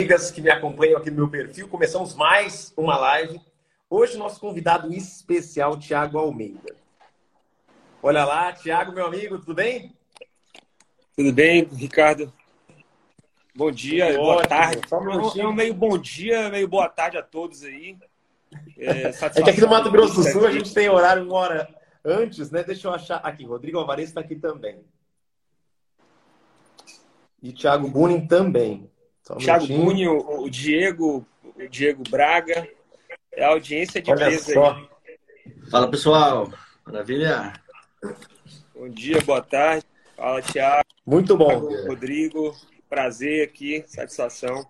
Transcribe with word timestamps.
amigas 0.00 0.30
que 0.30 0.40
me 0.40 0.48
acompanham 0.48 0.96
aqui 0.96 1.10
no 1.10 1.16
meu 1.18 1.28
perfil, 1.28 1.68
começamos 1.68 2.14
mais 2.14 2.72
uma 2.74 2.96
live. 2.96 3.38
Hoje, 3.90 4.16
nosso 4.16 4.40
convidado 4.40 4.90
especial, 4.94 5.78
Tiago 5.78 6.16
Almeida. 6.16 6.74
Olha 8.02 8.24
lá, 8.24 8.50
Tiago, 8.50 8.92
meu 8.92 9.04
amigo, 9.04 9.38
tudo 9.38 9.52
bem? 9.52 9.94
Tudo 11.14 11.34
bem, 11.34 11.64
Ricardo? 11.64 12.32
Bom 13.54 13.70
dia, 13.70 14.06
Ótimo. 14.06 14.22
boa 14.22 14.46
tarde. 14.46 14.80
Só 14.88 14.98
um, 14.98 15.48
um 15.48 15.52
meio 15.52 15.74
bom 15.74 15.98
dia, 15.98 16.48
meio 16.48 16.66
boa 16.66 16.88
tarde 16.88 17.18
a 17.18 17.22
todos 17.22 17.62
aí. 17.62 17.98
É, 18.78 19.08
é 19.36 19.42
que 19.42 19.50
aqui 19.50 19.60
no 19.60 19.68
Mato 19.68 19.90
Grosso 19.90 20.14
do 20.14 20.22
Sul 20.22 20.46
a 20.46 20.50
gente 20.50 20.72
tem 20.72 20.88
horário 20.88 21.24
uma 21.24 21.34
hora 21.34 21.68
antes, 22.02 22.50
né? 22.50 22.62
Deixa 22.62 22.88
eu 22.88 22.94
achar. 22.94 23.16
Aqui, 23.16 23.44
Rodrigo 23.44 23.76
Alvarez 23.78 24.08
está 24.08 24.22
aqui 24.22 24.34
também. 24.34 24.82
E 27.42 27.52
Thiago 27.52 27.86
Bunin 27.86 28.26
também. 28.26 28.90
Um 29.30 29.38
Thiago 29.38 29.66
Bunin, 29.66 30.06
o, 30.08 30.48
Diego, 30.48 31.26
o 31.44 31.68
Diego 31.68 32.02
Braga. 32.08 32.68
É 33.32 33.44
a 33.44 33.48
audiência 33.48 34.02
de 34.02 34.10
Olha 34.10 34.38
só. 34.38 34.72
aí. 34.72 34.88
Fala, 35.70 35.88
pessoal. 35.88 36.52
Maravilha. 36.84 37.52
Bom 38.74 38.88
dia, 38.88 39.20
boa 39.22 39.40
tarde. 39.40 39.86
Fala, 40.16 40.42
Thiago. 40.42 40.84
Muito 41.06 41.36
bom. 41.36 41.68
Rodrigo, 41.86 42.56
prazer 42.88 43.46
aqui, 43.46 43.84
satisfação. 43.86 44.66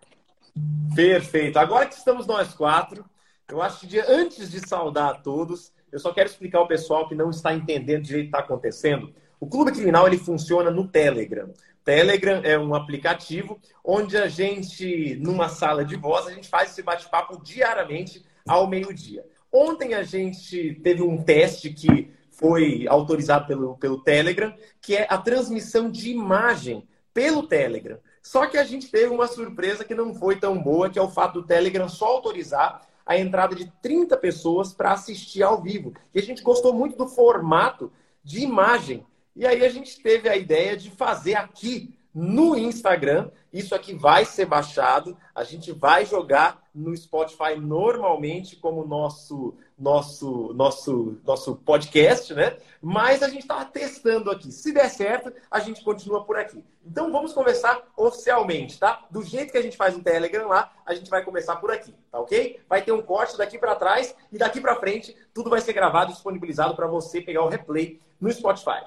Perfeito. 0.95 1.58
Agora 1.58 1.86
que 1.86 1.95
estamos 1.95 2.27
nós 2.27 2.55
quatro, 2.55 3.05
eu 3.48 3.62
acho 3.62 3.86
que 3.86 3.98
antes 3.98 4.50
de 4.50 4.61
saudar 4.61 5.11
a 5.11 5.14
todos, 5.14 5.72
eu 5.91 5.98
só 5.98 6.12
quero 6.12 6.28
explicar 6.28 6.58
ao 6.58 6.69
pessoal 6.69 7.08
que 7.08 7.14
não 7.14 7.30
está 7.30 7.55
entendendo 7.55 8.05
direito 8.05 8.28
o 8.28 8.30
que 8.30 8.36
está 8.36 8.45
acontecendo. 8.45 9.12
O 9.41 9.47
Clube 9.47 9.72
Criminal 9.72 10.06
ele 10.06 10.19
funciona 10.19 10.70
no 10.70 10.86
Telegram. 10.86 11.50
Telegram 11.91 12.41
é 12.44 12.56
um 12.56 12.72
aplicativo 12.72 13.60
onde 13.84 14.16
a 14.16 14.28
gente, 14.28 15.16
numa 15.16 15.48
sala 15.48 15.84
de 15.84 15.96
voz, 15.96 16.24
a 16.28 16.30
gente 16.30 16.48
faz 16.48 16.70
esse 16.70 16.84
bate-papo 16.84 17.42
diariamente 17.42 18.24
ao 18.46 18.69
meio-dia. 18.69 19.27
Ontem 19.52 19.94
a 19.94 20.05
gente 20.05 20.74
teve 20.84 21.02
um 21.02 21.20
teste 21.20 21.70
que 21.70 22.12
foi 22.30 22.86
autorizado 22.86 23.48
pelo, 23.48 23.77
pelo 23.77 24.05
Telegram, 24.05 24.55
que 24.80 24.94
é 24.94 25.05
a 25.11 25.18
transmissão 25.18 25.91
de 25.91 26.11
imagem 26.12 26.86
pelo 27.12 27.48
Telegram. 27.48 27.98
Só 28.22 28.46
que 28.46 28.56
a 28.56 28.62
gente 28.62 28.88
teve 28.88 29.12
uma 29.12 29.27
surpresa 29.27 29.84
que 29.84 29.92
não 29.92 30.14
foi 30.14 30.36
tão 30.36 30.62
boa, 30.62 30.88
que 30.88 30.98
é 30.98 31.02
o 31.02 31.11
fato 31.11 31.41
do 31.41 31.46
Telegram 31.48 31.88
só 31.88 32.06
autorizar 32.06 32.86
a 33.05 33.18
entrada 33.18 33.56
de 33.56 33.68
30 33.83 34.16
pessoas 34.16 34.72
para 34.72 34.92
assistir 34.92 35.42
ao 35.42 35.61
vivo. 35.61 35.92
E 36.14 36.20
a 36.20 36.22
gente 36.22 36.41
gostou 36.41 36.72
muito 36.72 36.96
do 36.96 37.08
formato 37.08 37.91
de 38.22 38.44
imagem. 38.44 39.05
E 39.34 39.47
aí 39.47 39.64
a 39.64 39.69
gente 39.69 40.00
teve 40.00 40.28
a 40.28 40.36
ideia 40.36 40.77
de 40.77 40.91
fazer 40.91 41.34
aqui 41.34 41.95
no 42.14 42.56
Instagram. 42.56 43.31
Isso 43.53 43.75
aqui 43.75 43.95
vai 43.95 44.25
ser 44.25 44.47
baixado, 44.47 45.17
a 45.34 45.42
gente 45.42 45.73
vai 45.73 46.06
jogar 46.06 46.62
no 46.73 46.97
Spotify 46.97 47.56
normalmente 47.56 48.55
como 48.55 48.86
nosso 48.86 49.56
nosso 49.77 50.53
nosso 50.55 51.19
nosso 51.25 51.56
podcast, 51.56 52.33
né? 52.33 52.58
Mas 52.81 53.23
a 53.23 53.28
gente 53.28 53.41
está 53.41 53.64
testando 53.64 54.31
aqui. 54.31 54.53
Se 54.53 54.73
der 54.73 54.89
certo, 54.89 55.33
a 55.51 55.58
gente 55.58 55.83
continua 55.83 56.25
por 56.25 56.36
aqui. 56.36 56.62
Então 56.84 57.11
vamos 57.11 57.33
conversar 57.33 57.83
oficialmente, 57.96 58.79
tá? 58.79 59.05
Do 59.11 59.23
jeito 59.23 59.51
que 59.51 59.58
a 59.58 59.63
gente 59.63 59.77
faz 59.77 59.96
no 59.96 60.02
Telegram 60.02 60.46
lá, 60.46 60.73
a 60.86 60.95
gente 60.95 61.11
vai 61.11 61.24
começar 61.24 61.57
por 61.57 61.73
aqui, 61.73 61.92
tá 62.11 62.20
ok? 62.20 62.61
Vai 62.69 62.83
ter 62.83 62.92
um 62.92 63.02
corte 63.02 63.36
daqui 63.36 63.58
para 63.58 63.74
trás 63.74 64.14
e 64.30 64.39
daqui 64.39 64.61
para 64.61 64.77
frente 64.77 65.17
tudo 65.35 65.51
vai 65.51 65.61
ser 65.61 65.73
gravado 65.73 66.11
e 66.11 66.14
disponibilizado 66.14 66.77
para 66.77 66.86
você 66.86 67.20
pegar 67.20 67.42
o 67.42 67.48
replay 67.48 68.01
no 68.20 68.30
Spotify. 68.30 68.85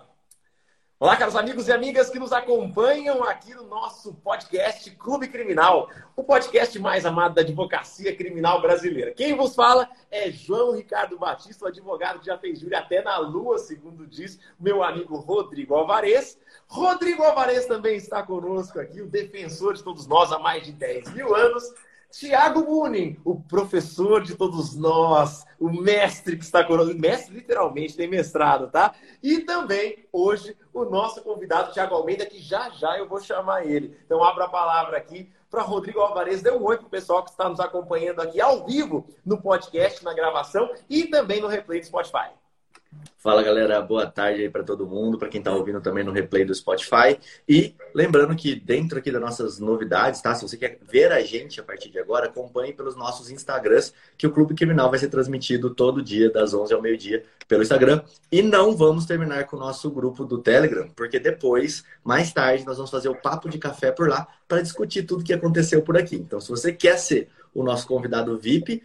Olá, 1.03 1.17
caros 1.17 1.35
amigos 1.35 1.67
e 1.67 1.71
amigas 1.73 2.09
que 2.09 2.17
nos 2.17 2.31
acompanham 2.31 3.25
aqui 3.25 3.53
no 3.53 3.67
nosso 3.67 4.13
podcast 4.13 4.89
Clube 4.91 5.27
Criminal, 5.27 5.89
o 6.15 6.23
podcast 6.23 6.79
mais 6.79 7.05
amado 7.05 7.35
da 7.35 7.41
advocacia 7.41 8.15
criminal 8.15 8.61
brasileira. 8.61 9.11
Quem 9.11 9.35
vos 9.35 9.53
fala 9.53 9.89
é 10.09 10.31
João 10.31 10.71
Ricardo 10.71 11.19
Batista, 11.19 11.65
o 11.65 11.67
advogado 11.67 12.21
que 12.21 12.27
já 12.27 12.37
fez 12.37 12.61
júri 12.61 12.73
até 12.73 13.01
na 13.01 13.17
lua, 13.17 13.57
segundo 13.57 14.07
diz 14.07 14.39
meu 14.57 14.81
amigo 14.81 15.17
Rodrigo 15.17 15.75
Alvarez. 15.75 16.39
Rodrigo 16.67 17.21
Alvarez 17.21 17.65
também 17.65 17.97
está 17.97 18.23
conosco 18.23 18.79
aqui, 18.79 19.01
o 19.01 19.09
defensor 19.09 19.73
de 19.73 19.83
todos 19.83 20.07
nós 20.07 20.31
há 20.31 20.39
mais 20.39 20.63
de 20.63 20.71
10 20.71 21.11
mil 21.15 21.35
anos. 21.35 21.65
Tiago 22.13 22.63
Bunin, 22.63 23.19
o 23.25 23.41
professor 23.41 24.21
de 24.21 24.35
todos 24.35 24.75
nós, 24.75 25.47
o 25.59 25.67
mestre 25.67 26.37
que 26.37 26.43
está 26.43 26.63
conosco, 26.63 26.93
mestre 26.93 27.33
literalmente, 27.33 27.97
tem 27.97 28.07
mestrado, 28.07 28.69
tá? 28.69 28.93
E 29.21 29.39
também, 29.39 30.05
hoje, 30.13 30.55
o 30.71 30.85
nosso 30.85 31.23
convidado, 31.23 31.73
Tiago 31.73 31.95
Almeida, 31.95 32.23
que 32.23 32.37
já 32.37 32.69
já 32.69 32.99
eu 32.99 33.09
vou 33.09 33.19
chamar 33.19 33.65
ele. 33.65 33.97
Então, 34.05 34.23
abra 34.23 34.45
a 34.45 34.47
palavra 34.49 34.95
aqui 34.95 35.27
para 35.49 35.63
Rodrigo 35.63 36.01
Alvarez. 36.01 36.43
Dê 36.43 36.51
um 36.51 36.63
oi 36.63 36.77
para 36.77 36.85
o 36.85 36.89
pessoal 36.89 37.23
que 37.23 37.31
está 37.31 37.49
nos 37.49 37.59
acompanhando 37.59 38.21
aqui 38.21 38.39
ao 38.39 38.63
vivo 38.63 39.07
no 39.25 39.41
podcast, 39.41 40.03
na 40.03 40.13
gravação 40.13 40.71
e 40.87 41.05
também 41.05 41.41
no 41.41 41.47
replay 41.47 41.79
do 41.79 41.87
Spotify. 41.87 42.29
Fala 43.23 43.41
galera, 43.41 43.79
boa 43.81 44.05
tarde 44.05 44.41
aí 44.41 44.49
para 44.49 44.63
todo 44.63 44.85
mundo, 44.85 45.17
para 45.17 45.29
quem 45.29 45.39
está 45.39 45.53
ouvindo 45.53 45.79
também 45.79 46.03
no 46.03 46.11
replay 46.11 46.43
do 46.43 46.53
Spotify. 46.53 47.17
E 47.47 47.73
lembrando 47.95 48.35
que 48.35 48.53
dentro 48.53 48.99
aqui 48.99 49.09
das 49.09 49.21
nossas 49.21 49.59
novidades, 49.59 50.21
tá? 50.21 50.35
Se 50.35 50.41
você 50.41 50.57
quer 50.57 50.77
ver 50.81 51.09
a 51.09 51.21
gente 51.21 51.57
a 51.57 51.63
partir 51.63 51.89
de 51.89 51.97
agora, 51.97 52.25
acompanhe 52.25 52.73
pelos 52.73 52.97
nossos 52.97 53.31
Instagrams, 53.31 53.93
que 54.17 54.27
o 54.27 54.31
Clube 54.31 54.53
Criminal 54.53 54.89
vai 54.89 54.99
ser 54.99 55.07
transmitido 55.07 55.73
todo 55.73 56.03
dia, 56.03 56.29
das 56.29 56.53
11 56.53 56.73
ao 56.73 56.81
meio-dia, 56.81 57.23
pelo 57.47 57.63
Instagram. 57.63 58.01
E 58.29 58.41
não 58.41 58.75
vamos 58.75 59.05
terminar 59.05 59.45
com 59.45 59.55
o 59.55 59.59
nosso 59.59 59.89
grupo 59.89 60.25
do 60.25 60.39
Telegram, 60.39 60.89
porque 60.93 61.17
depois, 61.17 61.85
mais 62.03 62.33
tarde, 62.33 62.65
nós 62.65 62.75
vamos 62.75 62.91
fazer 62.91 63.07
o 63.07 63.15
papo 63.15 63.47
de 63.47 63.57
café 63.57 63.89
por 63.89 64.09
lá 64.09 64.27
para 64.49 64.61
discutir 64.61 65.03
tudo 65.03 65.23
que 65.23 65.31
aconteceu 65.31 65.81
por 65.81 65.95
aqui. 65.95 66.17
Então, 66.17 66.41
se 66.41 66.49
você 66.49 66.73
quer 66.73 66.97
ser 66.97 67.29
o 67.53 67.63
nosso 67.63 67.87
convidado 67.87 68.37
VIP, 68.37 68.83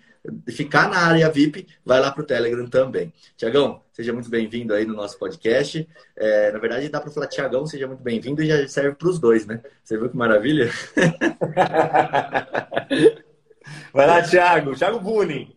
ficar 0.49 0.89
na 0.89 0.99
área 0.99 1.31
VIP, 1.31 1.67
vai 1.85 2.01
lá 2.01 2.11
para 2.11 2.23
o 2.23 2.27
Telegram 2.27 2.69
também. 2.69 3.13
Tiagão, 3.37 3.83
seja 3.93 4.13
muito 4.13 4.29
bem-vindo 4.29 4.75
aí 4.75 4.85
no 4.85 4.95
nosso 4.95 5.19
podcast. 5.19 5.89
É, 6.17 6.53
na 6.53 6.59
verdade, 6.59 6.89
dá 6.89 7.01
para 7.01 7.11
falar 7.11 7.27
Tiagão, 7.27 7.67
seja 7.67 7.87
muito 7.87 8.03
bem-vindo 8.03 8.43
e 8.43 8.47
já 8.47 8.69
serve 8.69 8.95
para 8.95 9.09
os 9.09 9.19
dois, 9.19 9.47
né? 9.47 9.61
Você 9.83 9.97
viu 9.97 10.09
que 10.09 10.17
maravilha? 10.17 10.71
vai 13.93 14.07
lá, 14.07 14.23
Tiago. 14.23 14.75
Tiago 14.75 15.01
Bunin. 15.01 15.55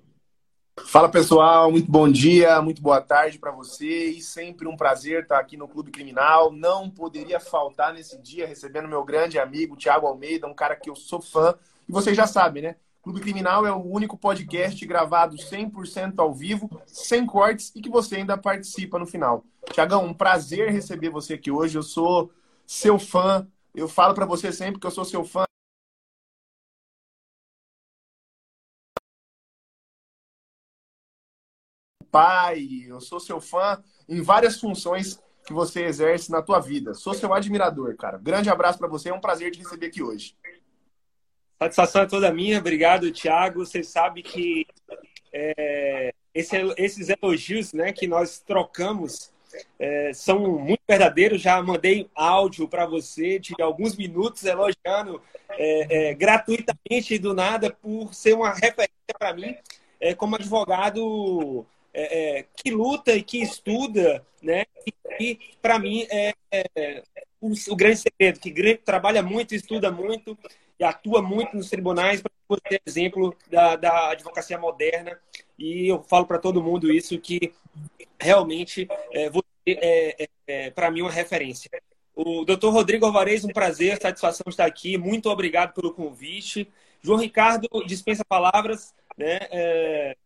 Fala 0.86 1.10
pessoal, 1.10 1.72
muito 1.72 1.92
bom 1.92 2.10
dia, 2.10 2.62
muito 2.62 2.82
boa 2.82 3.02
tarde 3.02 3.38
para 3.38 3.52
vocês. 3.52 4.26
Sempre 4.26 4.68
um 4.68 4.76
prazer 4.76 5.24
estar 5.24 5.40
aqui 5.40 5.56
no 5.56 5.68
Clube 5.68 5.92
Criminal. 5.92 6.52
Não 6.52 6.90
poderia 6.90 7.40
faltar 7.40 7.94
nesse 7.94 8.18
dia 8.22 8.48
recebendo 8.48 8.88
meu 8.88 9.04
grande 9.04 9.38
amigo 9.38 9.76
Tiago 9.76 10.08
Almeida, 10.08 10.48
um 10.48 10.54
cara 10.54 10.76
que 10.76 10.90
eu 10.90 10.96
sou 10.96 11.22
fã. 11.22 11.54
E 11.88 11.92
vocês 11.92 12.16
já 12.16 12.26
sabem, 12.26 12.64
né? 12.64 12.76
Clube 13.02 13.20
Criminal 13.20 13.66
é 13.66 13.72
o 13.72 13.82
único 13.82 14.16
podcast 14.16 14.86
gravado 14.86 15.36
100% 15.36 16.20
ao 16.20 16.32
vivo, 16.34 16.70
sem 16.86 17.26
cortes 17.26 17.72
e 17.76 17.82
que 17.82 17.90
você 17.90 18.18
ainda 18.18 18.38
participa 18.38 19.00
no 19.00 19.08
final. 19.08 19.44
Tiagão, 19.74 20.06
um 20.06 20.14
prazer 20.14 20.72
receber 20.72 21.10
você 21.10 21.34
aqui 21.34 21.50
hoje. 21.50 21.78
Eu 21.78 21.84
sou 21.84 22.32
seu 22.66 23.00
fã. 23.00 23.48
Eu 23.74 23.88
falo 23.88 24.14
para 24.14 24.26
você 24.26 24.52
sempre 24.52 24.80
que 24.80 24.86
eu 24.86 24.92
sou 24.92 25.04
seu 25.04 25.24
fã. 25.24 25.46
Pai, 32.12 32.68
eu 32.86 33.00
sou 33.02 33.20
seu 33.20 33.40
fã 33.42 33.82
em 34.08 34.22
várias 34.22 34.60
funções 34.60 35.20
que 35.46 35.54
você 35.54 35.86
exerce 35.86 36.30
na 36.30 36.42
tua 36.42 36.60
vida. 36.60 36.94
Sou 36.94 37.14
seu 37.14 37.34
admirador, 37.34 37.96
cara. 37.96 38.18
Grande 38.18 38.50
abraço 38.50 38.78
para 38.78 38.88
você. 38.88 39.10
É 39.10 39.14
um 39.14 39.20
prazer 39.20 39.52
te 39.52 39.60
receber 39.60 39.88
aqui 39.88 40.04
hoje. 40.04 40.36
Satisfação 41.62 42.02
é 42.02 42.06
toda 42.08 42.34
minha. 42.34 42.58
Obrigado, 42.58 43.12
Thiago. 43.12 43.64
Você 43.64 43.84
sabe 43.84 44.24
que 44.24 44.66
é, 45.32 46.12
esse, 46.34 46.58
esses 46.76 47.08
elogios 47.08 47.72
né, 47.72 47.94
que 47.94 48.08
nós 48.08 48.40
trocamos 48.40 49.32
é, 49.78 50.12
são 50.12 50.58
muito 50.58 50.82
verdadeiros. 50.90 51.40
Já 51.40 51.62
mandei 51.62 52.10
áudio 52.16 52.68
para 52.68 52.88
você 52.88 53.38
de 53.38 53.54
alguns 53.62 53.96
minutos 53.96 54.44
elogiando 54.44 55.22
é, 55.52 56.10
é 56.10 56.14
gratuitamente 56.16 57.20
do 57.20 57.32
nada 57.32 57.70
por 57.70 58.12
ser 58.12 58.34
uma 58.34 58.56
referência 58.56 59.14
para 59.20 59.32
mim 59.32 59.56
é, 60.00 60.16
como 60.16 60.38
advogado 60.38 61.64
é, 61.94 62.44
que 62.56 62.72
luta 62.72 63.14
e 63.14 63.22
que 63.22 63.40
estuda, 63.40 64.26
né? 64.42 64.64
E, 65.20 65.38
para 65.62 65.78
mim 65.78 66.08
é, 66.10 66.34
o, 67.40 67.52
o, 67.70 67.76
grande 67.76 67.98
segredo, 67.98 68.40
que 68.40 68.78
trabalha 68.84 69.22
muito, 69.22 69.54
estuda 69.54 69.92
muito 69.92 70.36
e 70.82 70.84
atua 70.84 71.22
muito 71.22 71.56
nos 71.56 71.70
tribunais 71.70 72.24
para 72.24 72.32
ser 72.68 72.82
exemplo 72.88 73.36
da, 73.48 73.76
da 73.76 74.10
advocacia 74.10 74.58
moderna. 74.58 75.18
E 75.58 75.88
eu 75.88 76.02
falo 76.02 76.26
para 76.26 76.40
todo 76.40 76.64
mundo 76.64 76.92
isso, 76.92 77.20
que 77.20 77.54
realmente 78.20 78.88
é, 79.14 79.30
você 79.30 79.46
é, 79.68 80.24
é, 80.24 80.28
é 80.48 80.72
para 80.72 80.90
mim 80.90 81.02
uma 81.02 81.12
referência. 81.12 81.70
O 82.16 82.44
doutor 82.44 82.72
Rodrigo 82.72 83.06
Alvarez, 83.06 83.46
um 83.46 83.50
prazer, 83.50 84.02
satisfação 84.02 84.46
estar 84.48 84.66
aqui. 84.66 84.98
Muito 84.98 85.30
obrigado 85.30 85.72
pelo 85.74 85.94
convite. 85.94 86.68
João 87.00 87.20
Ricardo 87.20 87.68
dispensa 87.86 88.26
palavras. 88.26 88.92
Né? 89.16 89.38
É, 89.52 90.18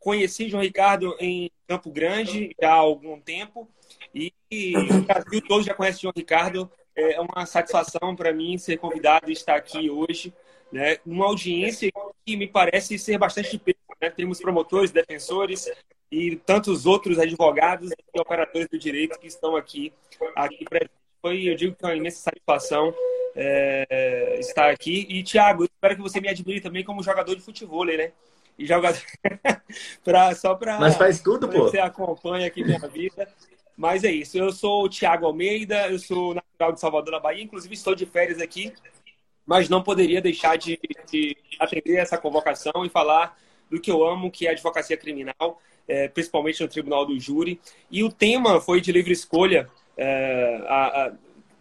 conheci 0.00 0.48
João 0.48 0.62
Ricardo 0.62 1.16
em 1.20 1.52
Campo 1.68 1.88
Grande 1.92 2.52
já 2.60 2.70
há 2.70 2.74
algum 2.74 3.20
tempo 3.20 3.68
e, 4.12 4.32
o 4.76 5.02
Brasil 5.02 5.40
todo 5.46 5.64
já 5.64 5.74
conhece 5.74 6.02
João 6.02 6.12
Ricardo 6.16 6.68
é 6.98 7.20
uma 7.20 7.46
satisfação 7.46 8.14
para 8.16 8.32
mim 8.32 8.58
ser 8.58 8.76
convidado 8.78 9.30
e 9.30 9.32
estar 9.32 9.56
aqui 9.56 9.90
hoje. 9.90 10.32
né, 10.70 10.98
uma 11.06 11.26
audiência 11.26 11.90
que 12.26 12.36
me 12.36 12.46
parece 12.46 12.98
ser 12.98 13.16
bastante 13.18 13.56
peso. 13.58 13.78
Né? 14.00 14.10
Temos 14.10 14.40
promotores, 14.40 14.90
defensores 14.90 15.70
e 16.10 16.36
tantos 16.36 16.86
outros 16.86 17.18
advogados 17.18 17.90
e 17.90 18.20
operadores 18.20 18.68
do 18.68 18.78
direito 18.78 19.18
que 19.18 19.26
estão 19.26 19.56
aqui, 19.56 19.92
aqui 20.36 20.64
presentes. 20.64 20.96
Foi, 21.20 21.48
eu 21.48 21.56
digo 21.56 21.74
que 21.74 21.84
é 21.84 21.88
uma 21.88 21.96
imensa 21.96 22.20
satisfação 22.20 22.94
é, 23.34 24.36
estar 24.38 24.70
aqui. 24.70 25.06
E, 25.08 25.22
Thiago, 25.22 25.64
espero 25.64 25.96
que 25.96 26.02
você 26.02 26.20
me 26.20 26.28
admire 26.28 26.60
também 26.60 26.84
como 26.84 27.02
jogador 27.02 27.34
de 27.34 27.42
futebol, 27.42 27.84
né? 27.84 28.12
E 28.58 28.66
jogador. 28.66 29.00
pra, 30.04 30.34
só 30.34 30.54
para. 30.54 30.78
Mas 30.78 30.96
faz 30.96 31.20
tudo, 31.20 31.48
pô. 31.48 31.64
Você 31.64 31.78
acompanha 31.78 32.46
aqui 32.46 32.64
minha 32.64 32.78
vida. 32.88 33.28
Mas 33.78 34.04
é 34.04 34.10
isso. 34.10 34.36
Eu 34.36 34.52
sou 34.52 34.84
o 34.84 34.88
Thiago 34.90 35.24
Almeida, 35.24 35.88
eu 35.88 35.98
sou 35.98 36.34
natural 36.34 36.72
de 36.72 36.80
Salvador, 36.80 37.12
na 37.12 37.20
Bahia. 37.20 37.42
Inclusive, 37.42 37.72
estou 37.74 37.94
de 37.94 38.04
férias 38.04 38.40
aqui 38.40 38.74
mas 39.48 39.66
não 39.70 39.82
poderia 39.82 40.20
deixar 40.20 40.58
de, 40.58 40.78
de 41.10 41.34
atender 41.58 41.96
essa 41.96 42.18
convocação 42.18 42.84
e 42.84 42.90
falar 42.90 43.34
do 43.70 43.80
que 43.80 43.90
eu 43.90 44.06
amo, 44.06 44.30
que 44.30 44.46
é 44.46 44.50
a 44.50 44.52
advocacia 44.52 44.94
criminal, 44.94 45.58
é, 45.88 46.06
principalmente 46.06 46.62
no 46.62 46.68
Tribunal 46.68 47.06
do 47.06 47.18
Júri. 47.18 47.58
E 47.90 48.04
o 48.04 48.12
tema 48.12 48.60
foi 48.60 48.78
de 48.82 48.92
livre 48.92 49.10
escolha. 49.10 49.66
É, 49.96 50.62
a, 50.68 51.06
a, 51.06 51.12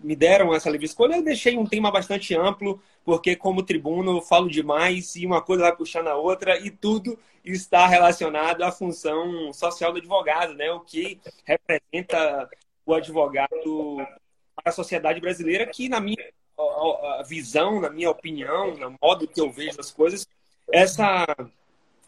me 0.03 0.17
deram 0.17 0.53
essa 0.53 0.69
livre 0.69 0.85
escolha, 0.85 1.15
eu 1.15 1.23
deixei 1.23 1.57
um 1.57 1.65
tema 1.65 1.89
bastante 1.89 2.35
amplo, 2.35 2.81
porque 3.05 3.37
como 3.37 3.63
tribuno 3.63 4.17
eu 4.17 4.21
falo 4.21 4.49
demais 4.49 5.15
e 5.15 5.25
uma 5.25 5.41
coisa 5.41 5.63
vai 5.63 5.75
puxando 5.75 6.07
a 6.07 6.17
outra 6.17 6.59
e 6.59 6.69
tudo 6.69 7.17
está 7.51 7.87
relacionado 7.87 8.63
à 8.63 8.71
função 8.71 9.51
social 9.53 9.91
do 9.91 9.99
advogado, 9.99 10.53
né? 10.53 10.71
O 10.71 10.81
que 10.81 11.19
representa 11.45 12.49
o 12.85 12.93
advogado 12.93 13.97
para 14.55 14.69
a 14.69 14.71
sociedade 14.71 15.19
brasileira, 15.19 15.65
que 15.67 15.89
na 15.89 15.99
minha 15.99 16.17
visão, 17.27 17.79
na 17.79 17.89
minha 17.89 18.09
opinião, 18.09 18.75
no 18.75 18.95
modo 19.01 19.27
que 19.27 19.39
eu 19.39 19.51
vejo 19.51 19.79
as 19.79 19.91
coisas, 19.91 20.27
essa 20.71 21.25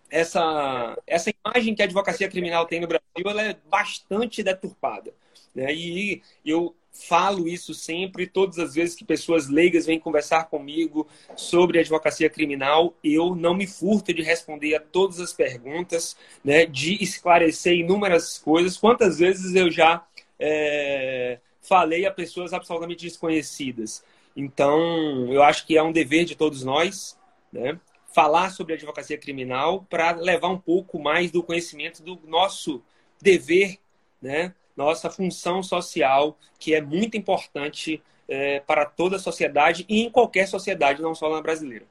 essa 0.09 0.97
essa 1.06 1.31
imagem 1.45 1.75
que 1.75 1.81
a 1.83 1.86
advocacia 1.86 2.27
criminal 2.27 2.65
tem 2.65 2.80
no 2.80 2.88
Brasil 2.88 3.03
ela 3.25 3.44
é 3.44 3.56
bastante 3.69 4.41
deturpada. 4.41 5.13
Né? 5.53 5.74
E 5.74 6.21
eu 6.45 6.75
falo 6.91 7.47
isso 7.47 7.74
sempre, 7.74 8.27
todas 8.27 8.59
as 8.59 8.75
vezes 8.75 8.95
que 8.95 9.06
pessoas 9.06 9.47
leigas 9.47 9.86
vêm 9.86 10.00
conversar 10.00 10.45
comigo 10.45 11.07
sobre 11.36 11.80
advocacia 11.80 12.30
criminal, 12.30 12.94
eu 13.03 13.36
não 13.36 13.53
me 13.53 13.65
furto 13.65 14.13
de 14.13 14.21
responder 14.21 14.75
a 14.75 14.80
todas 14.80 15.19
as 15.19 15.31
perguntas, 15.31 16.15
né? 16.44 16.65
de 16.65 17.01
esclarecer 17.01 17.74
inúmeras 17.74 18.38
coisas. 18.38 18.77
Quantas 18.77 19.19
vezes 19.19 19.56
eu 19.56 19.71
já 19.71 20.06
é, 20.39 21.39
falei 21.62 22.06
a 22.06 22.12
pessoas 22.12 22.53
absolutamente 22.53 23.06
desconhecidas? 23.06 24.03
Então, 24.36 25.31
eu 25.31 25.44
acho 25.44 25.65
que 25.65 25.77
é 25.77 25.83
um 25.83 25.91
dever 25.91 26.25
de 26.25 26.36
todos 26.36 26.63
nós, 26.63 27.18
né? 27.51 27.80
Falar 28.13 28.51
sobre 28.51 28.74
advocacia 28.74 29.18
criminal 29.18 29.86
para 29.89 30.12
levar 30.12 30.50
um 30.50 30.57
pouco 30.57 31.00
mais 31.00 31.31
do 31.31 31.44
conhecimento 31.44 32.01
do 32.01 32.19
nosso 32.25 32.81
dever, 33.21 33.77
né? 34.21 34.53
Nossa 34.79 35.09
função 35.09 35.61
social, 35.61 36.37
que 36.57 36.73
é 36.73 36.81
muito 36.81 37.17
importante 37.17 38.01
é, 38.29 38.61
para 38.61 38.85
toda 38.85 39.17
a 39.17 39.19
sociedade 39.19 39.85
e 39.89 40.03
em 40.05 40.09
qualquer 40.09 40.47
sociedade, 40.47 41.01
não 41.01 41.13
só 41.13 41.29
na 41.29 41.41
brasileira. 41.41 41.85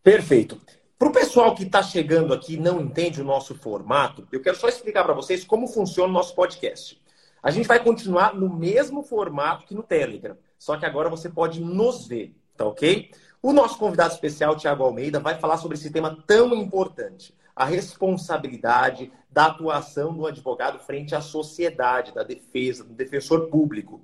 Perfeito. 0.00 0.60
Para 0.96 1.08
o 1.08 1.12
pessoal 1.12 1.56
que 1.56 1.64
está 1.64 1.82
chegando 1.82 2.32
aqui 2.32 2.54
e 2.54 2.56
não 2.56 2.80
entende 2.80 3.20
o 3.20 3.24
nosso 3.24 3.56
formato, 3.56 4.28
eu 4.30 4.40
quero 4.40 4.56
só 4.56 4.68
explicar 4.68 5.02
para 5.02 5.12
vocês 5.12 5.42
como 5.42 5.66
funciona 5.66 6.08
o 6.08 6.12
nosso 6.12 6.36
podcast. 6.36 7.02
A 7.42 7.50
gente 7.50 7.66
vai 7.66 7.82
continuar 7.82 8.32
no 8.32 8.48
mesmo 8.48 9.02
formato 9.02 9.66
que 9.66 9.74
no 9.74 9.82
Telegram. 9.82 10.36
Só 10.56 10.76
que 10.76 10.86
agora 10.86 11.10
você 11.10 11.28
pode 11.28 11.60
nos 11.60 12.06
ver, 12.06 12.32
tá 12.56 12.64
ok? 12.64 13.10
O 13.42 13.52
nosso 13.52 13.76
convidado 13.76 14.14
especial, 14.14 14.54
Tiago 14.54 14.84
Almeida, 14.84 15.18
vai 15.18 15.36
falar 15.36 15.56
sobre 15.56 15.76
esse 15.76 15.90
tema 15.90 16.16
tão 16.28 16.54
importante: 16.54 17.34
a 17.54 17.64
responsabilidade 17.64 19.12
da 19.30 19.46
atuação 19.46 20.14
do 20.14 20.26
advogado 20.26 20.78
frente 20.78 21.14
à 21.14 21.20
sociedade, 21.20 22.14
da 22.14 22.22
defesa, 22.22 22.84
do 22.84 22.94
defensor 22.94 23.48
público. 23.48 24.00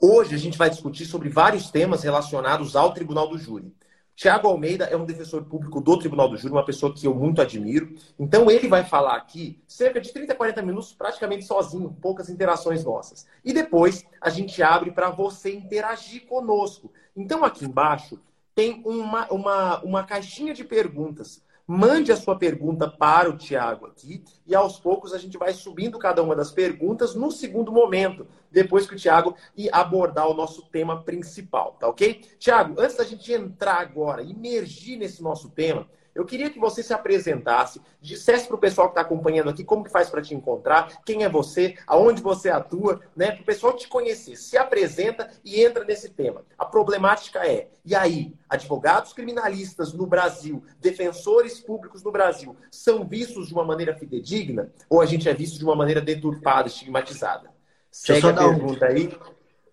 Hoje 0.00 0.34
a 0.34 0.38
gente 0.38 0.58
vai 0.58 0.68
discutir 0.68 1.06
sobre 1.06 1.28
vários 1.28 1.70
temas 1.70 2.02
relacionados 2.02 2.74
ao 2.74 2.92
Tribunal 2.92 3.28
do 3.28 3.38
Júri. 3.38 3.72
Tiago 4.14 4.46
Almeida 4.46 4.84
é 4.84 4.96
um 4.96 5.06
defensor 5.06 5.44
público 5.44 5.80
do 5.80 5.98
Tribunal 5.98 6.28
do 6.28 6.36
Júri, 6.36 6.52
uma 6.52 6.64
pessoa 6.64 6.92
que 6.92 7.06
eu 7.06 7.14
muito 7.14 7.40
admiro. 7.40 7.94
Então, 8.18 8.50
ele 8.50 8.68
vai 8.68 8.84
falar 8.84 9.16
aqui 9.16 9.62
cerca 9.66 10.00
de 10.00 10.12
30, 10.12 10.34
40 10.34 10.62
minutos, 10.62 10.92
praticamente 10.92 11.44
sozinho, 11.44 11.96
poucas 12.00 12.28
interações 12.28 12.84
nossas. 12.84 13.26
E 13.44 13.52
depois 13.52 14.04
a 14.20 14.28
gente 14.28 14.62
abre 14.62 14.90
para 14.90 15.10
você 15.10 15.54
interagir 15.54 16.26
conosco. 16.26 16.92
Então, 17.16 17.42
aqui 17.44 17.64
embaixo 17.64 18.20
tem 18.54 18.82
uma, 18.84 19.26
uma, 19.32 19.80
uma 19.82 20.04
caixinha 20.04 20.52
de 20.52 20.62
perguntas. 20.62 21.41
Mande 21.66 22.10
a 22.10 22.16
sua 22.16 22.36
pergunta 22.36 22.88
para 22.88 23.30
o 23.30 23.36
Tiago 23.36 23.86
aqui 23.86 24.24
e 24.44 24.54
aos 24.54 24.80
poucos 24.80 25.12
a 25.12 25.18
gente 25.18 25.38
vai 25.38 25.52
subindo 25.52 25.96
cada 25.96 26.20
uma 26.20 26.34
das 26.34 26.50
perguntas 26.50 27.14
no 27.14 27.30
segundo 27.30 27.70
momento, 27.70 28.26
depois 28.50 28.86
que 28.86 28.94
o 28.94 28.98
Tiago 28.98 29.36
abordar 29.70 30.28
o 30.28 30.34
nosso 30.34 30.62
tema 30.70 31.02
principal, 31.02 31.76
tá 31.78 31.88
ok? 31.88 32.20
Tiago, 32.38 32.80
antes 32.80 32.96
da 32.96 33.04
gente 33.04 33.32
entrar 33.32 33.80
agora, 33.80 34.22
imergir 34.22 34.98
nesse 34.98 35.22
nosso 35.22 35.50
tema, 35.50 35.88
eu 36.14 36.24
queria 36.24 36.50
que 36.50 36.58
você 36.58 36.82
se 36.82 36.92
apresentasse, 36.92 37.80
dissesse 38.00 38.46
para 38.46 38.56
o 38.56 38.60
pessoal 38.60 38.88
que 38.88 38.92
está 38.92 39.00
acompanhando 39.00 39.50
aqui 39.50 39.64
como 39.64 39.84
que 39.84 39.90
faz 39.90 40.10
para 40.10 40.22
te 40.22 40.34
encontrar, 40.34 41.02
quem 41.04 41.24
é 41.24 41.28
você, 41.28 41.76
aonde 41.86 42.22
você 42.22 42.50
atua, 42.50 43.00
né? 43.16 43.32
Para 43.32 43.42
o 43.42 43.46
pessoal 43.46 43.72
te 43.74 43.88
conhecer. 43.88 44.36
Se 44.36 44.56
apresenta 44.56 45.30
e 45.44 45.62
entra 45.62 45.84
nesse 45.84 46.10
tema. 46.10 46.44
A 46.58 46.64
problemática 46.64 47.46
é, 47.46 47.68
e 47.84 47.94
aí, 47.94 48.34
advogados 48.48 49.12
criminalistas 49.12 49.92
no 49.92 50.06
Brasil, 50.06 50.62
defensores 50.80 51.60
públicos 51.60 52.02
no 52.02 52.12
Brasil, 52.12 52.56
são 52.70 53.04
vistos 53.04 53.48
de 53.48 53.54
uma 53.54 53.64
maneira 53.64 53.94
fidedigna 53.94 54.70
ou 54.88 55.00
a 55.00 55.06
gente 55.06 55.28
é 55.28 55.34
visto 55.34 55.58
de 55.58 55.64
uma 55.64 55.74
maneira 55.74 56.00
deturpada, 56.00 56.68
estigmatizada? 56.68 57.50
Segue 57.90 58.26
a 58.26 58.32
pergunta 58.32 58.86
um... 58.86 58.88
aí. 58.88 59.18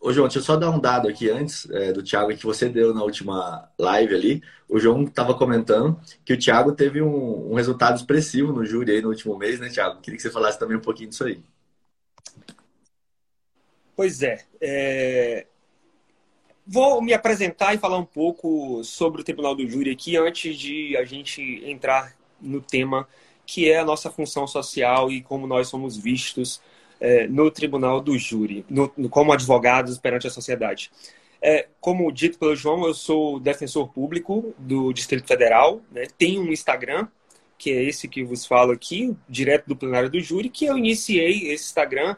Ô, 0.02 0.14
João, 0.14 0.28
deixa 0.28 0.40
eu 0.40 0.44
só 0.44 0.56
dar 0.56 0.70
um 0.70 0.80
dado 0.80 1.10
aqui 1.10 1.30
antes 1.30 1.70
é, 1.72 1.92
do 1.92 2.02
Thiago 2.02 2.36
que 2.36 2.46
você 2.46 2.70
deu 2.70 2.94
na 2.94 3.04
última 3.04 3.70
live 3.78 4.16
ali. 4.16 4.44
O 4.70 4.80
João 4.80 5.04
estava 5.04 5.34
comentando 5.34 6.00
que 6.24 6.34
o 6.34 6.40
Thiago 6.40 6.72
teve 6.72 7.02
um, 7.02 7.52
um, 7.52 7.56
resultado 7.56 7.98
expressivo 7.98 8.54
no 8.54 8.66
júri 8.66 8.94
aí 8.94 9.02
no 9.02 9.10
último 9.10 9.38
mês, 9.38 9.60
né, 9.60 9.68
Thiago? 9.68 10.00
Queria 10.00 10.16
que 10.16 10.24
você 10.24 10.32
falasse 10.32 10.58
também 10.58 10.78
um 10.78 10.82
pouquinho 10.82 11.10
disso 11.10 11.26
aí. 11.26 11.44
Pois 13.94 14.24
é, 14.24 14.46
é. 14.62 15.48
Vou 16.66 17.02
me 17.02 17.14
apresentar 17.14 17.74
e 17.74 17.78
falar 17.78 17.98
um 17.98 18.06
pouco 18.06 18.82
sobre 18.86 19.20
o 19.20 19.24
Tribunal 19.24 19.54
do 19.54 19.68
Júri 19.68 19.92
aqui 19.92 20.16
antes 20.16 20.58
de 20.58 20.96
a 20.96 21.04
gente 21.04 21.42
entrar 21.66 22.16
no 22.40 22.62
tema 22.62 23.06
que 23.46 23.70
é 23.70 23.80
a 23.80 23.86
nossa 23.86 24.12
função 24.12 24.46
social 24.46 25.12
e 25.12 25.22
como 25.24 25.48
nós 25.48 25.68
somos 25.68 25.98
vistos 25.98 26.62
é, 27.00 27.28
no 27.28 27.50
tribunal 27.50 28.02
do 28.02 28.18
júri, 28.18 28.66
no, 28.70 28.92
no, 28.98 29.10
como 29.10 29.32
advogados 29.32 29.98
perante 29.98 30.28
a 30.28 30.32
sociedade. 30.32 30.92
É, 31.42 31.68
como 31.80 32.12
dito 32.12 32.38
pelo 32.38 32.56
João, 32.56 32.86
eu 32.86 32.94
sou 32.94 33.40
defensor 33.40 33.88
público 33.94 34.54
do 34.58 34.92
Distrito 34.92 35.28
Federal, 35.28 35.82
né? 35.92 36.06
tenho 36.18 36.42
um 36.42 36.52
Instagram, 36.52 37.08
que 37.58 37.72
é 37.72 37.84
esse 37.84 38.08
que 38.08 38.24
vos 38.24 38.46
falo 38.46 38.72
aqui, 38.72 39.16
direto 39.28 39.68
do 39.68 39.76
plenário 39.76 40.10
do 40.10 40.20
júri, 40.20 40.50
que 40.50 40.66
eu 40.66 40.78
iniciei 40.78 41.52
esse 41.52 41.66
Instagram 41.66 42.16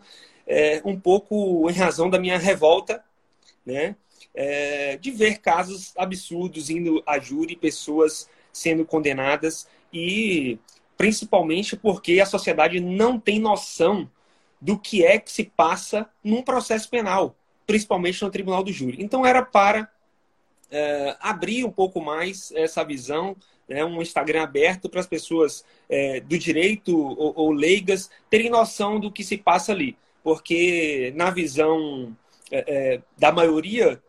é, 0.47 0.81
um 0.83 0.99
pouco 0.99 1.69
em 1.69 1.73
razão 1.73 2.09
da 2.09 2.19
minha 2.19 2.37
revolta, 2.37 3.03
né? 3.65 3.95
É, 4.33 4.97
de 4.97 5.11
ver 5.11 5.39
casos 5.39 5.93
absurdos 5.97 6.69
indo 6.69 7.03
a 7.05 7.19
júri, 7.19 7.55
pessoas 7.55 8.29
sendo 8.51 8.85
condenadas 8.85 9.67
e 9.91 10.57
principalmente 10.97 11.75
porque 11.75 12.19
a 12.21 12.25
sociedade 12.25 12.79
não 12.79 13.19
tem 13.19 13.39
noção 13.39 14.09
do 14.61 14.77
que 14.77 15.03
é 15.03 15.17
que 15.17 15.31
se 15.31 15.43
passa 15.43 16.07
num 16.23 16.43
processo 16.43 16.87
penal, 16.87 17.35
principalmente 17.65 18.21
no 18.21 18.29
tribunal 18.29 18.63
do 18.63 18.71
júri. 18.71 19.03
Então, 19.03 19.25
era 19.25 19.41
para 19.41 19.89
é, 20.69 21.17
abrir 21.19 21.65
um 21.65 21.71
pouco 21.71 21.99
mais 21.99 22.51
essa 22.55 22.83
visão, 22.83 23.35
né, 23.67 23.83
um 23.83 24.01
Instagram 24.01 24.43
aberto 24.43 24.87
para 24.87 24.99
as 24.99 25.07
pessoas 25.07 25.65
é, 25.89 26.19
do 26.19 26.37
direito 26.37 26.95
ou, 26.95 27.33
ou, 27.35 27.51
leigas 27.51 28.09
terem 28.29 28.49
noção 28.49 28.99
do 28.99 29.11
que 29.11 29.23
se 29.23 29.37
passa 29.37 29.71
ali. 29.71 29.97
Porque, 30.23 31.11
na 31.15 31.31
visão 31.31 32.15
é, 32.51 33.01
da 33.17 33.31
maioria, 33.31 33.99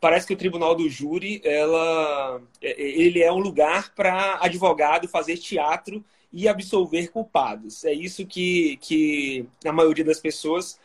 parece 0.00 0.26
que 0.26 0.32
o 0.32 0.38
tribunal 0.38 0.74
do 0.74 0.88
júri 0.88 1.42
ela, 1.44 2.40
ele 2.62 3.22
é 3.22 3.30
um 3.30 3.38
lugar 3.38 3.94
para 3.94 4.38
advogado 4.40 5.06
fazer 5.06 5.36
teatro 5.36 6.02
e 6.32 6.48
absolver 6.48 7.10
culpados. 7.10 7.84
É 7.84 7.92
isso 7.92 8.26
que, 8.26 8.78
que 8.80 9.44
a 9.64 9.72
maioria 9.72 10.04
das 10.04 10.18
pessoas, 10.18 10.78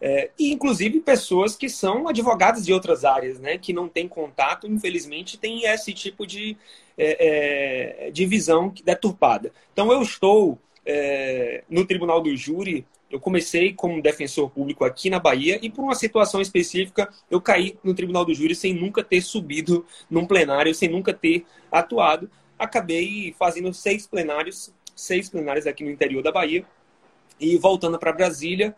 é, 0.00 0.30
inclusive 0.38 1.00
pessoas 1.00 1.56
que 1.56 1.68
são 1.68 2.08
advogados 2.08 2.64
de 2.64 2.72
outras 2.72 3.04
áreas, 3.04 3.38
né, 3.38 3.58
que 3.58 3.72
não 3.72 3.88
têm 3.88 4.08
contato, 4.08 4.66
infelizmente, 4.66 5.38
tem 5.38 5.64
esse 5.64 5.92
tipo 5.92 6.26
de, 6.26 6.56
é, 6.96 8.06
é, 8.06 8.10
de 8.10 8.24
visão 8.26 8.72
deturpada. 8.84 9.52
Então, 9.72 9.92
eu 9.92 10.00
estou 10.02 10.58
é, 10.86 11.64
no 11.68 11.84
tribunal 11.86 12.20
do 12.20 12.36
júri 12.36 12.86
Eu 13.14 13.20
comecei 13.20 13.72
como 13.72 14.02
defensor 14.02 14.50
público 14.50 14.84
aqui 14.84 15.08
na 15.08 15.20
Bahia 15.20 15.60
e, 15.62 15.70
por 15.70 15.84
uma 15.84 15.94
situação 15.94 16.40
específica, 16.40 17.08
eu 17.30 17.40
caí 17.40 17.78
no 17.84 17.94
Tribunal 17.94 18.24
do 18.24 18.34
Júri 18.34 18.56
sem 18.56 18.74
nunca 18.74 19.04
ter 19.04 19.20
subido 19.20 19.86
num 20.10 20.26
plenário, 20.26 20.74
sem 20.74 20.88
nunca 20.88 21.14
ter 21.14 21.46
atuado. 21.70 22.28
Acabei 22.58 23.32
fazendo 23.38 23.72
seis 23.72 24.04
plenários, 24.04 24.73
seis 24.94 25.28
plenários 25.28 25.66
aqui 25.66 25.84
no 25.84 25.90
interior 25.90 26.22
da 26.22 26.32
Bahia. 26.32 26.64
E 27.40 27.56
voltando 27.56 27.98
para 27.98 28.12
Brasília, 28.12 28.74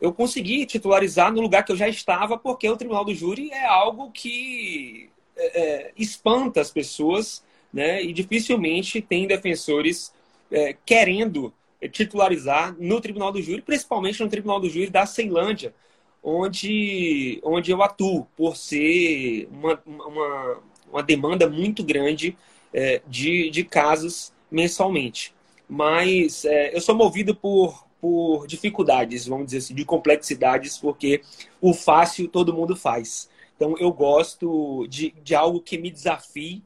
eu 0.00 0.12
consegui 0.12 0.66
titularizar 0.66 1.32
no 1.32 1.40
lugar 1.40 1.64
que 1.64 1.72
eu 1.72 1.76
já 1.76 1.88
estava, 1.88 2.36
porque 2.36 2.68
o 2.68 2.76
Tribunal 2.76 3.04
do 3.04 3.14
Júri 3.14 3.50
é 3.50 3.64
algo 3.64 4.10
que 4.10 5.10
é, 5.36 5.60
é 5.60 5.92
espanta 5.96 6.60
as 6.60 6.70
pessoas, 6.70 7.44
né? 7.72 8.02
E 8.02 8.12
dificilmente 8.12 9.00
tem 9.00 9.26
defensores 9.26 10.12
é, 10.50 10.76
querendo 10.84 11.52
titularizar 11.90 12.74
no 12.78 13.00
Tribunal 13.00 13.32
do 13.32 13.42
Júri, 13.42 13.62
principalmente 13.62 14.22
no 14.22 14.28
Tribunal 14.28 14.60
do 14.60 14.68
Júri 14.68 14.90
da 14.90 15.06
Ceilândia, 15.06 15.74
onde, 16.22 17.40
onde 17.42 17.70
eu 17.70 17.82
atuo, 17.82 18.26
por 18.36 18.56
ser 18.56 19.46
uma, 19.50 19.82
uma, 19.84 20.62
uma 20.90 21.02
demanda 21.02 21.48
muito 21.48 21.84
grande 21.84 22.36
é, 22.72 23.02
de, 23.06 23.50
de 23.50 23.64
casos 23.64 24.33
mensalmente. 24.54 25.34
Mas 25.68 26.44
é, 26.44 26.74
eu 26.74 26.80
sou 26.80 26.94
movido 26.94 27.34
por, 27.34 27.86
por 28.00 28.46
dificuldades, 28.46 29.26
vamos 29.26 29.46
dizer 29.46 29.58
assim, 29.58 29.74
de 29.74 29.84
complexidades, 29.84 30.78
porque 30.78 31.22
o 31.60 31.74
fácil 31.74 32.28
todo 32.28 32.54
mundo 32.54 32.76
faz. 32.76 33.28
Então 33.56 33.76
eu 33.78 33.92
gosto 33.92 34.86
de, 34.88 35.14
de 35.22 35.34
algo 35.34 35.60
que 35.60 35.76
me 35.78 35.90
desafie 35.90 36.62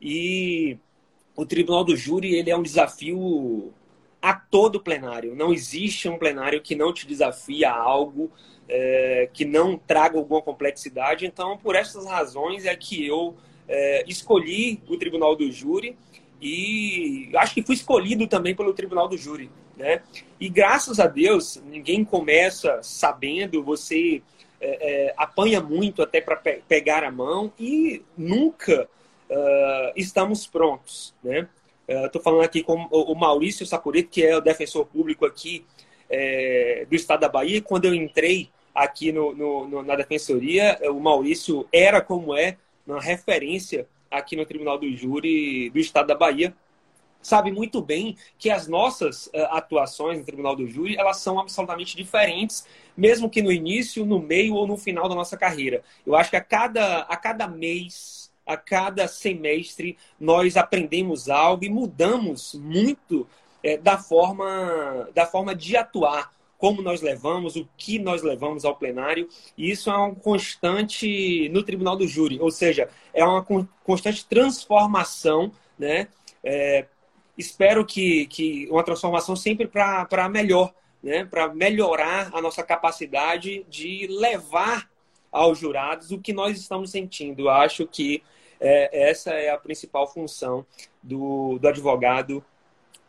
e 0.00 0.76
o 1.34 1.46
Tribunal 1.46 1.84
do 1.84 1.96
Júri 1.96 2.34
ele 2.34 2.50
é 2.50 2.56
um 2.56 2.62
desafio 2.62 3.72
a 4.20 4.34
todo 4.34 4.80
plenário. 4.80 5.34
Não 5.34 5.52
existe 5.52 6.08
um 6.08 6.18
plenário 6.18 6.60
que 6.60 6.76
não 6.76 6.92
te 6.92 7.06
desafia 7.06 7.70
a 7.70 7.76
algo, 7.76 8.30
é, 8.68 9.28
que 9.32 9.44
não 9.44 9.76
traga 9.76 10.18
alguma 10.18 10.42
complexidade. 10.42 11.26
Então, 11.26 11.56
por 11.58 11.74
essas 11.74 12.06
razões 12.06 12.64
é 12.64 12.76
que 12.76 13.04
eu 13.04 13.34
é, 13.66 14.04
escolhi 14.06 14.80
o 14.88 14.96
Tribunal 14.96 15.34
do 15.34 15.50
Júri 15.50 15.96
e 16.42 17.30
acho 17.36 17.54
que 17.54 17.62
fui 17.62 17.76
escolhido 17.76 18.26
também 18.26 18.52
pelo 18.52 18.74
Tribunal 18.74 19.06
do 19.06 19.16
Júri. 19.16 19.48
Né? 19.76 20.02
E 20.40 20.48
graças 20.48 20.98
a 20.98 21.06
Deus, 21.06 21.62
ninguém 21.64 22.04
começa 22.04 22.80
sabendo, 22.82 23.62
você 23.62 24.20
é, 24.60 25.06
é 25.06 25.14
apanha 25.16 25.60
muito 25.60 26.02
até 26.02 26.20
para 26.20 26.34
pe 26.34 26.60
pegar 26.68 27.04
a 27.04 27.12
mão 27.12 27.52
e 27.58 28.02
nunca 28.18 28.88
uh, 29.30 29.92
estamos 29.96 30.46
prontos, 30.46 31.14
né? 31.22 31.48
Estou 31.88 32.20
uh, 32.20 32.24
falando 32.24 32.44
aqui 32.44 32.62
com 32.62 32.88
o 32.90 33.14
Maurício 33.14 33.66
Sacureto, 33.66 34.08
que 34.08 34.24
é 34.24 34.36
o 34.36 34.40
defensor 34.40 34.86
público 34.86 35.26
aqui 35.26 35.66
é, 36.08 36.86
do 36.88 36.94
estado 36.94 37.20
da 37.20 37.28
Bahia. 37.28 37.60
Quando 37.60 37.86
eu 37.86 37.94
entrei 37.94 38.50
aqui 38.74 39.10
no, 39.10 39.34
no, 39.34 39.68
no, 39.68 39.82
na 39.82 39.96
defensoria, 39.96 40.78
o 40.90 41.00
Maurício 41.00 41.66
era 41.72 42.00
como 42.00 42.36
é 42.36 42.56
uma 42.86 43.00
referência 43.00 43.86
aqui 44.12 44.36
no 44.36 44.46
Tribunal 44.46 44.78
do 44.78 44.90
Júri 44.94 45.70
do 45.70 45.78
estado 45.78 46.06
da 46.06 46.14
Bahia. 46.14 46.54
Sabe 47.20 47.52
muito 47.52 47.80
bem 47.80 48.16
que 48.36 48.50
as 48.50 48.66
nossas 48.66 49.28
uh, 49.28 49.46
atuações 49.50 50.18
no 50.18 50.24
Tribunal 50.24 50.56
do 50.56 50.66
Júri 50.66 50.96
elas 50.96 51.18
são 51.18 51.38
absolutamente 51.38 51.96
diferentes, 51.96 52.66
mesmo 52.96 53.30
que 53.30 53.40
no 53.40 53.52
início, 53.52 54.04
no 54.04 54.18
meio 54.18 54.54
ou 54.54 54.66
no 54.66 54.76
final 54.76 55.08
da 55.08 55.14
nossa 55.14 55.36
carreira. 55.36 55.82
Eu 56.04 56.16
acho 56.16 56.30
que 56.30 56.36
a 56.36 56.40
cada, 56.40 57.00
a 57.02 57.16
cada 57.16 57.46
mês 57.46 58.22
a 58.46 58.56
cada 58.56 59.06
semestre 59.06 59.96
nós 60.18 60.56
aprendemos 60.56 61.28
algo 61.28 61.64
e 61.64 61.68
mudamos 61.68 62.54
muito 62.54 63.26
é, 63.62 63.76
da, 63.76 63.96
forma, 63.96 65.08
da 65.14 65.26
forma 65.26 65.54
de 65.54 65.76
atuar, 65.76 66.32
como 66.62 66.80
nós 66.80 67.02
levamos, 67.02 67.56
o 67.56 67.68
que 67.76 67.98
nós 67.98 68.22
levamos 68.22 68.64
ao 68.64 68.76
plenário. 68.76 69.28
E 69.58 69.68
isso 69.68 69.90
é 69.90 69.98
um 69.98 70.14
constante 70.14 71.48
no 71.48 71.64
tribunal 71.64 71.96
do 71.96 72.06
júri, 72.06 72.38
ou 72.40 72.52
seja, 72.52 72.88
é 73.12 73.24
uma 73.24 73.44
constante 73.82 74.24
transformação, 74.24 75.50
né? 75.76 76.06
É, 76.44 76.86
espero 77.36 77.84
que, 77.84 78.26
que 78.26 78.68
uma 78.70 78.84
transformação 78.84 79.34
sempre 79.34 79.66
para 79.66 80.28
melhor, 80.28 80.72
né? 81.02 81.24
para 81.24 81.52
melhorar 81.52 82.30
a 82.32 82.40
nossa 82.40 82.62
capacidade 82.62 83.66
de 83.68 84.06
levar 84.08 84.88
aos 85.32 85.58
jurados 85.58 86.12
o 86.12 86.20
que 86.20 86.32
nós 86.32 86.56
estamos 86.56 86.92
sentindo. 86.92 87.48
Acho 87.48 87.88
que 87.88 88.22
é, 88.60 89.10
essa 89.10 89.32
é 89.32 89.50
a 89.50 89.58
principal 89.58 90.06
função 90.06 90.64
do, 91.02 91.58
do 91.58 91.66
advogado 91.66 92.44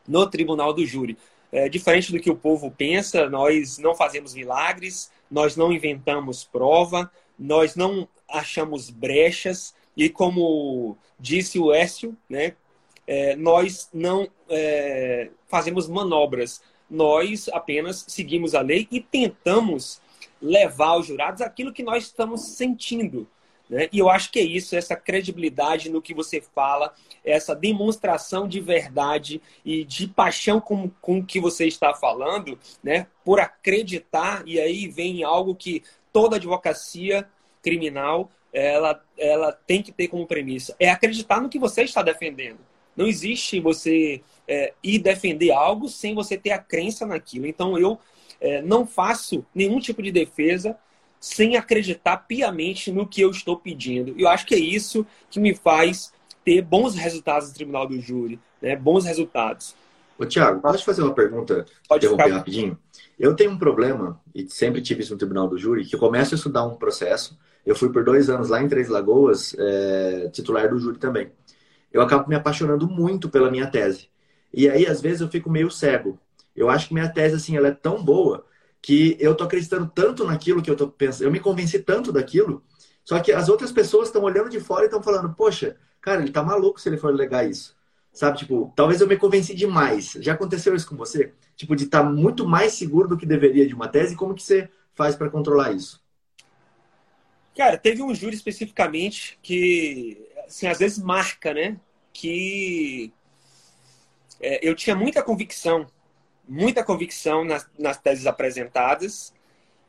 no 0.07 0.25
tribunal 0.27 0.73
do 0.73 0.83
júri. 0.83 1.15
É, 1.53 1.69
diferente 1.69 2.11
do 2.11 2.19
que 2.19 2.31
o 2.31 2.35
povo 2.35 2.71
pensa, 2.71 3.29
nós 3.29 3.77
não 3.77 3.93
fazemos 3.93 4.33
milagres, 4.33 5.11
nós 5.29 5.55
não 5.55 5.71
inventamos 5.71 6.43
prova, 6.43 7.11
nós 7.37 7.75
não 7.75 8.07
achamos 8.27 8.89
brechas, 8.89 9.75
e 9.95 10.09
como 10.09 10.97
disse 11.19 11.59
o 11.59 11.71
Écio, 11.71 12.17
né, 12.27 12.55
é, 13.05 13.35
nós 13.35 13.87
não 13.93 14.27
é, 14.49 15.29
fazemos 15.47 15.87
manobras, 15.87 16.59
nós 16.89 17.47
apenas 17.49 18.03
seguimos 18.07 18.55
a 18.55 18.61
lei 18.61 18.87
e 18.89 18.99
tentamos 18.99 20.01
levar 20.41 20.87
aos 20.87 21.05
jurados 21.05 21.41
aquilo 21.41 21.71
que 21.71 21.83
nós 21.83 22.05
estamos 22.05 22.41
sentindo. 22.55 23.27
Né? 23.69 23.87
E 23.91 23.99
eu 23.99 24.09
acho 24.09 24.31
que 24.31 24.39
é 24.39 24.43
isso, 24.43 24.75
essa 24.75 24.95
credibilidade 24.95 25.89
no 25.89 26.01
que 26.01 26.13
você 26.13 26.41
fala, 26.41 26.93
essa 27.23 27.55
demonstração 27.55 28.47
de 28.47 28.59
verdade 28.59 29.41
e 29.63 29.83
de 29.83 30.07
paixão 30.07 30.59
com, 30.59 30.89
com 31.01 31.19
o 31.19 31.25
que 31.25 31.39
você 31.39 31.65
está 31.65 31.93
falando, 31.93 32.57
né? 32.83 33.07
por 33.23 33.39
acreditar, 33.39 34.43
e 34.45 34.59
aí 34.59 34.87
vem 34.87 35.23
algo 35.23 35.55
que 35.55 35.83
toda 36.11 36.35
advocacia 36.35 37.27
criminal 37.61 38.29
ela, 38.53 39.01
ela 39.17 39.51
tem 39.51 39.81
que 39.81 39.91
ter 39.91 40.07
como 40.07 40.27
premissa, 40.27 40.75
é 40.79 40.89
acreditar 40.89 41.41
no 41.41 41.49
que 41.49 41.57
você 41.57 41.83
está 41.83 42.03
defendendo. 42.03 42.59
Não 42.95 43.07
existe 43.07 43.59
você 43.59 44.21
é, 44.47 44.73
ir 44.83 44.99
defender 44.99 45.51
algo 45.51 45.89
sem 45.89 46.13
você 46.13 46.37
ter 46.37 46.51
a 46.51 46.59
crença 46.59 47.05
naquilo. 47.05 47.47
Então 47.47 47.77
eu 47.77 47.97
é, 48.39 48.61
não 48.61 48.85
faço 48.85 49.43
nenhum 49.53 49.79
tipo 49.79 50.01
de 50.03 50.11
defesa 50.11 50.77
sem 51.23 51.55
acreditar 51.55 52.17
piamente 52.17 52.91
no 52.91 53.07
que 53.07 53.21
eu 53.21 53.31
estou 53.31 53.55
pedindo. 53.55 54.13
E 54.17 54.23
eu 54.23 54.27
acho 54.27 54.45
que 54.45 54.53
é 54.53 54.59
isso 54.59 55.07
que 55.31 55.39
me 55.39 55.55
faz 55.55 56.11
ter 56.43 56.61
bons 56.61 56.95
resultados 56.95 57.47
no 57.47 57.53
tribunal 57.53 57.87
do 57.87 57.97
júri, 57.97 58.37
né? 58.61 58.75
bons 58.75 59.05
resultados. 59.05 59.73
Ô, 60.19 60.25
Tiago, 60.25 60.59
posso 60.59 60.83
fazer 60.83 61.01
uma 61.01 61.13
pergunta? 61.13 61.65
Pode 61.87 62.05
interromper 62.05 62.23
ficar... 62.25 62.37
rapidinho? 62.39 62.77
Eu 63.17 63.33
tenho 63.37 63.51
um 63.51 63.57
problema, 63.57 64.19
e 64.35 64.49
sempre 64.49 64.81
tive 64.81 65.01
isso 65.01 65.13
no 65.13 65.17
tribunal 65.17 65.47
do 65.47 65.57
júri, 65.57 65.85
que 65.85 65.95
eu 65.95 65.99
começo 65.99 66.35
a 66.35 66.37
estudar 66.37 66.65
um 66.65 66.75
processo. 66.75 67.39
Eu 67.65 67.73
fui 67.73 67.89
por 67.89 68.03
dois 68.03 68.29
anos 68.29 68.49
lá 68.49 68.61
em 68.61 68.67
Três 68.67 68.89
Lagoas, 68.89 69.55
é, 69.57 70.29
titular 70.33 70.69
do 70.69 70.77
júri 70.77 70.97
também. 70.97 71.31
Eu 71.89 72.01
acabo 72.01 72.27
me 72.27 72.35
apaixonando 72.35 72.85
muito 72.85 73.29
pela 73.29 73.49
minha 73.49 73.67
tese. 73.67 74.09
E 74.53 74.69
aí, 74.69 74.85
às 74.85 74.99
vezes, 74.99 75.21
eu 75.21 75.29
fico 75.29 75.49
meio 75.49 75.71
cego. 75.71 76.19
Eu 76.53 76.69
acho 76.69 76.89
que 76.89 76.93
minha 76.93 77.07
tese, 77.07 77.35
assim, 77.35 77.55
ela 77.55 77.69
é 77.69 77.71
tão 77.71 78.03
boa 78.03 78.43
que 78.83 79.15
eu 79.17 79.33
tô 79.33 79.45
acreditando 79.45 79.89
tanto 79.95 80.25
naquilo 80.25 80.61
que 80.61 80.69
eu 80.69 80.75
tô 80.75 80.89
pensando, 80.89 81.23
eu 81.23 81.31
me 81.31 81.39
convenci 81.39 81.79
tanto 81.79 82.11
daquilo, 82.11 82.61
só 83.05 83.17
que 83.21 83.31
as 83.31 83.47
outras 83.47 83.71
pessoas 83.71 84.09
estão 84.09 84.21
olhando 84.23 84.49
de 84.49 84.59
fora 84.59 84.83
e 84.83 84.85
estão 84.85 85.01
falando, 85.01 85.33
poxa, 85.33 85.77
cara, 86.01 86.21
ele 86.21 86.31
tá 86.31 86.43
maluco 86.43 86.79
se 86.79 86.89
ele 86.89 86.97
for 86.97 87.15
legar 87.15 87.49
isso. 87.49 87.75
Sabe, 88.11 88.37
tipo, 88.37 88.71
talvez 88.75 88.99
eu 88.99 89.07
me 89.07 89.17
convenci 89.17 89.55
demais. 89.55 90.17
Já 90.19 90.33
aconteceu 90.33 90.75
isso 90.75 90.87
com 90.87 90.97
você? 90.97 91.33
Tipo, 91.55 91.75
de 91.75 91.85
estar 91.85 92.03
tá 92.03 92.09
muito 92.09 92.45
mais 92.45 92.73
seguro 92.73 93.07
do 93.07 93.17
que 93.17 93.25
deveria 93.25 93.65
de 93.65 93.73
uma 93.73 93.87
tese, 93.87 94.15
como 94.15 94.35
que 94.35 94.43
você 94.43 94.69
faz 94.93 95.15
para 95.15 95.29
controlar 95.29 95.71
isso? 95.71 96.03
Cara, 97.55 97.77
teve 97.77 98.03
um 98.03 98.13
júri 98.13 98.35
especificamente 98.35 99.39
que, 99.41 100.27
assim, 100.45 100.67
às 100.67 100.79
vezes 100.79 100.99
marca, 100.99 101.53
né? 101.53 101.79
Que 102.11 103.13
é, 104.41 104.67
eu 104.67 104.75
tinha 104.75 104.95
muita 104.95 105.23
convicção 105.23 105.87
muita 106.47 106.83
convicção 106.83 107.43
nas, 107.43 107.67
nas 107.77 107.97
teses 107.97 108.25
apresentadas 108.25 109.33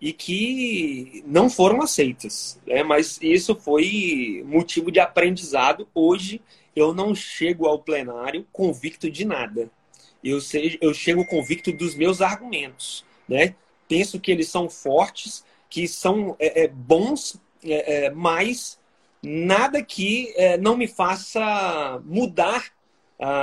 e 0.01 0.13
que 0.13 1.25
não 1.27 1.49
foram 1.49 1.81
aceitas. 1.81 2.61
Né? 2.67 2.83
Mas 2.83 3.19
isso 3.23 3.55
foi 3.57 4.45
motivo 4.47 4.91
de 4.91 5.01
aprendizado. 5.01 5.89
Hoje 5.95 6.41
eu 6.75 6.93
não 6.93 7.15
chego 7.15 7.67
ao 7.67 7.79
plenário 7.79 8.47
convicto 8.53 9.11
de 9.11 9.25
nada. 9.25 9.71
Eu, 10.23 10.41
sei, 10.41 10.79
eu 10.81 10.93
chego 10.93 11.27
convicto 11.27 11.73
dos 11.73 11.95
meus 11.95 12.21
argumentos. 12.21 13.05
Né? 13.29 13.55
Penso 13.89 14.21
que 14.21 14.31
eles 14.31 14.49
são 14.49 14.69
fortes, 14.69 15.45
que 15.69 15.87
são 15.89 16.37
é, 16.39 16.65
é, 16.65 16.69
bons, 16.69 17.41
é, 17.63 18.07
é 18.07 18.11
mas 18.11 18.79
nada 19.23 19.83
que 19.83 20.33
é, 20.37 20.57
não 20.59 20.77
me 20.77 20.87
faça 20.87 22.01
mudar 22.05 22.73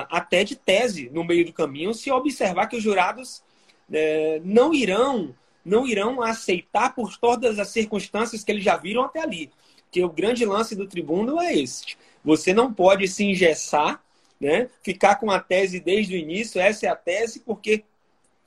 até 0.09 0.43
de 0.43 0.55
tese 0.55 1.09
no 1.11 1.23
meio 1.23 1.45
do 1.45 1.53
caminho, 1.53 1.93
se 1.93 2.11
observar 2.11 2.67
que 2.67 2.75
os 2.75 2.83
jurados 2.83 3.43
uh, 3.89 4.41
não 4.43 4.73
irão 4.73 5.35
não 5.63 5.85
irão 5.85 6.21
aceitar 6.21 6.95
por 6.95 7.17
todas 7.17 7.59
as 7.59 7.69
circunstâncias 7.69 8.43
que 8.43 8.51
eles 8.51 8.63
já 8.63 8.77
viram 8.77 9.03
até 9.03 9.21
ali. 9.21 9.51
Que 9.91 10.03
o 10.03 10.09
grande 10.09 10.43
lance 10.45 10.75
do 10.75 10.87
tribuno 10.87 11.39
é 11.39 11.53
esse. 11.53 11.95
Você 12.23 12.53
não 12.53 12.73
pode 12.73 13.07
se 13.07 13.23
engessar, 13.23 14.01
né? 14.39 14.69
ficar 14.81 15.15
com 15.15 15.29
a 15.29 15.39
tese 15.39 15.79
desde 15.79 16.15
o 16.15 16.17
início, 16.17 16.59
essa 16.59 16.87
é 16.87 16.89
a 16.89 16.95
tese, 16.95 17.41
porque 17.41 17.83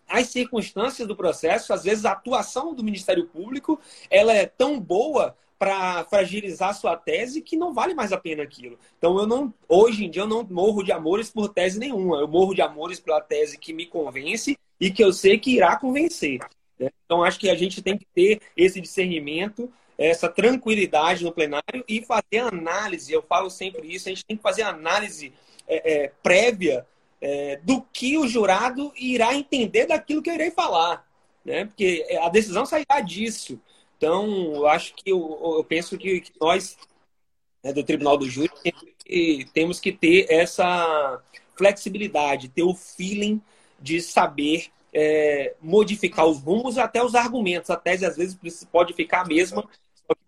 as 0.08 0.28
circunstâncias 0.28 1.06
do 1.06 1.16
processo, 1.16 1.72
às 1.72 1.84
vezes 1.84 2.04
a 2.04 2.12
atuação 2.12 2.74
do 2.74 2.84
Ministério 2.84 3.26
Público, 3.26 3.80
ela 4.10 4.32
é 4.32 4.46
tão 4.46 4.78
boa 4.78 5.36
para 5.58 6.04
fragilizar 6.04 6.74
sua 6.74 6.96
tese 6.96 7.40
que 7.40 7.56
não 7.56 7.72
vale 7.72 7.94
mais 7.94 8.12
a 8.12 8.18
pena 8.18 8.42
aquilo. 8.42 8.78
Então 8.98 9.18
eu 9.18 9.26
não, 9.26 9.52
hoje 9.68 10.04
em 10.04 10.10
dia 10.10 10.22
eu 10.22 10.26
não 10.26 10.44
morro 10.44 10.82
de 10.82 10.92
amores 10.92 11.30
por 11.30 11.48
tese 11.48 11.78
nenhuma. 11.78 12.18
Eu 12.18 12.28
morro 12.28 12.54
de 12.54 12.62
amores 12.62 13.00
pela 13.00 13.20
tese 13.20 13.58
que 13.58 13.72
me 13.72 13.86
convence 13.86 14.58
e 14.80 14.90
que 14.90 15.02
eu 15.02 15.12
sei 15.12 15.38
que 15.38 15.56
irá 15.56 15.76
convencer. 15.76 16.40
Né? 16.78 16.90
Então 17.04 17.22
acho 17.22 17.38
que 17.38 17.48
a 17.48 17.54
gente 17.54 17.80
tem 17.82 17.96
que 17.96 18.06
ter 18.14 18.40
esse 18.56 18.80
discernimento, 18.80 19.72
essa 19.96 20.28
tranquilidade 20.28 21.24
no 21.24 21.32
plenário 21.32 21.84
e 21.88 22.02
fazer 22.02 22.38
análise. 22.38 23.12
Eu 23.12 23.22
falo 23.22 23.48
sempre 23.48 23.86
isso. 23.94 24.08
A 24.08 24.10
gente 24.10 24.24
tem 24.24 24.36
que 24.36 24.42
fazer 24.42 24.62
análise 24.62 25.32
é, 25.66 26.04
é, 26.04 26.12
prévia 26.22 26.86
é, 27.20 27.58
do 27.62 27.80
que 27.92 28.18
o 28.18 28.28
jurado 28.28 28.92
irá 28.96 29.34
entender 29.34 29.86
daquilo 29.86 30.20
que 30.20 30.28
eu 30.28 30.34
irei 30.34 30.50
falar, 30.50 31.06
né? 31.42 31.64
Porque 31.64 32.04
a 32.20 32.28
decisão 32.28 32.66
sairá 32.66 33.00
disso. 33.00 33.58
Então, 34.04 34.52
eu 34.56 34.66
acho 34.66 34.94
que 34.94 35.10
eu, 35.10 35.54
eu 35.56 35.64
penso 35.64 35.96
que, 35.96 36.20
que 36.20 36.32
nós 36.38 36.76
né, 37.62 37.72
do 37.72 37.82
Tribunal 37.82 38.18
do 38.18 38.28
Júri 38.28 38.50
temos 39.54 39.80
que 39.80 39.90
ter 39.90 40.26
essa 40.28 41.22
flexibilidade, 41.56 42.50
ter 42.50 42.64
o 42.64 42.74
feeling 42.74 43.40
de 43.80 44.02
saber 44.02 44.66
é, 44.92 45.54
modificar 45.58 46.26
os 46.26 46.38
rumos 46.38 46.76
até 46.76 47.02
os 47.02 47.14
argumentos. 47.14 47.70
A 47.70 47.76
tese 47.76 48.04
às 48.04 48.18
vezes 48.18 48.36
pode 48.70 48.92
ficar 48.92 49.22
a 49.22 49.26
mesma, 49.26 49.66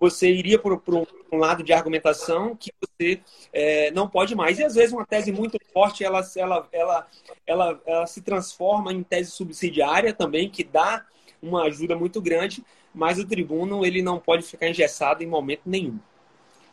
você 0.01 0.31
iria 0.31 0.59
por, 0.59 0.83
um, 1.31 1.37
lado 1.37 1.63
de 1.63 1.75
argumentação 1.75 2.57
que 2.57 2.73
você 2.81 3.21
é, 3.53 3.91
não 3.91 4.09
pode 4.09 4.35
mais. 4.35 4.59
E 4.59 4.65
às 4.65 4.75
vezes 4.75 4.95
uma 4.95 5.05
tese 5.05 5.31
muito 5.31 5.59
forte, 5.71 6.03
ela, 6.03 6.27
ela, 6.35 6.67
ela, 6.73 7.07
ela, 7.47 7.83
ela 7.85 8.07
se 8.07 8.23
transforma 8.23 8.91
em 8.91 9.03
tese 9.03 9.33
subsidiária 9.33 10.15
também, 10.15 10.49
que 10.49 10.65
dá 10.65 11.05
uma 11.43 11.65
ajuda 11.65 11.95
muito 11.95 12.23
grande, 12.23 12.65
mas 12.97 13.19
o 13.19 13.27
tribuno 13.27 13.85
ele 13.85 14.01
não 14.01 14.19
pode 14.19 14.43
ficar 14.43 14.69
engessado 14.69 15.23
em 15.23 15.27
momento 15.27 15.61
nenhum. 15.67 15.99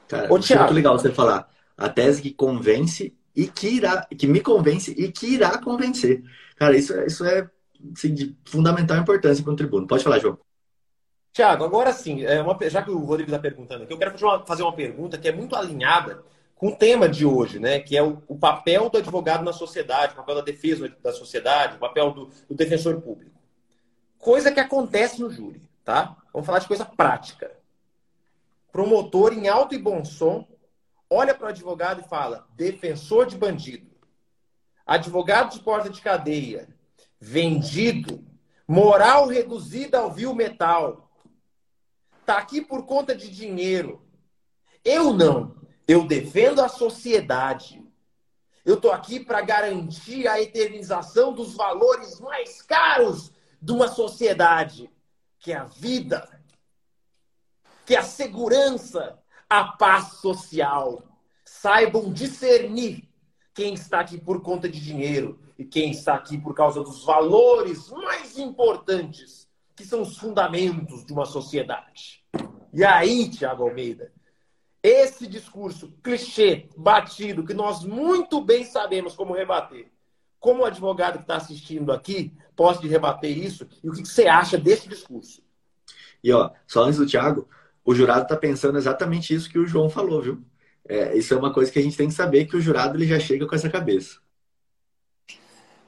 Cara, 0.07 0.31
Ô, 0.31 0.37
é 0.37 0.57
muito 0.57 0.73
legal 0.73 0.97
você 0.97 1.11
falar. 1.11 1.49
A 1.77 1.89
tese 1.89 2.21
que 2.21 2.31
convence 2.31 3.13
e 3.35 3.45
que 3.45 3.67
irá, 3.67 4.07
que 4.17 4.25
me 4.25 4.39
convence 4.39 4.91
e 4.91 5.11
que 5.11 5.27
irá 5.27 5.57
convencer. 5.57 6.23
Cara, 6.55 6.77
isso, 6.77 6.93
é, 6.93 7.05
isso 7.07 7.25
é 7.25 7.49
assim, 7.93 8.13
de 8.13 8.35
fundamental 8.45 8.97
importância 8.97 9.43
para 9.43 9.51
um 9.51 9.55
tribuno. 9.55 9.85
Pode 9.85 10.03
falar, 10.03 10.19
João. 10.19 10.39
Tiago, 11.33 11.65
agora 11.65 11.91
sim, 11.91 12.23
é 12.23 12.41
uma, 12.41 12.57
já 12.69 12.81
que 12.81 12.91
o 12.91 12.99
Rodrigo 12.99 13.31
está 13.31 13.39
perguntando 13.39 13.83
aqui, 13.83 13.91
eu 13.91 13.97
quero 13.97 14.11
fazer 14.11 14.25
uma, 14.25 14.45
fazer 14.45 14.63
uma 14.63 14.73
pergunta 14.73 15.17
que 15.17 15.27
é 15.27 15.31
muito 15.31 15.55
alinhada 15.55 16.23
com 16.55 16.67
o 16.67 16.75
tema 16.75 17.09
de 17.09 17.25
hoje, 17.25 17.59
né? 17.59 17.79
Que 17.79 17.97
é 17.97 18.03
o, 18.03 18.21
o, 18.27 18.37
papel 18.37 18.89
do 18.89 18.99
advogado 18.99 19.43
na 19.43 19.51
sociedade, 19.51 20.13
o 20.13 20.17
papel 20.17 20.35
da 20.35 20.41
defesa 20.41 20.89
da 21.01 21.11
sociedade, 21.11 21.75
o 21.75 21.79
papel 21.79 22.11
do, 22.11 22.29
do 22.47 22.55
defensor 22.55 23.01
público. 23.01 23.31
Coisa 24.19 24.51
que 24.51 24.59
acontece 24.59 25.19
no 25.19 25.29
júri, 25.29 25.61
tá? 25.83 26.17
Vamos 26.31 26.45
falar 26.45 26.59
de 26.59 26.67
coisa 26.67 26.85
prática. 26.85 27.51
Promotor 28.71 29.33
em 29.33 29.47
alto 29.47 29.75
e 29.75 29.77
bom 29.77 30.03
som 30.03 30.47
olha 31.13 31.33
para 31.33 31.45
o 31.45 31.49
advogado 31.49 32.01
e 32.01 32.09
fala: 32.09 32.47
defensor 32.55 33.25
de 33.25 33.37
bandido, 33.37 33.89
advogado 34.85 35.53
de 35.53 35.59
porta 35.63 35.89
de 35.89 36.01
cadeia, 36.01 36.67
vendido, 37.19 38.25
moral 38.67 39.27
reduzida 39.27 39.99
ao 39.99 40.11
vil 40.11 40.33
metal, 40.33 41.11
tá 42.25 42.37
aqui 42.37 42.61
por 42.61 42.85
conta 42.85 43.15
de 43.15 43.29
dinheiro. 43.29 44.01
Eu 44.83 45.13
não. 45.13 45.55
Eu 45.87 46.07
defendo 46.07 46.61
a 46.61 46.69
sociedade. 46.69 47.81
Eu 48.65 48.79
tô 48.79 48.91
aqui 48.91 49.19
para 49.19 49.41
garantir 49.41 50.27
a 50.27 50.41
eternização 50.41 51.33
dos 51.33 51.53
valores 51.53 52.19
mais 52.21 52.61
caros 52.61 53.31
de 53.61 53.73
uma 53.73 53.89
sociedade, 53.89 54.89
que 55.43 55.51
é 55.51 55.57
a 55.57 55.65
vida, 55.65 56.27
que 57.85 57.93
é 57.95 57.99
a 57.99 58.03
segurança, 58.03 59.19
a 59.49 59.65
paz 59.65 60.13
social. 60.21 61.03
Saibam 61.43 62.13
discernir 62.13 63.09
quem 63.53 63.73
está 63.73 63.99
aqui 63.99 64.17
por 64.17 64.41
conta 64.41 64.69
de 64.69 64.79
dinheiro 64.79 65.37
e 65.59 65.65
quem 65.65 65.91
está 65.91 66.15
aqui 66.15 66.37
por 66.37 66.55
causa 66.55 66.81
dos 66.81 67.03
valores 67.03 67.89
mais 67.89 68.37
importantes 68.37 69.45
que 69.75 69.85
são 69.85 70.01
os 70.01 70.17
fundamentos 70.17 71.05
de 71.05 71.11
uma 71.11 71.25
sociedade. 71.25 72.23
E 72.71 72.85
aí, 72.85 73.29
Tiago 73.29 73.63
Almeida, 73.63 74.13
esse 74.81 75.27
discurso 75.27 75.91
clichê, 76.01 76.69
batido, 76.77 77.45
que 77.45 77.53
nós 77.53 77.83
muito 77.83 78.39
bem 78.39 78.63
sabemos 78.63 79.13
como 79.13 79.33
rebater, 79.33 79.91
como 80.39 80.61
o 80.61 80.65
advogado 80.65 81.17
que 81.17 81.23
está 81.23 81.35
assistindo 81.35 81.91
aqui 81.91 82.33
pode 82.55 82.87
rebater 82.87 83.37
isso 83.37 83.67
e 83.83 83.89
o 83.89 83.93
que 83.93 84.05
você 84.05 84.27
acha 84.27 84.57
desse 84.57 84.87
discurso? 84.87 85.41
E 86.23 86.31
ó, 86.31 86.51
só 86.65 86.83
antes 86.83 86.99
do 86.99 87.05
Tiago, 87.05 87.47
o 87.83 87.93
jurado 87.93 88.23
está 88.23 88.37
pensando 88.37 88.77
exatamente 88.77 89.33
isso 89.33 89.49
que 89.49 89.59
o 89.59 89.67
João 89.67 89.89
falou, 89.89 90.21
viu? 90.21 90.41
É, 90.87 91.15
isso 91.17 91.33
é 91.33 91.37
uma 91.37 91.53
coisa 91.53 91.71
que 91.71 91.79
a 91.79 91.81
gente 91.81 91.97
tem 91.97 92.07
que 92.07 92.13
saber 92.13 92.45
que 92.45 92.55
o 92.55 92.61
jurado 92.61 92.97
ele 92.97 93.07
já 93.07 93.19
chega 93.19 93.45
com 93.45 93.55
essa 93.55 93.69
cabeça. 93.69 94.19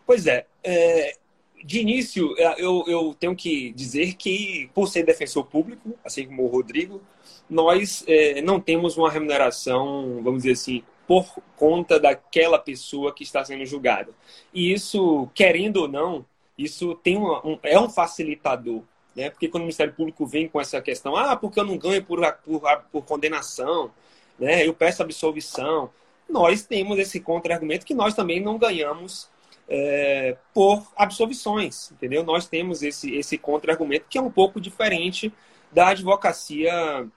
Pois 0.06 0.28
é, 0.28 0.45
é 0.63 1.17
de 1.65 1.80
início, 1.80 2.36
é, 2.38 2.62
eu, 2.62 2.84
eu 2.88 3.15
tenho 3.19 3.36
que 3.36 3.71
dizer 3.71 4.13
que, 4.13 4.69
por 4.73 4.88
ser 4.88 5.04
defensor 5.04 5.45
público, 5.45 5.97
assim 6.04 6.28
como 6.28 6.43
o 6.43 6.47
Rodrigo, 6.47 7.01
nós 7.49 8.04
é, 8.08 8.41
não 8.41 8.60
temos 8.60 8.97
uma 8.97 9.10
remuneração, 9.10 10.21
vamos 10.23 10.43
dizer 10.43 10.54
assim, 10.54 10.84
por 11.08 11.25
conta 11.56 11.99
daquela 11.99 12.60
pessoa 12.60 13.13
que 13.13 13.23
está 13.23 13.43
sendo 13.43 13.65
julgada. 13.65 14.12
E 14.54 14.71
isso, 14.71 15.28
querendo 15.34 15.78
ou 15.78 15.88
não, 15.88 16.25
isso 16.57 16.95
tem 16.95 17.17
uma, 17.17 17.45
um, 17.45 17.59
é 17.63 17.79
um 17.79 17.89
facilitador. 17.89 18.81
Né? 19.15 19.29
Porque 19.29 19.47
quando 19.47 19.61
o 19.61 19.65
Ministério 19.65 19.93
Público 19.93 20.25
vem 20.25 20.47
com 20.47 20.59
essa 20.59 20.81
questão, 20.81 21.15
ah, 21.15 21.35
porque 21.35 21.59
eu 21.59 21.63
não 21.63 21.77
ganho 21.77 22.03
por, 22.03 22.19
por, 22.43 22.61
por 22.91 23.05
condenação, 23.05 23.91
né? 24.37 24.67
eu 24.67 24.73
peço 24.73 25.01
absolvição, 25.01 25.89
nós 26.29 26.63
temos 26.63 26.99
esse 26.99 27.19
contra-argumento 27.19 27.85
que 27.85 27.93
nós 27.93 28.13
também 28.13 28.41
não 28.41 28.57
ganhamos 28.57 29.29
é, 29.67 30.37
por 30.53 30.85
absolvições, 30.95 31.91
entendeu? 31.91 32.23
Nós 32.23 32.47
temos 32.47 32.83
esse, 32.83 33.15
esse 33.15 33.37
contra-argumento 33.37 34.05
que 34.09 34.17
é 34.17 34.21
um 34.21 34.31
pouco 34.31 34.59
diferente 34.59 35.31
da 35.71 35.89
advocacia 35.89 37.07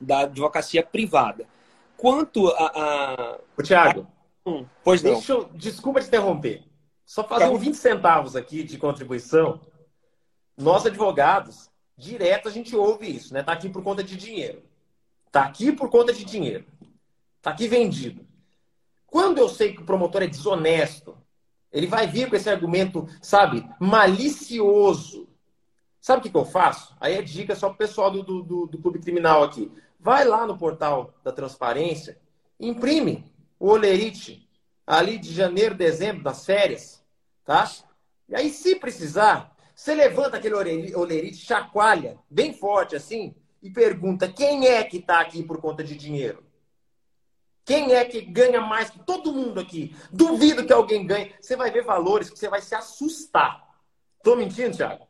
da 0.00 0.20
advocacia 0.20 0.82
privada. 0.82 1.46
Quanto 1.96 2.48
a... 2.48 2.72
a... 2.74 3.38
O 3.56 3.62
Tiago, 3.62 4.06
hum, 4.44 4.66
pois 4.82 5.02
não. 5.02 5.22
Eu, 5.26 5.48
desculpa 5.54 6.00
te 6.00 6.08
interromper. 6.08 6.62
Só 7.04 7.22
fazer 7.22 7.48
uns 7.48 7.60
20 7.60 7.74
centavos 7.74 8.34
aqui 8.34 8.62
de 8.62 8.78
contribuição. 8.78 9.60
Nós, 10.56 10.86
advogados, 10.86 11.70
direto 11.96 12.48
a 12.48 12.52
gente 12.52 12.74
ouve 12.74 13.14
isso, 13.14 13.34
né? 13.34 13.42
Tá 13.42 13.52
aqui 13.52 13.68
por 13.68 13.82
conta 13.82 14.02
de 14.02 14.16
dinheiro. 14.16 14.62
Tá 15.30 15.42
aqui 15.42 15.72
por 15.72 15.90
conta 15.90 16.12
de 16.12 16.24
dinheiro. 16.24 16.64
Tá 17.42 17.50
aqui 17.50 17.68
vendido. 17.68 18.26
Quando 19.06 19.38
eu 19.38 19.48
sei 19.48 19.74
que 19.74 19.82
o 19.82 19.84
promotor 19.84 20.22
é 20.22 20.26
desonesto, 20.26 21.16
ele 21.70 21.86
vai 21.86 22.06
vir 22.06 22.30
com 22.30 22.36
esse 22.36 22.48
argumento, 22.48 23.06
sabe, 23.20 23.68
malicioso. 23.78 25.28
Sabe 26.00 26.20
o 26.20 26.22
que, 26.22 26.30
que 26.30 26.36
eu 26.36 26.44
faço? 26.44 26.94
Aí 27.00 27.14
é 27.14 27.22
dica 27.22 27.56
só 27.56 27.68
para 27.68 27.74
o 27.74 27.78
pessoal 27.78 28.10
do, 28.10 28.22
do, 28.22 28.66
do, 28.66 28.78
Clube 28.78 29.00
Criminal 29.00 29.42
aqui. 29.42 29.70
Vai 29.98 30.24
lá 30.24 30.46
no 30.46 30.56
portal 30.56 31.14
da 31.24 31.32
transparência, 31.32 32.18
imprime 32.60 33.24
o 33.58 33.68
olerite 33.70 34.43
ali 34.86 35.18
de 35.18 35.32
janeiro, 35.32 35.74
dezembro, 35.74 36.22
das 36.22 36.44
férias, 36.44 37.04
tá? 37.44 37.70
E 38.28 38.34
aí, 38.36 38.50
se 38.50 38.76
precisar, 38.76 39.54
você 39.74 39.94
levanta 39.94 40.36
aquele 40.36 40.54
olerite, 40.94 41.36
chacoalha 41.36 42.18
bem 42.30 42.52
forte 42.52 42.94
assim 42.94 43.34
e 43.62 43.70
pergunta 43.70 44.30
quem 44.30 44.66
é 44.66 44.84
que 44.84 44.98
está 44.98 45.20
aqui 45.20 45.42
por 45.42 45.60
conta 45.60 45.82
de 45.82 45.96
dinheiro. 45.96 46.44
Quem 47.64 47.94
é 47.94 48.04
que 48.04 48.20
ganha 48.20 48.60
mais 48.60 48.90
que 48.90 48.98
todo 48.98 49.32
mundo 49.32 49.58
aqui? 49.58 49.96
Duvido 50.12 50.66
que 50.66 50.72
alguém 50.72 51.06
ganhe. 51.06 51.34
Você 51.40 51.56
vai 51.56 51.70
ver 51.70 51.82
valores 51.82 52.28
que 52.28 52.38
você 52.38 52.48
vai 52.48 52.60
se 52.60 52.74
assustar. 52.74 53.66
Tô 54.22 54.36
mentindo, 54.36 54.76
Thiago? 54.76 55.06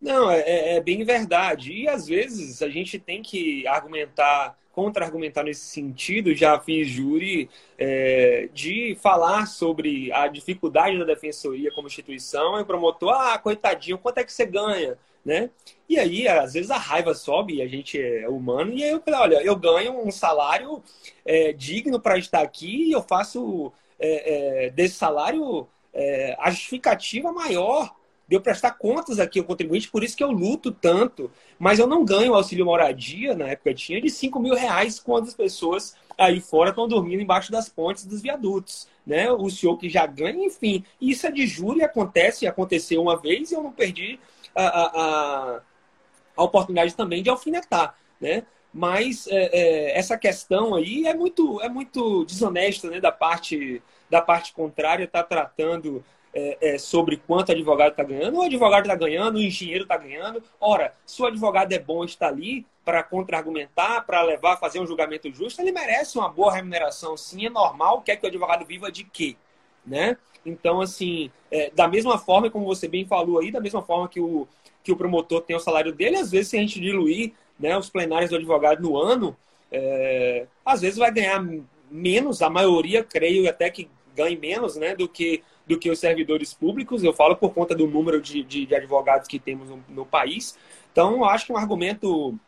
Não, 0.00 0.30
é, 0.30 0.40
é, 0.40 0.76
é 0.76 0.80
bem 0.80 1.04
verdade. 1.04 1.72
E 1.72 1.88
às 1.88 2.06
vezes 2.06 2.62
a 2.62 2.68
gente 2.68 2.98
tem 2.98 3.22
que 3.22 3.66
argumentar, 3.66 4.56
contra-argumentar 4.72 5.42
nesse 5.42 5.66
sentido. 5.66 6.34
Já 6.34 6.58
fiz 6.60 6.88
júri 6.88 7.50
é, 7.76 8.48
de 8.52 8.96
falar 9.02 9.46
sobre 9.46 10.12
a 10.12 10.28
dificuldade 10.28 10.98
da 10.98 11.04
defensoria 11.04 11.72
como 11.72 11.88
instituição 11.88 12.58
e 12.58 12.62
o 12.62 12.66
promotor, 12.66 13.10
ah, 13.12 13.38
coitadinho, 13.38 13.98
quanto 13.98 14.18
é 14.18 14.24
que 14.24 14.32
você 14.32 14.46
ganha? 14.46 14.96
né? 15.24 15.50
E 15.88 15.98
aí, 15.98 16.26
às 16.26 16.54
vezes, 16.54 16.70
a 16.70 16.78
raiva 16.78 17.12
sobe, 17.14 17.56
e 17.56 17.62
a 17.62 17.68
gente 17.68 18.00
é 18.00 18.26
humano, 18.28 18.72
e 18.72 18.82
aí 18.82 18.90
eu 18.90 19.00
falei, 19.00 19.20
olha, 19.20 19.42
eu 19.42 19.56
ganho 19.56 20.06
um 20.06 20.10
salário 20.10 20.82
é, 21.24 21.52
digno 21.52 22.00
para 22.00 22.16
estar 22.16 22.40
aqui 22.40 22.88
e 22.88 22.92
eu 22.92 23.02
faço 23.02 23.70
é, 23.98 24.66
é, 24.66 24.70
desse 24.70 24.94
salário 24.94 25.68
a 26.38 26.50
justificativa 26.50 27.32
maior 27.32 27.92
de 28.28 28.36
eu 28.36 28.40
prestar 28.42 28.72
contas 28.72 29.18
aqui 29.18 29.38
ao 29.38 29.44
contribuinte, 29.44 29.90
por 29.90 30.04
isso 30.04 30.16
que 30.16 30.22
eu 30.22 30.30
luto 30.30 30.70
tanto. 30.70 31.30
Mas 31.58 31.78
eu 31.78 31.86
não 31.86 32.04
ganho 32.04 32.34
auxílio 32.34 32.66
moradia, 32.66 33.34
na 33.34 33.48
época 33.48 33.72
tinha, 33.72 34.00
de 34.00 34.10
5 34.10 34.38
mil 34.38 34.54
reais 34.54 35.00
quando 35.00 35.28
as 35.28 35.34
pessoas 35.34 35.96
aí 36.16 36.40
fora 36.40 36.70
estão 36.70 36.86
dormindo 36.86 37.22
embaixo 37.22 37.50
das 37.50 37.68
pontes 37.70 38.04
dos 38.04 38.20
viadutos. 38.20 38.86
Né? 39.06 39.30
O 39.32 39.48
senhor 39.48 39.78
que 39.78 39.88
já 39.88 40.04
ganha, 40.04 40.44
enfim. 40.44 40.84
Isso 41.00 41.26
é 41.26 41.30
de 41.30 41.46
juro 41.46 41.78
e 41.78 41.82
acontece, 41.82 42.46
aconteceu 42.46 43.00
uma 43.00 43.16
vez 43.16 43.50
e 43.50 43.54
eu 43.54 43.62
não 43.62 43.72
perdi 43.72 44.20
a, 44.54 44.66
a, 44.66 45.60
a 46.36 46.42
oportunidade 46.42 46.94
também 46.94 47.22
de 47.22 47.30
alfinetar. 47.30 47.94
Né? 48.20 48.42
Mas 48.74 49.26
é, 49.28 49.48
é, 49.52 49.98
essa 49.98 50.18
questão 50.18 50.74
aí 50.74 51.06
é 51.06 51.14
muito, 51.14 51.62
é 51.62 51.68
muito 51.70 52.26
desonesta 52.26 52.90
né? 52.90 53.00
da, 53.00 53.10
parte, 53.10 53.82
da 54.10 54.20
parte 54.20 54.52
contrária, 54.52 55.04
está 55.04 55.22
tratando 55.22 56.04
é, 56.34 56.58
é, 56.60 56.78
sobre 56.78 57.16
quanto 57.16 57.52
advogado 57.52 57.90
está 57.90 58.02
ganhando. 58.02 58.38
O 58.38 58.42
advogado 58.42 58.82
está 58.82 58.94
ganhando, 58.94 59.36
o 59.36 59.40
engenheiro 59.40 59.84
está 59.84 59.96
ganhando. 59.96 60.42
Ora, 60.60 60.92
se 61.04 61.20
o 61.22 61.26
advogado 61.26 61.72
é 61.72 61.78
bom 61.78 62.04
está 62.04 62.28
ali 62.28 62.66
para 62.84 63.02
contra-argumentar, 63.02 64.02
para 64.06 64.22
levar 64.22 64.56
fazer 64.56 64.80
um 64.80 64.86
julgamento 64.86 65.30
justo, 65.32 65.60
ele 65.60 65.72
merece 65.72 66.16
uma 66.16 66.28
boa 66.28 66.54
remuneração, 66.54 67.16
sim, 67.16 67.46
é 67.46 67.50
normal. 67.50 68.02
Quer 68.02 68.16
que 68.16 68.24
o 68.24 68.28
advogado 68.28 68.64
viva 68.64 68.90
de 68.90 69.04
quê? 69.04 69.36
Né? 69.86 70.16
Então, 70.44 70.80
assim, 70.80 71.30
é, 71.50 71.70
da 71.74 71.86
mesma 71.86 72.18
forma, 72.18 72.50
como 72.50 72.64
você 72.64 72.88
bem 72.88 73.06
falou 73.06 73.40
aí, 73.40 73.50
da 73.50 73.60
mesma 73.60 73.82
forma 73.82 74.08
que 74.08 74.20
o, 74.20 74.46
que 74.82 74.92
o 74.92 74.96
promotor 74.96 75.42
tem 75.42 75.56
o 75.56 75.60
salário 75.60 75.92
dele, 75.92 76.16
às 76.16 76.30
vezes, 76.30 76.48
se 76.48 76.56
a 76.56 76.60
gente 76.60 76.80
diluir 76.80 77.32
né, 77.58 77.76
os 77.76 77.90
plenários 77.90 78.30
do 78.30 78.36
advogado 78.36 78.80
no 78.80 78.96
ano, 78.96 79.36
é, 79.70 80.46
às 80.64 80.80
vezes 80.80 80.98
vai 80.98 81.12
ganhar 81.12 81.44
menos, 81.90 82.42
a 82.42 82.48
maioria, 82.48 83.02
creio 83.02 83.48
até 83.48 83.68
que 83.70 83.88
ganhe 84.14 84.36
menos 84.36 84.76
né, 84.76 84.96
do 84.96 85.08
que 85.08 85.42
do 85.68 85.78
que 85.78 85.90
os 85.90 85.98
servidores 85.98 86.54
públicos. 86.54 87.04
Eu 87.04 87.12
falo 87.12 87.36
por 87.36 87.52
conta 87.52 87.74
do 87.74 87.86
número 87.86 88.20
de, 88.20 88.42
de, 88.42 88.66
de 88.66 88.74
advogados 88.74 89.28
que 89.28 89.38
temos 89.38 89.68
no, 89.68 89.84
no, 89.88 90.06
país. 90.06 90.56
Então, 90.90 91.24
acho 91.24 91.46
que 91.46 91.52
é 91.52 91.54
um 91.54 91.58
argumento 91.58 92.38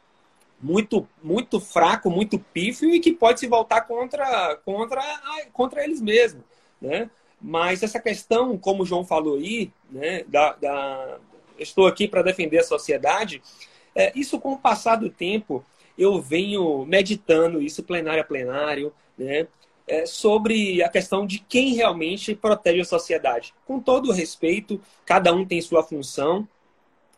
muito, 0.60 1.06
muito 1.22 1.60
fraco, 1.60 2.10
muito 2.10 2.38
pífio 2.38 2.94
e 2.94 3.00
que 3.00 3.12
pode 3.12 3.38
se 3.38 3.46
voltar 3.46 3.82
contra, 3.82 4.56
contra, 4.64 5.02
contra 5.52 5.84
eles 5.84 6.00
mesmos. 6.00 6.42
Né? 6.80 7.10
Mas 7.40 7.82
essa 7.82 8.00
questão, 8.00 8.56
como 8.56 8.82
o 8.82 8.86
João 8.86 9.04
falou 9.04 9.36
aí, 9.36 9.70
né, 9.90 10.24
da, 10.26 10.54
da 10.54 11.18
estou 11.58 11.86
aqui 11.86 12.08
para 12.08 12.22
defender 12.22 12.58
a 12.58 12.64
sociedade, 12.64 13.42
é, 13.94 14.12
isso 14.14 14.40
com 14.40 14.52
o 14.52 14.58
passar 14.58 14.96
do 14.96 15.10
tempo, 15.10 15.64
eu 15.96 16.20
venho 16.20 16.86
meditando 16.86 17.60
isso 17.60 17.82
plenário 17.82 18.22
a 18.22 18.24
plenário, 18.24 18.92
né? 19.18 19.46
É, 19.90 20.06
sobre 20.06 20.80
a 20.84 20.88
questão 20.88 21.26
de 21.26 21.40
quem 21.40 21.74
realmente 21.74 22.32
protege 22.32 22.80
a 22.80 22.84
sociedade. 22.84 23.52
Com 23.66 23.80
todo 23.80 24.12
respeito, 24.12 24.80
cada 25.04 25.34
um 25.34 25.44
tem 25.44 25.60
sua 25.60 25.82
função, 25.82 26.48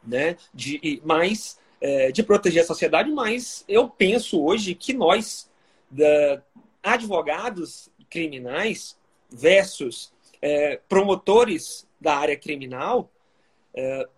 né, 0.03 0.39
de, 0.55 1.01
mais 1.05 1.59
é, 1.83 2.11
de 2.11 2.23
proteger 2.23 2.63
a 2.63 2.67
sociedade, 2.67 3.11
mas 3.11 3.63
eu 3.69 3.91
penso 3.91 4.43
hoje 4.43 4.75
que 4.75 4.95
nós, 4.95 5.51
da, 5.91 6.43
advogados 6.83 7.91
criminais 8.09 8.97
versus 9.31 10.11
é, 10.41 10.81
promotores 10.89 11.87
da 12.01 12.17
área 12.17 12.39
criminal, 12.39 13.11
é, 13.75 14.09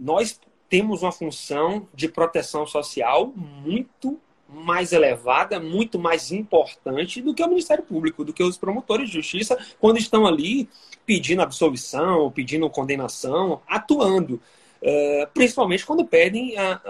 nós 0.00 0.40
temos 0.68 1.02
uma 1.02 1.12
função 1.12 1.88
de 1.94 2.08
proteção 2.08 2.66
social 2.66 3.32
muito 3.36 4.20
mais 4.48 4.92
elevada, 4.92 5.60
muito 5.60 5.98
mais 5.98 6.32
importante 6.32 7.20
do 7.20 7.34
que 7.34 7.42
o 7.42 7.48
Ministério 7.48 7.84
Público, 7.84 8.24
do 8.24 8.32
que 8.32 8.42
os 8.42 8.56
promotores 8.56 9.08
de 9.08 9.16
justiça, 9.16 9.58
quando 9.78 9.98
estão 9.98 10.26
ali 10.26 10.68
pedindo 11.04 11.42
absolvição, 11.42 12.30
pedindo 12.30 12.68
condenação, 12.70 13.60
atuando. 13.66 14.40
Uh, 14.80 15.26
principalmente 15.34 15.84
quando 15.84 16.04
pedem 16.04 16.56
a, 16.56 16.80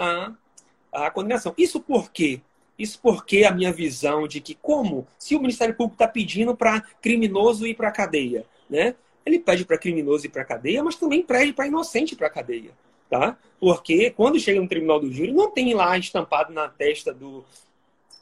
a, 0.92 1.07
a, 1.07 1.11
condenação. 1.11 1.55
Isso 1.57 1.81
por 1.81 2.12
quê? 2.12 2.40
Isso 2.79 3.01
porque 3.03 3.44
a 3.44 3.51
minha 3.51 3.73
visão 3.73 4.29
de 4.29 4.40
que, 4.40 4.55
como 4.55 5.07
se 5.18 5.35
o 5.35 5.40
Ministério 5.40 5.75
Público 5.75 5.94
está 5.94 6.07
pedindo 6.07 6.55
para 6.55 6.83
criminoso 7.03 7.66
ir 7.66 7.75
para 7.75 7.88
a 7.88 7.92
cadeia, 7.92 8.44
né? 8.68 8.94
Ele 9.25 9.38
pede 9.38 9.64
para 9.64 9.77
criminoso 9.77 10.27
ir 10.27 10.29
para 10.29 10.42
a 10.42 10.44
cadeia, 10.44 10.83
mas 10.83 10.97
também 10.97 11.23
pede 11.23 11.53
para 11.53 11.66
inocente 11.66 12.12
ir 12.12 12.16
para 12.16 12.29
a 12.29 12.31
cadeia 12.31 12.71
tá? 13.09 13.37
Porque 13.61 14.11
quando 14.11 14.38
chega 14.38 14.61
no 14.61 14.68
tribunal 14.68 15.01
do 15.01 15.12
júri, 15.12 15.33
não 15.33 15.51
tem 15.51 15.75
lá 15.75 15.97
estampado 15.99 16.53
na 16.53 16.68
testa 16.68 17.12
do, 17.12 17.44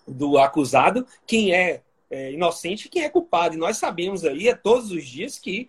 do 0.07 0.39
acusado 0.39 1.07
quem 1.27 1.53
é, 1.53 1.83
é 2.11 2.33
inocente 2.33 2.87
e 2.87 2.89
quem 2.89 3.03
é 3.03 3.09
culpado. 3.09 3.55
E 3.55 3.59
nós 3.59 3.77
sabemos 3.77 4.25
aí, 4.25 4.49
a 4.49 4.57
todos 4.57 4.91
os 4.91 5.05
dias, 5.05 5.39
que 5.39 5.69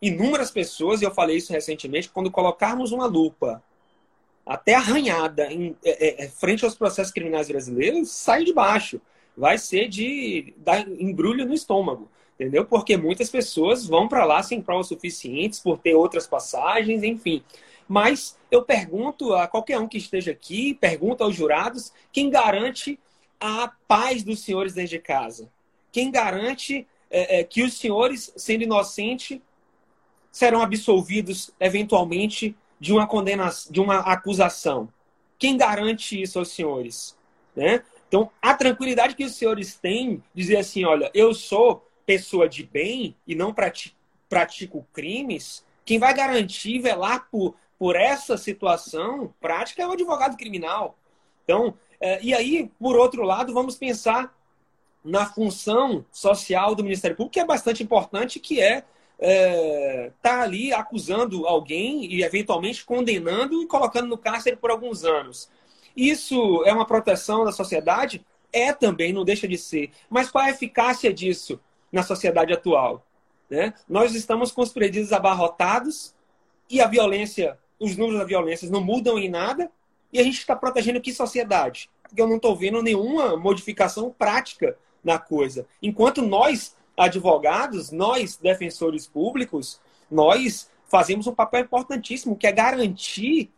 inúmeras 0.00 0.50
pessoas, 0.50 1.00
e 1.00 1.04
eu 1.04 1.14
falei 1.14 1.36
isso 1.36 1.52
recentemente, 1.52 2.08
quando 2.08 2.30
colocarmos 2.30 2.92
uma 2.92 3.06
lupa 3.06 3.62
até 4.44 4.74
arranhada 4.74 5.50
em, 5.50 5.76
é, 5.84 6.22
é, 6.22 6.24
é 6.24 6.28
frente 6.28 6.64
aos 6.64 6.74
processos 6.74 7.12
criminais 7.12 7.48
brasileiros, 7.48 8.10
sai 8.10 8.44
de 8.44 8.52
baixo. 8.52 9.00
Vai 9.36 9.58
ser 9.58 9.88
de 9.88 10.54
dar 10.58 10.86
embrulho 10.88 11.44
no 11.44 11.54
estômago 11.54 12.08
entendeu? 12.34 12.64
Porque 12.64 12.96
muitas 12.96 13.30
pessoas 13.30 13.86
vão 13.86 14.08
para 14.08 14.24
lá 14.24 14.42
sem 14.42 14.60
provas 14.60 14.88
suficientes, 14.88 15.60
por 15.60 15.78
ter 15.78 15.94
outras 15.94 16.26
passagens, 16.26 17.02
enfim. 17.02 17.42
Mas 17.88 18.38
eu 18.50 18.62
pergunto 18.62 19.34
a 19.34 19.46
qualquer 19.46 19.78
um 19.78 19.88
que 19.88 19.98
esteja 19.98 20.32
aqui, 20.32 20.74
pergunto 20.74 21.22
aos 21.22 21.34
jurados, 21.34 21.92
quem 22.12 22.30
garante 22.30 22.98
a 23.38 23.70
paz 23.86 24.22
dos 24.22 24.40
senhores 24.40 24.72
dentro 24.72 24.90
de 24.90 24.98
casa? 24.98 25.50
Quem 25.92 26.10
garante 26.10 26.86
é, 27.10 27.40
é, 27.40 27.44
que 27.44 27.62
os 27.62 27.74
senhores, 27.74 28.32
sendo 28.36 28.62
inocentes, 28.62 29.38
serão 30.32 30.62
absolvidos 30.62 31.50
eventualmente 31.60 32.56
de 32.80 32.92
uma 32.92 33.06
condenação, 33.06 33.70
de 33.70 33.80
uma 33.80 33.98
acusação? 33.98 34.88
Quem 35.38 35.56
garante 35.56 36.20
isso 36.20 36.38
aos 36.38 36.48
senhores? 36.48 37.16
Né? 37.54 37.82
Então, 38.08 38.30
a 38.40 38.54
tranquilidade 38.54 39.14
que 39.14 39.24
os 39.24 39.34
senhores 39.34 39.76
têm, 39.76 40.22
dizer 40.34 40.56
assim, 40.56 40.84
olha, 40.84 41.10
eu 41.12 41.34
sou 41.34 41.86
pessoa 42.06 42.48
de 42.48 42.64
bem 42.64 43.14
e 43.26 43.34
não 43.34 43.54
pratico 44.28 44.86
crimes, 44.92 45.64
quem 45.84 45.98
vai 45.98 46.14
garantir 46.14 46.78
velar 46.78 47.28
por 47.30 47.54
por 47.84 47.96
essa 47.96 48.38
situação 48.38 49.34
prática 49.38 49.82
é 49.82 49.86
o 49.86 49.92
advogado 49.92 50.38
criminal. 50.38 50.96
Então, 51.44 51.74
é, 52.00 52.18
e 52.22 52.32
aí, 52.32 52.70
por 52.80 52.96
outro 52.96 53.22
lado, 53.24 53.52
vamos 53.52 53.76
pensar 53.76 54.34
na 55.04 55.26
função 55.26 56.02
social 56.10 56.74
do 56.74 56.82
Ministério 56.82 57.14
Público, 57.14 57.34
que 57.34 57.40
é 57.40 57.44
bastante 57.44 57.82
importante, 57.82 58.40
que 58.40 58.58
é 58.58 58.84
é, 59.18 60.10
tá 60.22 60.40
ali 60.40 60.72
acusando 60.72 61.46
alguém 61.46 62.10
e 62.10 62.24
eventualmente 62.24 62.86
condenando 62.86 63.62
e 63.62 63.66
colocando 63.66 64.08
no 64.08 64.16
cárcere 64.16 64.56
por 64.56 64.70
alguns 64.70 65.04
anos. 65.04 65.50
Isso 65.94 66.64
é 66.64 66.72
uma 66.72 66.86
proteção 66.86 67.44
da 67.44 67.52
sociedade? 67.52 68.24
É 68.50 68.72
também, 68.72 69.12
não 69.12 69.26
deixa 69.26 69.46
de 69.46 69.58
ser. 69.58 69.90
Mas 70.08 70.30
qual 70.30 70.42
é 70.42 70.46
a 70.48 70.52
eficácia 70.52 71.12
disso 71.12 71.60
na 71.92 72.02
sociedade 72.02 72.50
atual? 72.50 73.06
Né? 73.50 73.74
Nós 73.86 74.14
estamos 74.14 74.50
com 74.50 74.62
os 74.62 74.72
presídios 74.72 75.12
abarrotados 75.12 76.14
e 76.70 76.80
a 76.80 76.86
violência 76.86 77.58
os 77.78 77.96
números 77.96 78.20
da 78.20 78.24
violência 78.24 78.70
não 78.70 78.82
mudam 78.82 79.18
em 79.18 79.28
nada 79.28 79.70
e 80.12 80.18
a 80.18 80.22
gente 80.22 80.38
está 80.38 80.54
protegendo 80.54 81.00
que 81.00 81.12
sociedade? 81.12 81.90
Porque 82.02 82.20
eu 82.20 82.28
não 82.28 82.36
estou 82.36 82.54
vendo 82.54 82.82
nenhuma 82.82 83.36
modificação 83.36 84.14
prática 84.16 84.76
na 85.02 85.18
coisa. 85.18 85.66
Enquanto 85.82 86.22
nós, 86.22 86.76
advogados, 86.96 87.90
nós, 87.90 88.36
defensores 88.36 89.06
públicos, 89.06 89.80
nós 90.10 90.70
fazemos 90.86 91.26
um 91.26 91.34
papel 91.34 91.62
importantíssimo, 91.62 92.36
que 92.36 92.46
é 92.46 92.52
garantir 92.52 93.50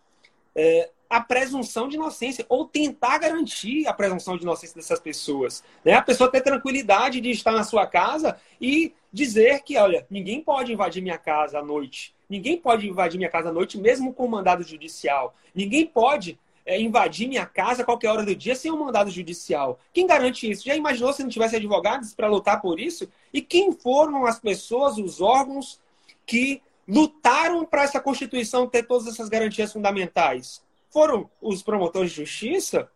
é, 0.54 0.90
a 1.08 1.20
presunção 1.20 1.88
de 1.88 1.96
inocência, 1.96 2.44
ou 2.48 2.66
tentar 2.66 3.18
garantir 3.18 3.86
a 3.86 3.92
presunção 3.92 4.36
de 4.36 4.42
inocência 4.42 4.76
dessas 4.76 4.98
pessoas. 4.98 5.62
Né? 5.84 5.92
A 5.94 6.02
pessoa 6.02 6.30
ter 6.30 6.40
tranquilidade 6.40 7.20
de 7.20 7.30
estar 7.30 7.52
na 7.52 7.64
sua 7.64 7.86
casa 7.86 8.36
e 8.60 8.92
dizer 9.12 9.62
que, 9.62 9.76
olha, 9.76 10.06
ninguém 10.10 10.42
pode 10.42 10.72
invadir 10.72 11.02
minha 11.02 11.18
casa 11.18 11.58
à 11.60 11.62
noite. 11.62 12.14
Ninguém 12.28 12.58
pode 12.58 12.88
invadir 12.88 13.18
minha 13.18 13.30
casa 13.30 13.50
à 13.50 13.52
noite, 13.52 13.78
mesmo 13.78 14.12
com 14.12 14.26
mandado 14.26 14.62
judicial. 14.62 15.34
Ninguém 15.54 15.86
pode 15.86 16.38
é, 16.66 16.80
invadir 16.80 17.28
minha 17.28 17.46
casa 17.46 17.82
a 17.82 17.84
qualquer 17.84 18.10
hora 18.10 18.24
do 18.24 18.34
dia 18.34 18.56
sem 18.56 18.72
um 18.72 18.84
mandado 18.84 19.10
judicial. 19.10 19.78
Quem 19.92 20.06
garante 20.06 20.50
isso? 20.50 20.64
Já 20.64 20.74
imaginou 20.74 21.12
se 21.12 21.22
não 21.22 21.30
tivesse 21.30 21.54
advogados 21.54 22.12
para 22.12 22.26
lutar 22.26 22.60
por 22.60 22.80
isso? 22.80 23.08
E 23.32 23.40
quem 23.40 23.70
foram 23.70 24.26
as 24.26 24.40
pessoas, 24.40 24.98
os 24.98 25.20
órgãos 25.20 25.80
que 26.26 26.60
lutaram 26.88 27.64
para 27.64 27.84
essa 27.84 28.00
Constituição 28.00 28.66
ter 28.66 28.82
todas 28.82 29.06
essas 29.06 29.28
garantias 29.28 29.72
fundamentais? 29.72 30.65
Foram 30.96 31.28
os 31.42 31.62
promotores 31.62 32.10
de 32.10 32.24
justiça? 32.24 32.90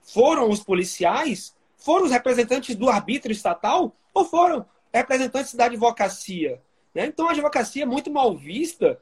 Foram 0.00 0.48
os 0.48 0.62
policiais? 0.62 1.52
Foram 1.76 2.04
os 2.04 2.12
representantes 2.12 2.76
do 2.76 2.88
arbítrio 2.88 3.32
estatal? 3.32 3.92
Ou 4.14 4.24
foram 4.24 4.64
representantes 4.92 5.52
da 5.52 5.64
advocacia? 5.64 6.62
Né? 6.94 7.06
Então 7.06 7.26
a 7.26 7.32
advocacia 7.32 7.82
é 7.82 7.86
muito 7.86 8.08
mal 8.08 8.36
vista. 8.36 9.00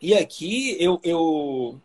E 0.00 0.14
aqui 0.14 0.76
eu, 0.82 1.00
eu 1.04 1.80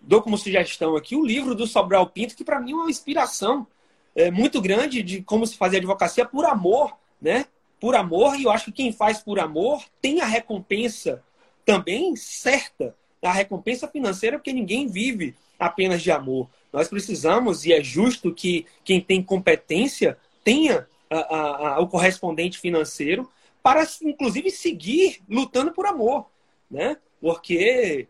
dou 0.00 0.22
como 0.22 0.38
sugestão 0.38 0.94
aqui 0.94 1.16
o 1.16 1.26
livro 1.26 1.56
do 1.56 1.66
Sobral 1.66 2.06
Pinto, 2.06 2.36
que 2.36 2.44
para 2.44 2.60
mim 2.60 2.74
é 2.74 2.76
uma 2.76 2.90
inspiração 2.90 3.66
é, 4.14 4.30
muito 4.30 4.62
grande 4.62 5.02
de 5.02 5.20
como 5.20 5.44
se 5.48 5.56
fazer 5.56 5.78
advocacia 5.78 6.24
por 6.24 6.44
amor, 6.44 6.96
né? 7.20 7.46
Por 7.80 7.96
amor, 7.96 8.38
e 8.38 8.44
eu 8.44 8.52
acho 8.52 8.66
que 8.66 8.84
quem 8.84 8.92
faz 8.92 9.18
por 9.18 9.40
amor 9.40 9.82
tem 10.00 10.20
a 10.20 10.26
recompensa 10.26 11.24
também 11.64 12.14
certa 12.14 12.94
a 13.30 13.32
recompensa 13.32 13.88
financeira, 13.88 14.38
porque 14.38 14.52
ninguém 14.52 14.86
vive 14.86 15.34
apenas 15.58 16.02
de 16.02 16.10
amor. 16.10 16.48
Nós 16.72 16.88
precisamos, 16.88 17.64
e 17.64 17.72
é 17.72 17.82
justo 17.82 18.34
que 18.34 18.66
quem 18.84 19.00
tem 19.00 19.22
competência 19.22 20.18
tenha 20.42 20.86
a, 21.08 21.16
a, 21.16 21.68
a, 21.74 21.80
o 21.80 21.88
correspondente 21.88 22.58
financeiro 22.58 23.30
para, 23.62 23.86
inclusive, 24.02 24.50
seguir 24.50 25.22
lutando 25.28 25.72
por 25.72 25.86
amor. 25.86 26.26
Né? 26.70 26.96
Porque 27.20 28.08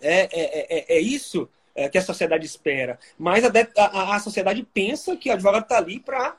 é, 0.00 0.20
é, 0.20 0.94
é, 0.94 0.96
é 0.96 1.00
isso 1.00 1.48
é, 1.74 1.88
que 1.88 1.98
a 1.98 2.02
sociedade 2.02 2.46
espera. 2.46 2.98
Mas 3.18 3.44
a, 3.44 3.50
a, 3.76 4.16
a 4.16 4.20
sociedade 4.20 4.66
pensa 4.72 5.16
que 5.16 5.28
o 5.28 5.32
advogado 5.32 5.64
está 5.64 5.78
ali 5.78 6.00
para 6.00 6.36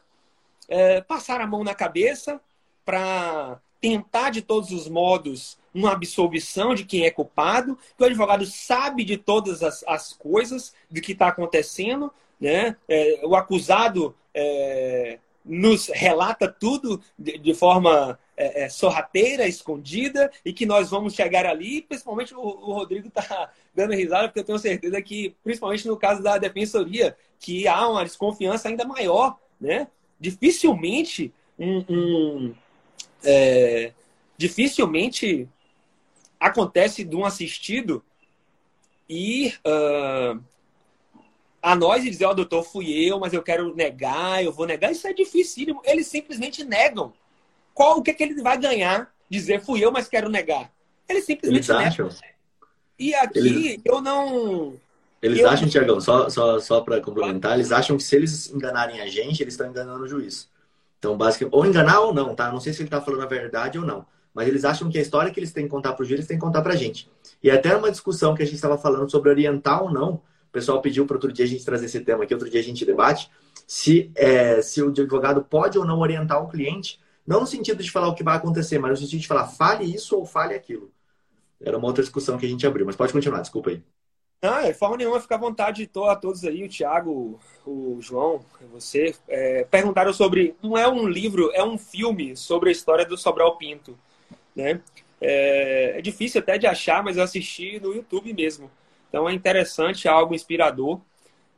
é, 0.67 1.01
passar 1.01 1.41
a 1.41 1.47
mão 1.47 1.63
na 1.63 1.75
cabeça, 1.75 2.39
para 2.85 3.59
tentar 3.79 4.29
de 4.29 4.41
todos 4.41 4.71
os 4.71 4.87
modos 4.87 5.57
uma 5.73 5.91
absolvição 5.91 6.75
de 6.75 6.85
quem 6.85 7.05
é 7.05 7.11
culpado, 7.11 7.77
que 7.97 8.03
o 8.03 8.05
advogado 8.05 8.45
sabe 8.45 9.03
de 9.03 9.17
todas 9.17 9.63
as, 9.63 9.83
as 9.87 10.13
coisas 10.13 10.73
do 10.89 11.01
que 11.01 11.13
está 11.13 11.27
acontecendo, 11.27 12.11
né? 12.39 12.75
É, 12.87 13.21
o 13.23 13.35
acusado 13.35 14.15
é, 14.33 15.19
nos 15.43 15.87
relata 15.87 16.47
tudo 16.47 17.01
de, 17.17 17.37
de 17.37 17.53
forma 17.53 18.19
é, 18.37 18.63
é, 18.63 18.69
sorrateira, 18.69 19.47
escondida, 19.47 20.31
e 20.45 20.53
que 20.53 20.65
nós 20.65 20.89
vamos 20.89 21.13
chegar 21.13 21.45
ali, 21.45 21.81
principalmente 21.81 22.33
o, 22.33 22.39
o 22.39 22.73
Rodrigo 22.73 23.07
está 23.07 23.51
dando 23.73 23.93
risada, 23.93 24.27
porque 24.27 24.39
eu 24.39 24.45
tenho 24.45 24.59
certeza 24.59 25.01
que, 25.01 25.35
principalmente 25.43 25.87
no 25.87 25.97
caso 25.97 26.21
da 26.21 26.37
defensoria, 26.37 27.15
que 27.39 27.67
há 27.67 27.87
uma 27.87 28.03
desconfiança 28.03 28.69
ainda 28.69 28.85
maior, 28.85 29.37
né? 29.59 29.87
Dificilmente 30.19 31.33
um, 31.59 31.85
um 31.89 32.55
é, 33.23 33.91
dificilmente 34.37 35.47
acontece 36.43 37.03
de 37.05 37.15
um 37.15 37.23
assistido 37.23 38.03
ir 39.07 39.57
uh, 39.65 40.41
a 41.61 41.75
nós 41.75 42.03
e 42.03 42.09
dizer, 42.09 42.25
ó, 42.25 42.31
oh, 42.31 42.35
doutor, 42.35 42.63
fui 42.63 42.91
eu, 42.91 43.17
mas 43.19 43.33
eu 43.33 43.41
quero 43.41 43.73
negar, 43.73 44.43
eu 44.43 44.51
vou 44.51 44.65
negar. 44.65 44.91
Isso 44.91 45.07
é 45.07 45.13
dificílimo. 45.13 45.81
Eles 45.85 46.07
simplesmente 46.07 46.63
negam. 46.63 47.13
Qual 47.73 47.97
o 47.97 48.03
que, 48.03 48.11
é 48.11 48.13
que 48.13 48.23
ele 48.23 48.41
vai 48.41 48.57
ganhar 48.57 49.11
dizer 49.29 49.61
fui 49.61 49.83
eu, 49.83 49.91
mas 49.91 50.09
quero 50.09 50.29
negar? 50.29 50.69
Eles 51.07 51.25
simplesmente 51.25 51.71
eles 51.71 51.81
negam. 51.81 52.07
Acham. 52.07 52.09
E 52.99 53.15
aqui 53.15 53.39
eles... 53.39 53.81
eu 53.85 54.01
não. 54.01 54.75
Eles 55.21 55.39
eu... 55.39 55.49
acham, 55.49 55.69
Tiagão, 55.69 56.01
só, 56.01 56.29
só, 56.29 56.59
só 56.59 56.81
para 56.81 56.99
complementar, 56.99 57.53
eles 57.53 57.71
acham 57.71 57.95
que 57.95 58.03
se 58.03 58.15
eles 58.17 58.51
enganarem 58.51 58.99
a 58.99 59.07
gente, 59.07 59.41
eles 59.41 59.53
estão 59.53 59.69
enganando 59.69 60.03
o 60.03 60.07
juiz. 60.07 60.49
Então, 60.99 61.17
basicamente, 61.17 61.55
ou 61.55 61.65
enganar 61.65 62.01
ou 62.01 62.13
não, 62.13 62.35
tá? 62.35 62.51
Não 62.51 62.59
sei 62.59 62.73
se 62.73 62.81
ele 62.81 62.87
está 62.87 62.99
falando 62.99 63.23
a 63.23 63.27
verdade 63.27 63.79
ou 63.79 63.85
não. 63.85 64.05
Mas 64.33 64.47
eles 64.47 64.65
acham 64.65 64.89
que 64.89 64.97
a 64.97 65.01
história 65.01 65.31
que 65.31 65.39
eles 65.39 65.51
têm 65.51 65.65
que 65.65 65.69
contar 65.69 65.93
para 65.93 66.03
o 66.03 66.05
juiz, 66.05 66.19
eles 66.19 66.27
têm 66.27 66.37
que 66.37 66.43
contar 66.43 66.61
para 66.61 66.73
a 66.73 66.75
gente. 66.75 67.09
E 67.41 67.51
até 67.51 67.75
uma 67.75 67.91
discussão 67.91 68.33
que 68.33 68.41
a 68.41 68.45
gente 68.45 68.55
estava 68.55 68.77
falando 68.77 69.09
sobre 69.09 69.29
orientar 69.29 69.83
ou 69.83 69.91
não, 69.91 70.13
o 70.13 70.51
pessoal 70.51 70.81
pediu 70.81 71.05
para 71.05 71.15
outro 71.15 71.31
dia 71.31 71.45
a 71.45 71.47
gente 71.47 71.63
trazer 71.63 71.85
esse 71.85 71.99
tema 72.01 72.23
aqui, 72.23 72.33
outro 72.33 72.49
dia 72.49 72.59
a 72.59 72.63
gente 72.63 72.85
debate, 72.85 73.29
se, 73.67 74.11
é, 74.15 74.61
se 74.61 74.81
o 74.81 74.89
advogado 74.89 75.43
pode 75.43 75.77
ou 75.77 75.85
não 75.85 75.99
orientar 75.99 76.43
o 76.43 76.47
cliente, 76.47 76.99
não 77.25 77.41
no 77.41 77.47
sentido 77.47 77.81
de 77.81 77.91
falar 77.91 78.07
o 78.07 78.15
que 78.15 78.23
vai 78.23 78.35
acontecer, 78.35 78.79
mas 78.79 78.91
no 78.91 78.97
sentido 78.97 79.21
de 79.21 79.27
falar 79.27 79.47
fale 79.47 79.83
isso 79.83 80.17
ou 80.17 80.25
fale 80.25 80.53
aquilo. 80.53 80.91
Era 81.61 81.77
uma 81.77 81.87
outra 81.87 82.03
discussão 82.03 82.37
que 82.37 82.45
a 82.45 82.49
gente 82.49 82.67
abriu, 82.67 82.85
mas 82.85 82.95
pode 82.95 83.13
continuar, 83.13 83.41
desculpa 83.41 83.69
aí. 83.69 83.81
Não, 84.43 84.61
de 84.61 84.73
forma 84.73 84.97
nenhuma, 84.97 85.21
fica 85.21 85.35
à 85.35 85.37
vontade 85.37 85.89
a 86.09 86.15
todos 86.17 86.43
aí, 86.43 86.65
o 86.65 86.69
Thiago, 86.69 87.39
o 87.65 87.97
João, 88.01 88.43
você. 88.73 89.15
É, 89.25 89.63
perguntaram 89.63 90.11
sobre. 90.11 90.53
Não 90.61 90.77
é 90.77 90.85
um 90.85 91.07
livro, 91.07 91.49
é 91.53 91.63
um 91.63 91.77
filme 91.77 92.35
sobre 92.35 92.67
a 92.67 92.71
história 92.73 93.05
do 93.05 93.17
Sobral 93.17 93.57
Pinto. 93.57 93.97
Né? 94.55 94.81
É, 95.19 95.97
é 95.97 96.01
difícil 96.01 96.41
até 96.41 96.57
de 96.57 96.67
achar, 96.67 97.03
mas 97.03 97.17
eu 97.17 97.23
assisti 97.23 97.79
no 97.79 97.93
YouTube 97.93 98.33
mesmo. 98.33 98.69
Então 99.09 99.29
é 99.29 99.33
interessante, 99.33 100.07
é 100.07 100.11
algo 100.11 100.33
inspirador, 100.33 100.99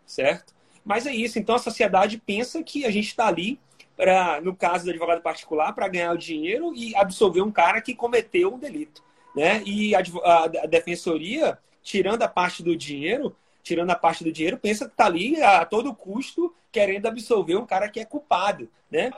certo? 0.06 0.54
Mas 0.84 1.08
é 1.08 1.14
isso. 1.14 1.40
Então 1.40 1.56
a 1.56 1.60
sociedade 1.60 2.22
pensa 2.24 2.62
que 2.62 2.86
a 2.86 2.92
gente 2.92 3.08
está 3.08 3.28
ali 3.28 3.60
para, 3.96 4.42
no 4.42 4.56
caso 4.56 4.86
do 4.86 4.92
advogado 4.92 5.22
particular, 5.22 5.74
para 5.74 5.88
ganhar 5.88 6.12
o 6.12 6.18
dinheiro 6.18 6.74
e 6.76 6.96
absolver 6.96 7.42
um 7.42 7.52
cara 7.52 7.82
que 7.82 7.96
cometeu 7.96 8.54
um 8.54 8.60
delito, 8.60 9.02
né? 9.36 9.64
E 9.66 9.96
a, 9.96 10.04
a, 10.24 10.44
a 10.44 10.68
defensoria 10.68 11.58
tirando 11.82 12.24
a 12.24 12.28
parte 12.28 12.62
do 12.62 12.76
dinheiro, 12.76 13.36
tirando 13.64 13.92
a 13.92 13.96
parte 13.96 14.24
do 14.24 14.32
dinheiro, 14.32 14.58
pensa 14.58 14.86
que 14.86 14.92
está 14.92 15.06
ali 15.06 15.42
a 15.42 15.66
todo 15.66 15.94
custo 15.94 16.54
querendo 16.72 17.06
absolver 17.06 17.56
um 17.56 17.66
cara 17.66 17.90
que 17.90 18.00
é 18.00 18.06
culpado, 18.06 18.70
né? 18.92 19.12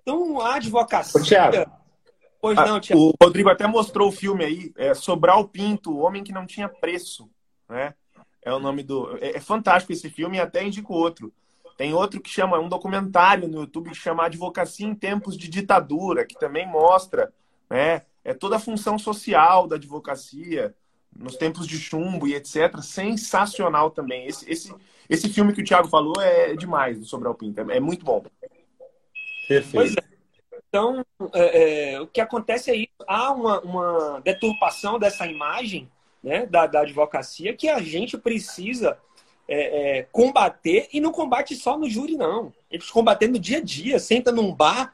Então 0.00 0.40
a 0.40 0.54
advocacia. 0.54 1.66
Pois 2.44 2.58
não, 2.58 2.78
Thiago. 2.78 3.08
O 3.08 3.24
Rodrigo 3.24 3.48
até 3.48 3.66
mostrou 3.66 4.10
o 4.10 4.12
filme 4.12 4.44
aí, 4.44 4.70
é 4.76 4.92
Sobral 4.92 5.48
Pinto, 5.48 5.90
o 5.90 6.00
homem 6.00 6.22
que 6.22 6.30
não 6.30 6.44
tinha 6.44 6.68
preço, 6.68 7.30
né? 7.66 7.94
É 8.42 8.52
o 8.52 8.58
nome 8.58 8.82
do. 8.82 9.16
É, 9.16 9.38
é 9.38 9.40
fantástico 9.40 9.94
esse 9.94 10.10
filme 10.10 10.36
e 10.36 10.40
até 10.40 10.62
indico 10.62 10.92
outro. 10.92 11.32
Tem 11.78 11.94
outro 11.94 12.20
que 12.20 12.28
chama, 12.28 12.58
um 12.58 12.68
documentário 12.68 13.48
no 13.48 13.60
YouTube 13.60 13.88
que 13.88 13.96
chama 13.96 14.26
Advocacia 14.26 14.86
em 14.86 14.94
Tempos 14.94 15.38
de 15.38 15.48
Ditadura, 15.48 16.26
que 16.26 16.38
também 16.38 16.68
mostra, 16.68 17.32
né? 17.70 18.02
É 18.22 18.34
toda 18.34 18.56
a 18.56 18.60
função 18.60 18.98
social 18.98 19.66
da 19.66 19.76
advocacia, 19.76 20.74
nos 21.16 21.36
tempos 21.36 21.66
de 21.66 21.78
chumbo 21.78 22.28
e 22.28 22.34
etc. 22.34 22.78
Sensacional 22.82 23.90
também. 23.90 24.26
Esse, 24.26 24.52
esse, 24.52 24.74
esse 25.08 25.30
filme 25.30 25.54
que 25.54 25.62
o 25.62 25.64
Thiago 25.64 25.88
falou 25.88 26.20
é 26.20 26.54
demais 26.54 26.98
do 26.98 27.06
Sobral 27.06 27.34
Pinto. 27.34 27.58
É, 27.70 27.78
é 27.78 27.80
muito 27.80 28.04
bom. 28.04 28.22
Perfeito. 29.48 29.98
É. 29.98 30.13
Então, 30.74 31.06
é, 31.32 31.92
é, 31.92 32.00
o 32.00 32.06
que 32.08 32.20
acontece 32.20 32.68
é 32.68 32.74
isso. 32.74 32.90
Há 33.06 33.30
uma, 33.30 33.60
uma 33.60 34.20
deturpação 34.24 34.98
dessa 34.98 35.24
imagem 35.24 35.88
né, 36.20 36.46
da, 36.46 36.66
da 36.66 36.80
advocacia 36.80 37.54
que 37.54 37.68
a 37.68 37.78
gente 37.78 38.18
precisa 38.18 38.98
é, 39.46 39.98
é, 39.98 40.02
combater 40.10 40.88
e 40.92 41.00
não 41.00 41.12
combate 41.12 41.54
só 41.54 41.78
no 41.78 41.88
júri, 41.88 42.16
não. 42.16 42.52
A 42.68 42.74
gente 42.74 42.92
combater 42.92 43.28
no 43.28 43.38
dia 43.38 43.58
a 43.58 43.60
dia, 43.60 44.00
senta 44.00 44.32
num 44.32 44.52
bar. 44.52 44.92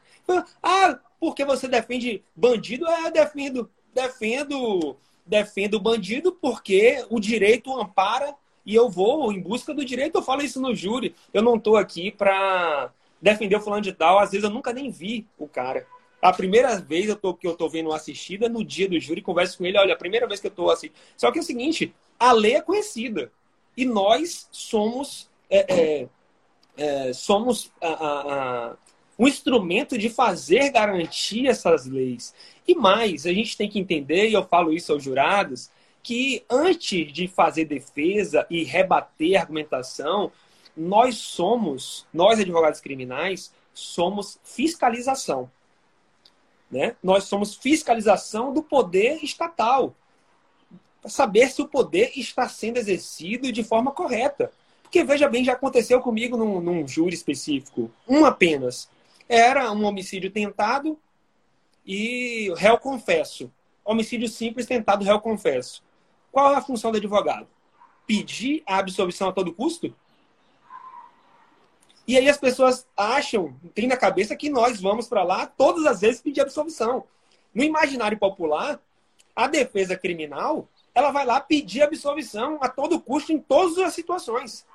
Ah, 0.63 0.99
porque 1.19 1.47
você 1.47 1.67
defende 1.67 2.23
bandido? 2.37 2.87
É, 2.87 3.07
eu 3.07 3.11
defendo, 3.11 3.71
defendo 3.95 4.99
defendo 5.25 5.81
bandido 5.81 6.33
porque 6.33 7.07
o 7.09 7.19
direito 7.19 7.75
ampara 7.81 8.35
e 8.67 8.75
eu 8.75 8.91
vou 8.91 9.33
em 9.33 9.41
busca 9.41 9.73
do 9.73 9.83
direito. 9.83 10.17
Eu 10.17 10.23
falo 10.23 10.43
isso 10.43 10.61
no 10.61 10.75
júri. 10.75 11.15
Eu 11.33 11.41
não 11.41 11.57
estou 11.57 11.79
aqui 11.79 12.11
para 12.11 12.93
defender 13.21 13.57
o 13.57 13.61
fulano 13.61 13.83
de 13.83 13.93
tal. 13.93 14.19
Às 14.19 14.31
vezes 14.31 14.45
eu 14.45 14.51
nunca 14.51 14.73
nem 14.73 14.91
vi 14.91 15.27
o 15.39 15.47
cara. 15.47 15.87
A 16.23 16.33
primeira 16.33 16.79
vez 16.79 17.09
eu 17.09 17.17
tô, 17.17 17.35
que 17.35 17.47
eu 17.47 17.53
estou 17.53 17.69
vendo 17.69 17.93
assistida 17.93 18.49
no 18.49 18.63
dia 18.63 18.89
do 18.89 19.01
júri, 19.01 19.23
converso 19.23 19.59
com 19.59 19.65
ele, 19.65 19.79
olha, 19.79 19.95
a 19.95 19.99
primeira 19.99 20.27
vez 20.27 20.39
que 20.39 20.47
eu 20.47 20.51
estou 20.51 20.71
assim. 20.71 20.91
Só 21.17 21.31
que 21.33 21.39
é 21.39 21.41
o 21.41 21.45
seguinte, 21.45 21.95
a 22.19 22.33
lei 22.33 22.57
é 22.57 22.61
conhecida. 22.61 23.33
E 23.77 23.87
nós 23.87 24.47
somos, 24.51 25.31
é, 25.49 25.75
é, 25.75 26.09
é, 26.77 27.13
somos 27.15 27.73
a, 27.81 27.89
a, 27.89 28.35
a, 28.69 28.77
um 29.19 29.27
instrumento 29.27 29.97
de 29.97 30.11
fazer 30.11 30.71
garantir 30.71 31.47
essas 31.47 31.87
leis. 31.87 32.35
E 32.69 32.75
mais, 32.75 33.27
a 33.27 33.33
gente 33.33 33.57
tem 33.57 33.69
que 33.69 33.79
entender, 33.79 34.29
e 34.29 34.35
eu 34.35 34.45
falo 34.45 34.73
isso 34.73 34.93
aos 34.93 35.03
jurados, 35.03 35.71
que 36.03 36.45
antes 36.51 37.13
de 37.13 37.29
fazer 37.29 37.65
defesa 37.65 38.47
e 38.51 38.65
rebater 38.65 39.41
argumentação, 39.41 40.31
nós 40.81 41.17
somos, 41.17 42.07
nós 42.11 42.41
advogados 42.41 42.81
criminais, 42.81 43.53
somos 43.75 44.41
fiscalização. 44.43 45.51
Né? 46.71 46.97
Nós 47.03 47.25
somos 47.25 47.55
fiscalização 47.55 48.51
do 48.51 48.63
poder 48.63 49.23
estatal. 49.23 49.95
Para 51.03 51.11
saber 51.11 51.51
se 51.51 51.61
o 51.61 51.69
poder 51.69 52.13
está 52.17 52.49
sendo 52.49 52.79
exercido 52.79 53.53
de 53.53 53.63
forma 53.63 53.91
correta. 53.91 54.51
Porque, 54.83 55.05
veja 55.05 55.29
bem, 55.29 55.45
já 55.45 55.53
aconteceu 55.53 56.01
comigo 56.01 56.39
num, 56.39 56.61
num 56.63 56.89
júri 56.89 57.15
específico. 57.15 57.91
Um 58.09 58.25
apenas 58.25 58.89
era 59.29 59.71
um 59.73 59.85
homicídio 59.85 60.31
tentado 60.31 60.99
e 61.85 62.51
réu 62.57 62.79
confesso. 62.79 63.53
Homicídio 63.85 64.29
simples 64.29 64.65
tentado, 64.65 65.05
réu 65.05 65.21
confesso. 65.21 65.83
Qual 66.33 66.53
é 66.53 66.57
a 66.57 66.63
função 66.63 66.91
do 66.91 66.97
advogado? 66.97 67.47
Pedir 68.07 68.63
a 68.65 68.79
absolvição 68.79 69.29
a 69.29 69.33
todo 69.33 69.53
custo? 69.53 69.95
E 72.07 72.17
aí 72.17 72.29
as 72.29 72.39
pessoas 72.39 72.87
acham, 72.97 73.55
tem 73.75 73.87
na 73.87 73.97
cabeça 73.97 74.35
que 74.35 74.51
nós 74.51 74.81
vamos 74.81 75.09
para 75.09 75.23
lá 75.23 75.47
todas 75.47 75.87
as 75.87 76.01
vezes 76.01 76.21
pedir 76.21 76.41
absolvição. 76.41 77.05
No 77.55 77.63
imaginário 77.63 78.19
popular, 78.19 78.81
a 79.35 79.47
defesa 79.47 79.97
criminal, 79.97 80.69
ela 80.95 81.11
vai 81.11 81.25
lá 81.25 81.41
pedir 81.41 81.83
absolvição 81.83 82.59
a 82.61 82.69
todo 82.69 83.01
custo 83.01 83.33
em 83.33 83.39
todas 83.39 83.79
as 83.79 83.95
situações. 83.95 84.67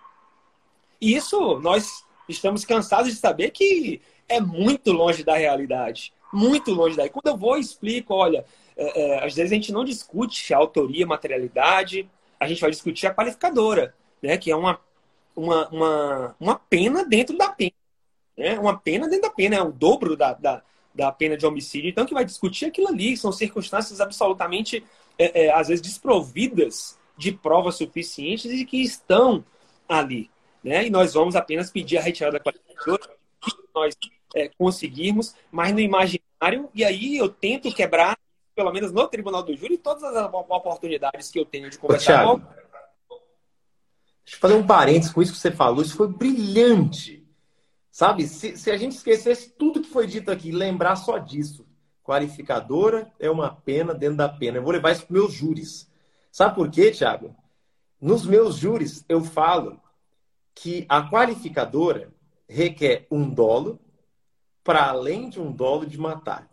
E 0.99 1.15
isso 1.15 1.59
nós 1.59 2.05
estamos 2.27 2.65
cansados 2.65 3.11
de 3.11 3.19
saber 3.19 3.51
que 3.51 4.01
é 4.27 4.39
muito 4.39 4.91
longe 4.91 5.23
da 5.23 5.35
realidade. 5.35 6.13
Muito 6.31 6.71
longe 6.71 6.97
daí. 6.97 7.09
Quando 7.09 7.27
eu 7.27 7.37
vou 7.37 7.57
explico, 7.57 8.13
olha, 8.13 8.45
é, 8.75 9.01
é, 9.01 9.25
às 9.25 9.35
vezes 9.35 9.51
a 9.51 9.55
gente 9.55 9.71
não 9.71 9.83
discute 9.83 10.53
a 10.53 10.57
autoria, 10.57 11.05
materialidade, 11.05 12.09
a 12.39 12.47
gente 12.47 12.61
vai 12.61 12.71
discutir 12.71 13.07
a 13.07 13.13
qualificadora, 13.13 13.95
né? 14.21 14.37
Que 14.37 14.51
é 14.51 14.55
uma, 14.55 14.79
uma, 15.35 15.67
uma, 15.69 16.35
uma 16.39 16.55
pena 16.55 17.03
dentro 17.03 17.37
da 17.37 17.49
pena. 17.49 17.73
Né? 18.37 18.59
Uma 18.59 18.77
pena 18.77 19.07
dentro 19.07 19.29
da 19.29 19.35
pena, 19.35 19.55
é 19.55 19.61
o 19.61 19.71
dobro 19.71 20.15
da, 20.15 20.33
da, 20.33 20.63
da 20.93 21.11
pena 21.11 21.37
de 21.37 21.45
homicídio. 21.45 21.89
Então, 21.89 22.05
que 22.05 22.13
vai 22.13 22.25
discutir 22.25 22.65
aquilo 22.65 22.87
ali, 22.87 23.17
são 23.17 23.31
circunstâncias 23.31 23.99
absolutamente 23.99 24.83
é, 25.17 25.45
é, 25.45 25.53
às 25.53 25.67
vezes, 25.67 25.81
desprovidas 25.81 26.97
de 27.17 27.31
provas 27.31 27.75
suficientes 27.75 28.51
e 28.51 28.65
que 28.65 28.81
estão 28.81 29.43
ali. 29.87 30.29
Né? 30.63 30.87
E 30.87 30.89
nós 30.89 31.13
vamos 31.13 31.35
apenas 31.35 31.69
pedir 31.69 31.97
a 31.97 32.01
retirada 32.01 32.37
da 32.37 32.43
qualificadora, 32.43 33.03
se 33.43 33.55
nós 33.73 33.95
é, 34.35 34.49
conseguirmos, 34.57 35.35
mas 35.51 35.71
no 35.71 35.79
imaginário, 35.79 36.69
e 36.73 36.83
aí 36.83 37.17
eu 37.17 37.29
tento 37.29 37.73
quebrar, 37.73 38.17
pelo 38.55 38.71
menos 38.71 38.91
no 38.91 39.07
Tribunal 39.07 39.43
do 39.43 39.55
Júri, 39.55 39.77
todas 39.77 40.03
as 40.03 40.33
oportunidades 40.33 41.29
que 41.29 41.39
eu 41.39 41.45
tenho 41.45 41.69
de 41.69 41.77
conversar 41.77 42.23
Thiago, 42.23 42.41
Deixa 44.25 44.37
eu 44.37 44.39
fazer 44.39 44.55
um 44.55 44.65
parênteses 44.65 45.13
com 45.13 45.21
isso 45.21 45.33
que 45.33 45.37
você 45.37 45.51
falou, 45.51 45.83
isso 45.83 45.95
foi 45.95 46.07
brilhante. 46.07 47.23
Sabe, 47.91 48.27
se, 48.27 48.57
se 48.57 48.71
a 48.71 48.75
gente 48.75 48.93
esquecesse 48.93 49.51
tudo 49.51 49.81
que 49.81 49.87
foi 49.87 50.07
dito 50.07 50.31
aqui, 50.31 50.51
lembrar 50.51 50.95
só 50.95 51.17
disso. 51.17 51.65
Qualificadora 52.03 53.11
é 53.19 53.29
uma 53.29 53.49
pena 53.49 53.93
dentro 53.93 54.17
da 54.17 54.27
pena. 54.27 54.57
Eu 54.57 54.63
vou 54.63 54.71
levar 54.71 54.91
isso 54.91 55.05
para 55.05 55.13
meus 55.13 55.31
júris. 55.31 55.89
Sabe 56.31 56.55
por 56.55 56.69
quê, 56.69 56.91
Thiago? 56.91 57.35
Nos 58.01 58.25
meus 58.25 58.57
júris, 58.57 59.05
eu 59.07 59.23
falo 59.23 59.79
que 60.53 60.85
a 60.89 61.09
qualificadora 61.09 62.13
requer 62.47 63.07
um 63.09 63.29
dolo 63.29 63.79
para 64.63 64.89
além 64.89 65.29
de 65.29 65.39
um 65.39 65.51
dolo 65.51 65.85
de 65.85 65.97
matar. 65.97 66.49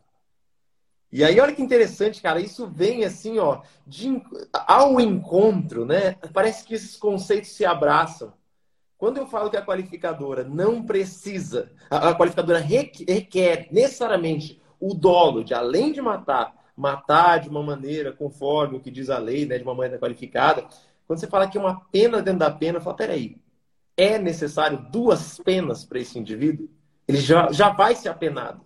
E 1.12 1.22
aí, 1.22 1.38
olha 1.38 1.54
que 1.54 1.60
interessante, 1.60 2.22
cara, 2.22 2.40
isso 2.40 2.66
vem 2.66 3.04
assim, 3.04 3.38
ó, 3.38 3.60
de, 3.86 4.22
ao 4.66 4.98
encontro, 4.98 5.84
né? 5.84 6.12
Parece 6.32 6.64
que 6.64 6.74
esses 6.74 6.96
conceitos 6.96 7.50
se 7.50 7.66
abraçam. 7.66 8.32
Quando 8.96 9.18
eu 9.18 9.26
falo 9.26 9.50
que 9.50 9.56
a 9.56 9.64
qualificadora 9.64 10.42
não 10.42 10.82
precisa, 10.82 11.70
a 11.90 12.14
qualificadora 12.14 12.60
requer 12.60 13.68
necessariamente 13.70 14.62
o 14.80 14.94
dolo 14.94 15.44
de, 15.44 15.52
além 15.52 15.92
de 15.92 16.00
matar, 16.00 16.54
matar 16.74 17.40
de 17.40 17.48
uma 17.48 17.62
maneira 17.62 18.12
conforme 18.12 18.78
o 18.78 18.80
que 18.80 18.90
diz 18.90 19.10
a 19.10 19.18
lei, 19.18 19.44
né, 19.44 19.58
de 19.58 19.64
uma 19.64 19.74
maneira 19.74 19.98
qualificada. 19.98 20.66
Quando 21.06 21.18
você 21.18 21.26
fala 21.26 21.46
que 21.46 21.58
é 21.58 21.60
uma 21.60 21.80
pena 21.90 22.22
dentro 22.22 22.40
da 22.40 22.50
pena, 22.50 22.80
fala, 22.80 22.96
peraí, 22.96 23.36
é 23.96 24.18
necessário 24.18 24.86
duas 24.90 25.38
penas 25.38 25.84
para 25.84 25.98
esse 25.98 26.18
indivíduo? 26.18 26.70
Ele 27.06 27.18
já, 27.18 27.52
já 27.52 27.68
vai 27.68 27.94
ser 27.94 28.08
apenado. 28.08 28.62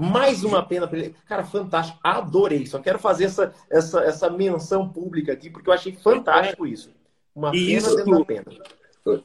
Mais 0.00 0.42
uma 0.42 0.64
pena 0.64 0.88
para 0.88 0.98
ele. 0.98 1.14
Cara, 1.28 1.44
fantástico. 1.44 1.98
Adorei. 2.02 2.64
Só 2.64 2.78
quero 2.78 2.98
fazer 2.98 3.24
essa, 3.24 3.54
essa, 3.68 4.00
essa 4.00 4.30
menção 4.30 4.88
pública 4.88 5.32
aqui, 5.32 5.50
porque 5.50 5.68
eu 5.68 5.74
achei 5.74 5.92
fantástico 5.92 6.66
isso. 6.66 6.90
Uma 7.34 7.50
pena 7.50 7.64
isso, 7.64 7.96
dentro 7.96 8.18
da 8.18 8.24
pena. 8.24 8.44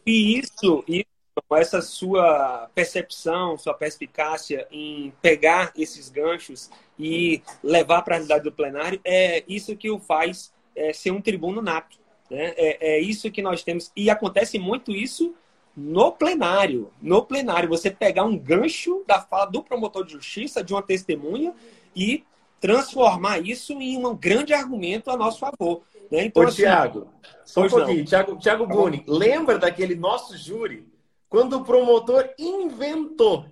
E 0.05 0.37
isso, 0.37 0.83
isso, 0.85 1.05
essa 1.53 1.81
sua 1.81 2.69
percepção, 2.75 3.57
sua 3.57 3.73
perspicácia 3.73 4.67
em 4.69 5.13
pegar 5.21 5.71
esses 5.77 6.09
ganchos 6.09 6.69
e 6.99 7.41
levar 7.63 8.01
para 8.01 8.15
a 8.15 8.17
realidade 8.17 8.43
do 8.43 8.51
plenário, 8.51 8.99
é 9.05 9.45
isso 9.47 9.77
que 9.77 9.89
o 9.89 9.97
faz 9.97 10.53
é, 10.75 10.91
ser 10.91 11.11
um 11.11 11.21
tribuno 11.21 11.61
nato. 11.61 11.97
Né? 12.29 12.53
É, 12.57 12.95
é 12.95 12.99
isso 12.99 13.31
que 13.31 13.41
nós 13.41 13.63
temos. 13.63 13.91
E 13.95 14.09
acontece 14.09 14.59
muito 14.59 14.91
isso 14.91 15.33
no 15.75 16.11
plenário. 16.11 16.91
No 17.01 17.23
plenário, 17.23 17.69
você 17.69 17.91
pegar 17.91 18.23
um 18.23 18.37
gancho 18.37 19.03
da 19.07 19.19
fala 19.19 19.45
do 19.45 19.61
promotor 19.63 20.05
de 20.05 20.13
justiça, 20.13 20.63
de 20.63 20.73
uma 20.73 20.81
testemunha, 20.81 21.53
e 21.95 22.23
transformar 22.59 23.39
isso 23.39 23.73
em 23.73 24.03
um 24.03 24.15
grande 24.15 24.53
argumento 24.53 25.11
a 25.11 25.17
nosso 25.17 25.39
favor. 25.39 25.81
Né? 26.11 26.25
Então, 26.25 26.43
Ô, 26.43 26.47
assim, 26.47 26.63
Tiago, 26.63 27.07
só 27.43 27.61
um 27.61 27.69
pouquinho. 27.69 28.05
Tiago, 28.05 28.37
Tiago 28.37 28.65
Buni, 28.65 29.03
lembra 29.07 29.57
daquele 29.57 29.95
nosso 29.95 30.37
júri, 30.37 30.87
quando 31.29 31.57
o 31.57 31.63
promotor 31.63 32.29
inventou 32.37 33.45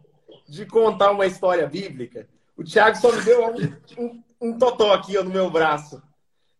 de 0.47 0.65
contar 0.65 1.11
uma 1.11 1.25
história 1.25 1.67
bíblica? 1.67 2.27
O 2.55 2.63
Tiago 2.63 2.97
só 2.97 3.11
me 3.11 3.21
deu 3.23 3.47
um, 3.47 4.03
um, 4.03 4.23
um 4.41 4.57
totó 4.57 4.93
aqui 4.93 5.17
ó, 5.17 5.23
no 5.23 5.29
meu 5.29 5.49
braço. 5.49 6.01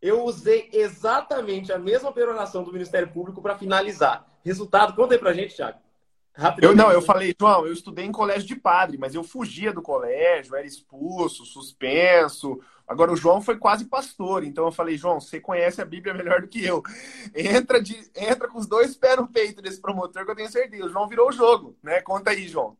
Eu 0.04 0.24
usei 0.24 0.70
exatamente 0.74 1.72
a 1.72 1.80
mesma 1.80 2.12
peroração 2.12 2.63
do 2.63 2.74
Ministério 2.74 3.08
Público 3.08 3.42
para 3.42 3.58
finalizar. 3.58 4.28
Resultado, 4.44 4.94
conta 4.94 5.16
aí 5.16 5.20
pra 5.20 5.34
gente, 5.34 5.56
Tiago. 5.56 5.80
Eu 6.62 6.76
não, 6.76 6.92
eu 6.92 7.02
falei, 7.02 7.34
João, 7.39 7.66
eu 7.66 7.72
estudei 7.72 8.06
em 8.06 8.12
colégio 8.12 8.48
de 8.48 8.56
padre, 8.56 8.98
mas 8.98 9.16
eu 9.16 9.24
fugia 9.24 9.72
do 9.72 9.82
colégio, 9.82 10.56
era 10.56 10.66
expulso, 10.66 11.46
suspenso, 11.46 12.60
Agora, 12.88 13.12
o 13.12 13.16
João 13.16 13.42
foi 13.42 13.58
quase 13.58 13.86
pastor, 13.86 14.44
então 14.44 14.66
eu 14.66 14.72
falei, 14.72 14.98
João, 14.98 15.20
você 15.20 15.39
conhece 15.39 15.82
a 15.82 15.86
Bíblia 15.86 16.13
melhor 16.13 16.42
do 16.42 16.48
que 16.48 16.63
eu. 16.63 16.84
Entra, 17.34 17.82
de, 17.82 17.98
entra 18.16 18.48
com 18.48 18.60
os 18.60 18.68
dois 18.68 18.96
pés 18.96 19.18
no 19.18 19.28
peito 19.28 19.62
desse 19.62 19.82
promotor 19.82 20.26
que 20.26 20.32
eu 20.32 20.36
tenho 20.36 20.52
certeza. 20.52 20.86
O 20.86 20.89
João 20.89 21.08
virou 21.08 21.30
o 21.30 21.32
jogo, 21.32 21.78
né? 21.82 22.02
Conta 22.02 22.32
aí, 22.32 22.48
João. 22.48 22.78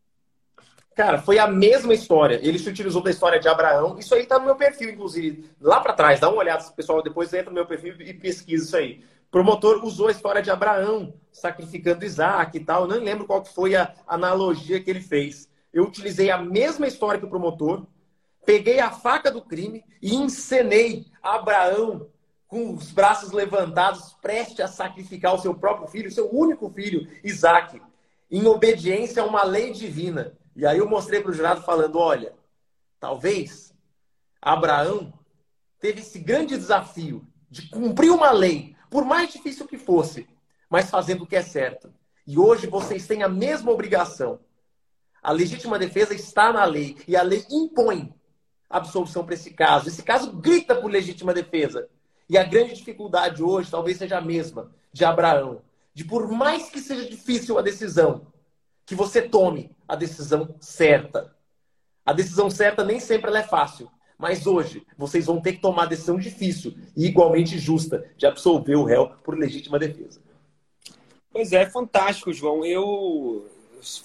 Cara, 0.95 1.17
foi 1.17 1.39
a 1.39 1.47
mesma 1.47 1.93
história. 1.93 2.39
Ele 2.41 2.60
se 2.60 2.69
utilizou 2.69 3.01
da 3.01 3.10
história 3.10 3.39
de 3.39 3.47
Abraão. 3.47 3.97
Isso 3.97 4.13
aí 4.13 4.25
tá 4.25 4.38
no 4.38 4.45
meu 4.45 4.56
perfil, 4.56 4.91
inclusive. 4.91 5.49
Lá 5.60 5.79
para 5.79 5.93
trás, 5.93 6.19
dá 6.19 6.29
uma 6.29 6.38
olhada, 6.38 6.63
pessoal. 6.71 7.01
Depois 7.01 7.34
entra 7.34 7.49
no 7.49 7.56
meu 7.56 7.65
perfil 7.65 7.95
e 7.99 8.13
pesquisa 8.13 8.65
isso 8.65 8.77
aí. 8.77 9.03
O 9.27 9.32
promotor 9.32 9.84
usou 9.84 10.08
a 10.08 10.12
história 10.12 10.41
de 10.41 10.51
Abraão 10.51 11.15
sacrificando 11.32 12.06
Isaac 12.06 12.56
e 12.56 12.63
tal. 12.63 12.88
Não 12.88 12.97
lembro 12.97 13.25
qual 13.25 13.43
foi 13.43 13.75
a 13.75 13.91
analogia 14.08 14.79
que 14.79 14.89
ele 14.89 15.01
fez. 15.01 15.49
Eu 15.73 15.86
utilizei 15.86 16.29
a 16.29 16.38
mesma 16.38 16.86
história 16.86 17.19
que 17.19 17.25
o 17.25 17.29
promotor, 17.29 17.88
peguei 18.45 18.79
a 18.79 18.91
faca 18.91 19.32
do 19.32 19.41
crime 19.41 19.84
e 19.99 20.13
encenei 20.15 21.08
Abraão 21.23 22.08
com 22.47 22.75
os 22.75 22.91
braços 22.91 23.32
levantados, 23.32 24.15
prestes 24.21 24.60
a 24.60 24.67
sacrificar 24.67 25.34
o 25.34 25.39
seu 25.39 25.56
próprio 25.56 25.88
filho, 25.88 26.12
seu 26.12 26.32
único 26.32 26.69
filho, 26.69 27.08
Isaac, 27.23 27.82
em 28.29 28.45
obediência 28.45 29.23
a 29.23 29.25
uma 29.25 29.43
lei 29.43 29.71
divina. 29.71 30.38
E 30.56 30.66
aí 30.66 30.78
eu 30.78 30.88
mostrei 30.88 31.22
para 31.22 31.32
o 31.32 31.34
jurado 31.34 31.62
falando: 31.62 31.98
olha, 31.98 32.34
talvez 33.00 33.74
Abraão 34.42 35.13
teve 35.80 36.02
esse 36.02 36.20
grande 36.20 36.58
desafio 36.58 37.28
de 37.50 37.70
cumprir 37.70 38.12
uma 38.12 38.32
lei, 38.32 38.76
por 38.89 39.06
mais 39.06 39.32
difícil 39.32 39.68
que 39.68 39.78
fosse, 39.78 40.28
mas 40.70 40.89
fazendo 40.89 41.24
o 41.24 41.28
que 41.28 41.36
é 41.36 41.42
certo. 41.42 41.94
E 42.26 42.38
hoje 42.38 42.68
vocês 42.68 43.06
têm 43.06 43.24
a 43.24 43.30
mesma 43.30 43.72
obrigação. 43.72 44.39
A 45.22 45.32
legítima 45.32 45.80
defesa 45.80 46.13
está 46.13 46.52
na 46.52 46.66
lei 46.66 46.98
e 47.08 47.16
a 47.16 47.22
lei 47.22 47.46
impõe 47.50 48.13
absolução 48.70 49.26
para 49.26 49.36
esse 49.36 49.52
caso. 49.52 49.88
Esse 49.88 50.02
caso 50.04 50.32
grita 50.34 50.76
por 50.76 50.89
legítima 50.89 51.34
defesa. 51.34 51.88
E 52.30 52.38
a 52.38 52.44
grande 52.44 52.74
dificuldade 52.74 53.44
hoje 53.44 53.70
talvez 53.70 53.98
seja 53.98 54.18
a 54.18 54.22
mesma 54.22 54.72
de 54.92 55.06
Abraão. 55.06 55.62
De 55.94 56.04
por 56.04 56.28
mais 56.30 56.70
que 56.70 56.80
seja 56.80 57.08
difícil 57.08 57.58
a 57.58 57.62
decisão, 57.62 58.26
que 58.86 58.96
você 58.96 59.22
tome 59.22 59.76
a 59.88 59.96
decisão 59.96 60.56
certa. 60.60 61.36
A 62.06 62.13
decisão 62.13 62.50
certa 62.50 62.84
nem 62.84 63.00
sempre 63.00 63.32
é 63.36 63.43
fácil. 63.43 63.89
Mas 64.17 64.46
hoje 64.48 64.86
vocês 64.98 65.26
vão 65.26 65.41
ter 65.41 65.54
que 65.54 65.62
tomar 65.62 65.84
a 65.84 65.88
decisão 65.88 66.17
difícil 66.17 66.76
e 66.96 67.08
igualmente 67.08 67.58
justa 67.58 68.06
de 68.15 68.26
absolver 68.26 68.76
o 68.76 68.84
réu 68.84 69.10
por 69.24 69.38
legítima 69.38 69.80
defesa. 69.80 70.22
Pois 71.32 71.52
é, 71.52 71.69
fantástico, 71.69 72.32
João. 72.32 72.63
Eu 72.63 73.50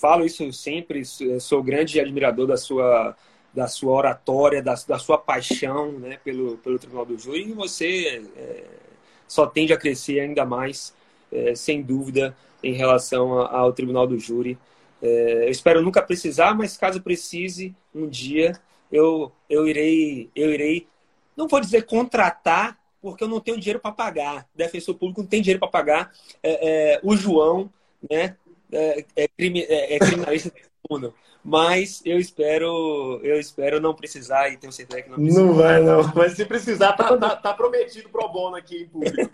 falo 0.01 0.25
isso 0.25 0.51
sempre, 0.53 1.05
sou 1.05 1.63
grande 1.63 2.01
admirador 2.01 2.47
da 2.47 2.57
sua 2.57 3.17
da 3.53 3.67
sua 3.67 3.93
oratória, 3.93 4.63
da, 4.63 4.75
da 4.87 4.99
sua 4.99 5.19
paixão 5.19 5.93
né, 5.93 6.19
pelo, 6.23 6.59
pelo 6.59 6.79
Tribunal 6.79 7.07
do 7.07 7.19
Júri, 7.19 7.49
e 7.49 7.53
você 7.53 8.23
é, 8.37 8.65
só 9.27 9.47
tende 9.47 9.73
a 9.73 9.77
crescer 9.77 10.21
ainda 10.21 10.45
mais, 10.45 10.95
é, 11.33 11.55
sem 11.55 11.83
dúvida, 11.83 12.37
em 12.63 12.75
relação 12.75 13.41
ao 13.41 13.73
Tribunal 13.73 14.07
do 14.07 14.19
Júri. 14.19 14.59
É, 15.03 15.45
eu 15.47 15.51
espero 15.51 15.83
nunca 15.83 16.03
precisar, 16.03 16.55
mas 16.55 16.77
caso 16.77 17.01
precise, 17.01 17.75
um 17.95 18.09
dia 18.09 18.53
eu, 18.91 19.31
eu, 19.49 19.69
irei, 19.69 20.31
eu 20.35 20.53
irei, 20.53 20.87
não 21.37 21.47
vou 21.47 21.61
dizer 21.61 21.83
contratar, 21.83 22.79
porque 23.01 23.23
eu 23.23 23.29
não 23.29 23.41
tenho 23.41 23.59
dinheiro 23.59 23.81
para 23.81 23.93
pagar. 23.93 24.47
Defensor 24.55 24.95
público 24.95 25.21
não 25.21 25.29
tem 25.29 25.41
dinheiro 25.41 25.61
para 25.61 25.69
pagar. 25.69 26.13
É, 26.43 26.95
é, 26.95 27.01
o 27.03 27.17
João, 27.17 27.71
né, 28.11 28.37
é, 28.73 29.05
é, 29.15 29.29
crime, 29.29 29.63
é, 29.63 29.97
é 29.97 29.99
criminalista 29.99 30.53
mas 31.45 32.03
eu 32.05 32.19
espero, 32.19 33.21
eu 33.23 33.39
espero 33.39 33.81
não 33.81 33.95
precisar 33.95 34.49
e 34.49 34.57
tenho 34.57 34.73
certeza 34.73 35.03
que 35.03 35.09
não 35.09 35.17
precisa. 35.17 35.41
Não 35.41 35.55
vai, 35.55 35.81
não. 35.81 36.13
Mas 36.15 36.33
se 36.33 36.45
precisar, 36.45 36.93
tá, 36.95 37.17
tá, 37.17 37.37
tá 37.37 37.55
prometido 37.55 38.09
pro 38.09 38.29
bono 38.29 38.57
aqui 38.57 38.83
em 38.83 38.89
público. 38.89 39.31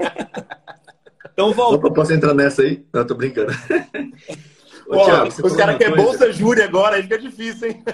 então 1.32 1.53
volta. 1.53 1.91
Posso 1.91 2.12
entrar 2.12 2.34
nessa 2.34 2.62
aí? 2.62 2.84
Não, 2.93 3.07
tô 3.07 3.14
brincando. 3.14 3.53
Ô, 4.89 4.97
Ô, 4.97 5.05
Thiago, 5.05 5.47
os 5.47 5.57
caras 5.57 5.78
querem 5.78 5.97
bolsa 5.97 6.32
júri 6.32 6.62
agora, 6.62 6.97
aí 6.97 7.03
fica 7.03 7.18
difícil, 7.18 7.68
hein? 7.68 7.85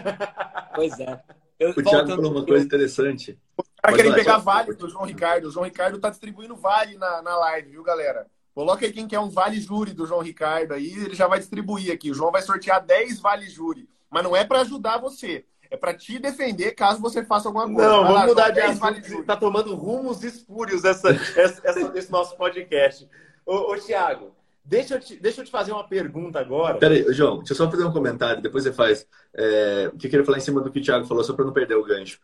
Pois 0.74 0.98
é. 1.00 1.20
Eu, 1.58 1.70
o 1.70 1.82
Thiago 1.82 2.08
falou 2.08 2.32
uma 2.32 2.44
coisa 2.44 2.64
interessante. 2.64 3.38
Os 3.56 3.66
caras 3.82 3.96
querem 3.96 4.14
pegar 4.14 4.38
vale 4.38 4.74
do 4.74 4.88
João 4.88 5.04
Ricardo. 5.04 5.48
O 5.48 5.50
João 5.50 5.64
Ricardo 5.64 5.98
tá 5.98 6.08
distribuindo 6.08 6.56
vale 6.56 6.96
na, 6.96 7.20
na 7.20 7.36
live, 7.36 7.70
viu, 7.70 7.82
galera? 7.82 8.26
Coloca 8.54 8.84
aí 8.84 8.92
quem 8.92 9.06
quer 9.06 9.20
um 9.20 9.28
vale 9.28 9.60
júri 9.60 9.92
do 9.92 10.06
João 10.06 10.22
Ricardo 10.22 10.72
aí, 10.72 10.92
ele 10.92 11.14
já 11.14 11.26
vai 11.26 11.38
distribuir 11.38 11.92
aqui. 11.92 12.10
O 12.10 12.14
João 12.14 12.32
vai 12.32 12.42
sortear 12.42 12.84
10 12.84 13.20
vale 13.20 13.48
júri. 13.48 13.88
Mas 14.10 14.24
não 14.24 14.34
é 14.34 14.44
para 14.44 14.60
ajudar 14.60 14.98
você. 14.98 15.44
É 15.70 15.76
para 15.76 15.94
te 15.94 16.18
defender 16.18 16.72
caso 16.72 17.00
você 17.00 17.24
faça 17.24 17.48
alguma 17.48 17.64
coisa. 17.66 17.88
Não, 17.88 18.02
vamos 18.02 18.14
lá, 18.14 18.26
mudar 18.26 18.50
de 18.50 18.60
assunto. 18.60 19.20
Está 19.20 19.36
tomando 19.36 19.74
rumos 19.76 20.24
espúrios 20.24 20.84
essa, 20.84 21.10
essa, 21.10 21.60
essa, 21.62 21.92
esse 21.94 22.10
nosso 22.10 22.36
podcast. 22.36 23.08
Ô, 23.46 23.72
ô 23.72 23.76
Tiago, 23.76 24.34
deixa 24.70 24.94
eu, 24.94 25.00
te, 25.00 25.16
deixa 25.16 25.40
eu 25.40 25.44
te 25.44 25.50
fazer 25.50 25.72
uma 25.72 25.82
pergunta 25.82 26.38
agora. 26.38 26.78
Peraí, 26.78 27.04
João, 27.12 27.38
deixa 27.38 27.52
eu 27.52 27.56
só 27.56 27.68
fazer 27.68 27.84
um 27.84 27.92
comentário, 27.92 28.40
depois 28.40 28.62
você 28.62 28.72
faz. 28.72 29.04
É, 29.34 29.90
o 29.92 29.98
que 29.98 30.06
eu 30.06 30.10
queria 30.10 30.24
falar 30.24 30.38
em 30.38 30.42
cima 30.42 30.60
do 30.60 30.70
que 30.70 30.78
o 30.78 30.82
Thiago 30.82 31.06
falou, 31.06 31.24
só 31.24 31.32
para 31.34 31.44
não 31.44 31.52
perder 31.52 31.74
o 31.74 31.84
gancho. 31.84 32.20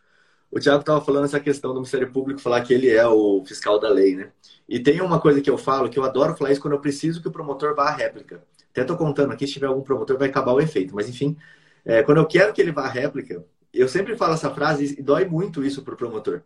O 0.48 0.60
Tiago 0.60 0.80
estava 0.80 1.00
falando 1.00 1.24
essa 1.24 1.40
questão 1.40 1.72
do 1.72 1.80
Ministério 1.80 2.10
Público 2.12 2.40
falar 2.40 2.60
que 2.60 2.72
ele 2.72 2.88
é 2.88 3.04
o 3.04 3.44
fiscal 3.44 3.80
da 3.80 3.88
lei, 3.88 4.14
né? 4.14 4.30
E 4.68 4.78
tem 4.78 5.00
uma 5.00 5.20
coisa 5.20 5.40
que 5.40 5.50
eu 5.50 5.58
falo, 5.58 5.90
que 5.90 5.98
eu 5.98 6.04
adoro 6.04 6.36
falar 6.36 6.52
isso 6.52 6.60
quando 6.60 6.74
eu 6.74 6.80
preciso 6.80 7.20
que 7.20 7.26
o 7.26 7.32
promotor 7.32 7.74
vá 7.74 7.88
à 7.88 7.90
réplica. 7.90 8.40
Até 8.70 8.82
estou 8.82 8.96
contando 8.96 9.32
aqui, 9.32 9.44
se 9.44 9.54
tiver 9.54 9.66
algum 9.66 9.82
promotor, 9.82 10.16
vai 10.16 10.28
acabar 10.28 10.52
o 10.52 10.60
efeito. 10.60 10.94
Mas, 10.94 11.08
enfim, 11.08 11.36
é, 11.84 12.02
quando 12.04 12.18
eu 12.18 12.26
quero 12.26 12.52
que 12.52 12.60
ele 12.60 12.70
vá 12.70 12.82
à 12.82 12.88
réplica, 12.88 13.44
eu 13.74 13.88
sempre 13.88 14.16
falo 14.16 14.34
essa 14.34 14.50
frase 14.50 14.94
e 14.96 15.02
dói 15.02 15.24
muito 15.24 15.64
isso 15.64 15.82
para 15.82 15.94
o 15.94 15.96
promotor. 15.96 16.42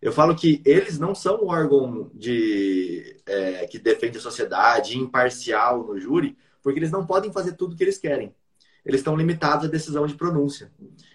Eu 0.00 0.12
falo 0.12 0.34
que 0.34 0.60
eles 0.64 0.98
não 0.98 1.14
são 1.14 1.42
um 1.42 1.48
órgão 1.48 2.10
de, 2.14 3.16
é, 3.26 3.66
que 3.66 3.78
defende 3.78 4.18
a 4.18 4.20
sociedade, 4.20 4.98
imparcial 4.98 5.84
no 5.84 5.98
júri, 5.98 6.36
porque 6.62 6.78
eles 6.78 6.90
não 6.90 7.06
podem 7.06 7.32
fazer 7.32 7.52
tudo 7.52 7.74
o 7.74 7.76
que 7.76 7.84
eles 7.84 7.98
querem. 7.98 8.34
Eles 8.84 9.00
estão 9.00 9.16
limitados 9.16 9.66
à 9.66 9.68
decisão 9.68 10.06
de 10.06 10.14
pronúncia. 10.14 10.70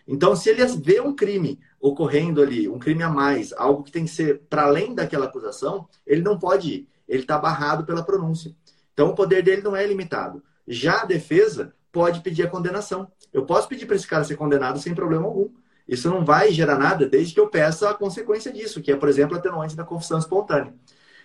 Então, 0.07 0.35
se 0.35 0.49
eles 0.49 0.75
vê 0.75 0.99
um 0.99 1.15
crime 1.15 1.59
ocorrendo 1.79 2.41
ali, 2.41 2.67
um 2.67 2.79
crime 2.79 3.03
a 3.03 3.09
mais, 3.09 3.53
algo 3.53 3.83
que 3.83 3.91
tem 3.91 4.05
que 4.05 4.11
ser 4.11 4.41
para 4.49 4.63
além 4.63 4.95
daquela 4.95 5.25
acusação, 5.25 5.87
ele 6.05 6.21
não 6.21 6.37
pode 6.39 6.73
ir. 6.73 6.87
Ele 7.07 7.21
está 7.21 7.37
barrado 7.37 7.85
pela 7.85 8.03
pronúncia. 8.03 8.55
Então, 8.93 9.09
o 9.09 9.15
poder 9.15 9.43
dele 9.43 9.61
não 9.61 9.75
é 9.75 9.85
limitado. 9.85 10.43
Já 10.67 11.01
a 11.01 11.05
defesa 11.05 11.73
pode 11.91 12.21
pedir 12.21 12.43
a 12.43 12.49
condenação. 12.49 13.11
Eu 13.31 13.45
posso 13.45 13.67
pedir 13.67 13.85
para 13.85 13.95
esse 13.95 14.07
cara 14.07 14.23
ser 14.23 14.35
condenado 14.35 14.79
sem 14.79 14.95
problema 14.95 15.25
algum. 15.25 15.49
Isso 15.89 16.07
não 16.07 16.23
vai 16.23 16.51
gerar 16.51 16.77
nada 16.77 17.09
desde 17.09 17.33
que 17.33 17.39
eu 17.39 17.47
peça 17.47 17.89
a 17.89 17.95
consequência 17.95 18.53
disso, 18.53 18.79
que 18.79 18.91
é, 18.91 18.95
por 18.95 19.09
exemplo, 19.09 19.35
atenuante 19.35 19.75
da 19.75 19.83
confissão 19.83 20.19
espontânea. 20.19 20.71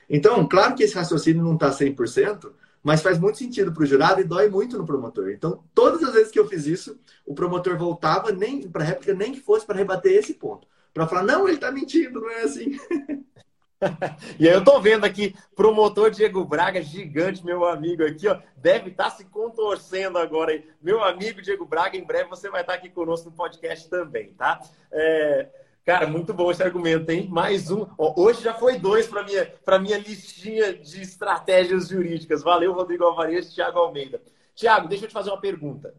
Então, 0.09 0.49
claro 0.49 0.75
que 0.75 0.83
esse 0.83 0.95
raciocínio 0.95 1.45
não 1.45 1.53
está 1.53 1.71
100%, 1.71 2.51
mas 2.83 3.03
faz 3.03 3.19
muito 3.19 3.39
sentido 3.39 3.73
para 3.73 3.83
o 3.83 3.87
jurado 3.87 4.23
e 4.23 4.25
dói 4.25 4.49
muito 4.49 4.79
no 4.79 4.87
promotor. 4.87 5.31
Então, 5.31 5.63
todas 5.75 6.03
as 6.03 6.15
vezes 6.15 6.33
que 6.33 6.41
eu 6.41 6.49
fiz 6.49 6.67
isso, 6.67 6.99
o 7.27 7.35
promotor 7.35 7.77
voltava 7.77 8.33
nem 8.33 8.67
para 8.67 8.85
réplica, 8.85 9.13
nem 9.13 9.33
que 9.33 9.41
fosse 9.41 9.67
para 9.67 9.77
rebater 9.77 10.13
esse 10.13 10.33
ponto. 10.33 10.67
Para 10.95 11.07
falar, 11.07 11.25
não, 11.25 11.47
ele 11.47 11.57
está 11.57 11.71
mentindo, 11.71 12.21
não 12.21 12.31
é 12.31 12.43
assim. 12.43 12.79
e 14.39 14.49
aí 14.49 14.55
eu 14.55 14.65
tô 14.65 14.81
vendo 14.81 15.05
aqui, 15.05 15.35
promotor 15.55 16.11
Diego 16.11 16.45
Braga, 16.45 16.83
gigante, 16.83 17.45
meu 17.45 17.65
amigo 17.65 18.05
aqui, 18.05 18.29
ó, 18.29 18.39
deve 18.57 18.91
estar 18.91 19.05
tá 19.05 19.11
se 19.11 19.25
contorcendo 19.25 20.19
agora. 20.19 20.53
Aí. 20.53 20.65
Meu 20.81 21.03
amigo 21.03 21.43
Diego 21.43 21.65
Braga, 21.65 21.97
em 21.97 22.05
breve 22.05 22.29
você 22.29 22.49
vai 22.51 22.63
estar 22.63 22.75
tá 22.75 22.79
aqui 22.79 22.89
conosco 22.89 23.31
no 23.31 23.37
podcast 23.37 23.89
também, 23.89 24.33
tá? 24.35 24.61
É, 24.93 25.49
cara, 25.85 26.07
muito 26.07 26.33
bom 26.33 26.51
esse 26.51 26.63
argumento, 26.63 27.11
hein? 27.11 27.29
Mais 27.31 27.71
um. 27.71 27.87
Ó, 27.99 28.15
hoje 28.17 28.43
já 28.43 28.55
foi 28.55 28.79
dois 28.79 29.07
para 29.07 29.23
minha 29.23 29.47
para 29.65 29.79
minha 29.79 29.99
listinha 29.99 30.75
de 30.75 31.03
estratégias 31.03 31.89
jurídicas. 31.89 32.43
Valeu, 32.43 32.73
Rodrigo 32.73 33.05
Alvarez 33.05 33.51
e 33.51 33.55
Thiago 33.55 33.79
Almeida. 33.79 34.23
Tiago, 34.55 34.89
deixa 34.89 35.05
eu 35.05 35.09
te 35.09 35.15
fazer 35.15 35.31
uma 35.31 35.41
pergunta. 35.41 35.95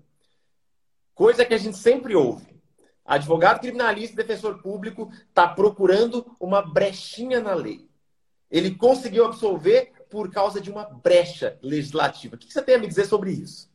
Coisa 1.14 1.46
que 1.46 1.54
a 1.54 1.58
gente 1.58 1.78
sempre 1.78 2.16
ouve. 2.16 2.55
Advogado 3.06 3.60
criminalista 3.60 4.16
defensor 4.16 4.62
público 4.62 5.12
está 5.30 5.48
procurando 5.48 6.36
uma 6.40 6.62
brechinha 6.62 7.40
na 7.40 7.54
lei. 7.54 7.88
Ele 8.50 8.74
conseguiu 8.74 9.26
absolver 9.26 9.92
por 10.10 10.32
causa 10.32 10.60
de 10.60 10.72
uma 10.72 10.86
brecha 10.86 11.58
legislativa. 11.62 12.36
O 12.36 12.40
que 12.40 12.52
você 12.52 12.62
tem 12.62 12.76
a 12.76 12.80
me 12.80 12.88
dizer 12.88 13.06
sobre 13.06 13.32
isso? 13.32 13.70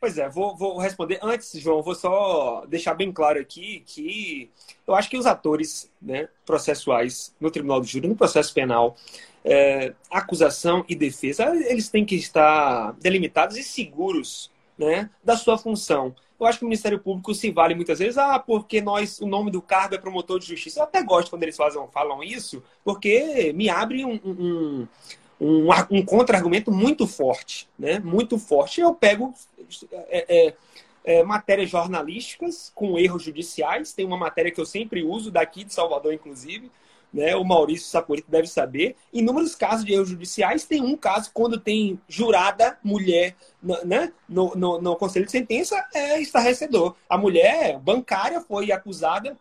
Pois 0.00 0.18
é, 0.18 0.28
vou, 0.28 0.56
vou 0.56 0.78
responder. 0.78 1.18
Antes, 1.22 1.58
João, 1.58 1.82
vou 1.82 1.94
só 1.94 2.66
deixar 2.66 2.94
bem 2.94 3.10
claro 3.10 3.40
aqui 3.40 3.82
que 3.86 4.50
eu 4.86 4.94
acho 4.94 5.08
que 5.08 5.16
os 5.16 5.24
atores 5.24 5.90
né, 6.00 6.28
processuais 6.44 7.34
no 7.40 7.50
Tribunal 7.50 7.80
do 7.80 7.86
Júri, 7.86 8.06
no 8.06 8.16
processo 8.16 8.52
penal, 8.52 8.96
é, 9.44 9.94
acusação 10.10 10.84
e 10.88 10.94
defesa, 10.94 11.54
eles 11.56 11.88
têm 11.88 12.04
que 12.04 12.16
estar 12.16 12.92
delimitados 13.00 13.56
e 13.56 13.62
seguros 13.62 14.50
né, 14.76 15.08
da 15.22 15.36
sua 15.36 15.56
função. 15.56 16.14
Eu 16.38 16.46
acho 16.46 16.58
que 16.58 16.64
o 16.64 16.68
Ministério 16.68 16.98
Público 16.98 17.34
se 17.34 17.50
vale 17.50 17.74
muitas 17.74 17.98
vezes, 17.98 18.18
ah, 18.18 18.38
porque 18.38 18.80
nós, 18.80 19.20
o 19.20 19.26
nome 19.26 19.50
do 19.50 19.62
cargo 19.62 19.94
é 19.94 19.98
promotor 19.98 20.38
de 20.38 20.46
justiça. 20.46 20.80
Eu 20.80 20.84
até 20.84 21.02
gosto 21.02 21.30
quando 21.30 21.42
eles 21.44 21.56
fazem, 21.56 21.80
falam 21.92 22.22
isso, 22.22 22.62
porque 22.84 23.52
me 23.54 23.68
abre 23.68 24.04
um, 24.04 24.20
um, 24.24 24.88
um, 25.40 25.68
um 25.90 26.04
contra-argumento 26.04 26.72
muito 26.72 27.06
forte, 27.06 27.68
né? 27.78 27.98
Muito 28.00 28.38
forte. 28.38 28.80
Eu 28.80 28.94
pego 28.94 29.32
é, 29.92 30.46
é, 30.48 30.54
é, 31.04 31.22
matérias 31.22 31.70
jornalísticas 31.70 32.72
com 32.74 32.98
erros 32.98 33.22
judiciais, 33.22 33.92
tem 33.92 34.04
uma 34.04 34.16
matéria 34.16 34.50
que 34.50 34.60
eu 34.60 34.66
sempre 34.66 35.02
uso, 35.02 35.30
daqui 35.30 35.64
de 35.64 35.72
Salvador, 35.72 36.12
inclusive, 36.12 36.70
né, 37.14 37.36
o 37.36 37.44
Maurício 37.44 37.86
Saporito 37.86 38.28
deve 38.28 38.48
saber, 38.48 38.96
inúmeros 39.12 39.54
casos 39.54 39.84
de 39.84 39.94
erros 39.94 40.08
judiciais. 40.08 40.64
Tem 40.64 40.82
um 40.82 40.96
caso 40.96 41.30
quando 41.32 41.60
tem 41.60 41.98
jurada 42.08 42.76
mulher 42.82 43.36
né, 43.62 44.12
no, 44.28 44.54
no, 44.56 44.80
no 44.80 44.96
conselho 44.96 45.24
de 45.24 45.30
sentença, 45.30 45.82
é 45.94 46.20
estarrecedor. 46.20 46.96
A 47.08 47.16
mulher 47.16 47.78
bancária 47.78 48.40
foi 48.40 48.72
acusada 48.72 49.38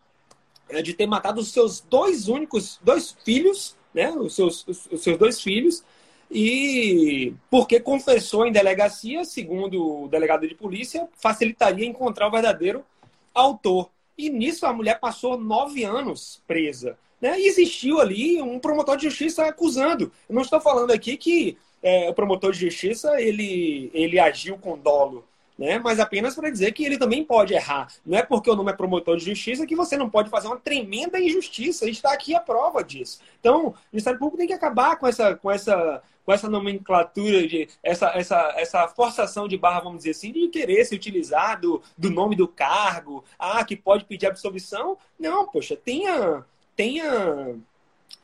é, 0.70 0.84
de 0.84 0.94
ter 0.94 1.08
matado 1.08 1.42
os 1.42 1.52
seus 1.52 1.82
dois 1.82 2.28
únicos, 2.28 2.80
dois 2.84 3.18
filhos, 3.26 3.76
né, 3.92 4.12
os, 4.12 4.36
seus, 4.36 4.66
os 4.68 5.02
seus 5.02 5.18
dois 5.18 5.42
filhos, 5.42 5.84
e 6.30 7.34
porque 7.50 7.80
confessou 7.80 8.46
em 8.46 8.52
delegacia, 8.52 9.26
segundo 9.26 10.04
o 10.04 10.08
delegado 10.08 10.48
de 10.48 10.54
polícia, 10.54 11.10
facilitaria 11.18 11.88
encontrar 11.88 12.28
o 12.28 12.32
verdadeiro 12.32 12.86
autor. 13.34 13.90
E 14.18 14.30
nisso 14.30 14.66
a 14.66 14.74
mulher 14.74 15.00
passou 15.00 15.38
nove 15.38 15.84
anos 15.84 16.42
presa. 16.48 16.98
Né? 17.20 17.40
E 17.40 17.48
existiu 17.48 18.00
ali 18.02 18.42
um 18.42 18.60
promotor 18.60 18.98
de 18.98 19.04
justiça 19.04 19.46
acusando. 19.46 20.12
Eu 20.28 20.36
não 20.36 20.42
estou 20.42 20.60
falando 20.60 20.92
aqui 20.92 21.16
que 21.16 21.58
é, 21.82 22.10
o 22.10 22.14
promotor 22.14 22.52
de 22.52 22.60
justiça 22.60 23.22
ele, 23.22 23.90
ele 23.94 24.20
agiu 24.20 24.58
com 24.58 24.78
dolo, 24.78 25.26
né? 25.58 25.80
mas 25.80 26.00
apenas 26.00 26.36
para 26.36 26.50
dizer 26.50 26.72
que 26.74 26.84
ele 26.84 26.98
também 26.98 27.24
pode 27.24 27.54
errar. 27.54 27.88
Não 28.06 28.18
é 28.18 28.24
porque 28.24 28.50
o 28.50 28.56
nome 28.56 28.72
é 28.72 28.76
promotor 28.76 29.18
de 29.18 29.26
justiça 29.26 29.66
que 29.66 29.76
você 29.76 29.96
não 29.96 30.10
pode 30.10 30.30
fazer 30.30 30.48
uma 30.48 30.58
tremenda 30.58 31.20
injustiça. 31.20 31.90
Está 31.90 32.12
aqui 32.14 32.36
a 32.36 32.40
prova 32.40 32.84
disso. 32.84 33.20
Então, 33.40 33.68
o 33.68 33.76
Ministério 33.92 34.20
Público 34.20 34.38
tem 34.38 34.48
que 34.48 34.54
acabar 34.54 34.98
com 34.98 35.08
essa, 35.08 35.36
com 35.36 35.50
essa, 35.50 36.02
com 36.26 36.32
essa 36.32 36.50
nomenclatura 36.50 37.48
de 37.48 37.68
essa, 37.82 38.08
essa, 38.10 38.54
essa 38.58 38.88
forçação 38.88 39.48
de 39.48 39.58
barra, 39.58 39.82
vamos 39.82 40.00
dizer 40.00 40.12
assim, 40.12 40.32
de 40.32 40.48
querer 40.48 40.86
se 40.86 40.96
utilizar 40.96 41.60
do, 41.60 41.82
do 41.98 42.10
nome 42.10 42.36
do 42.36 42.48
cargo, 42.48 43.24
ah, 43.38 43.64
que 43.64 43.76
pode 43.76 44.06
pedir 44.06 44.28
absolvição. 44.28 44.98
Não, 45.20 45.48
poxa, 45.48 45.76
tenha 45.76 46.46
tenha 46.76 47.56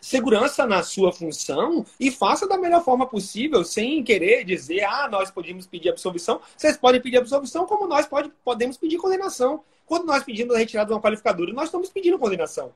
segurança 0.02 0.66
na 0.66 0.82
sua 0.82 1.12
função 1.12 1.86
e 2.00 2.10
faça 2.10 2.48
da 2.48 2.58
melhor 2.58 2.84
forma 2.84 3.06
possível, 3.06 3.64
sem 3.64 4.04
querer 4.04 4.44
dizer, 4.44 4.84
ah, 4.84 5.08
nós 5.10 5.30
podemos 5.30 5.68
pedir 5.68 5.90
absolvição. 5.90 6.40
Vocês 6.56 6.78
podem 6.78 7.02
pedir 7.02 7.18
absolvição, 7.18 7.66
como 7.66 7.88
nós 7.88 8.08
pode, 8.08 8.32
podemos 8.44 8.78
pedir 8.78 8.98
condenação. 8.98 9.64
Quando 9.86 10.06
nós 10.06 10.24
pedimos 10.24 10.56
a 10.56 10.60
retirada 10.60 10.88
de 10.88 10.94
uma 10.94 11.02
qualificadora, 11.02 11.52
nós 11.52 11.66
estamos 11.66 11.90
pedindo 11.90 12.20
condenação. 12.20 12.72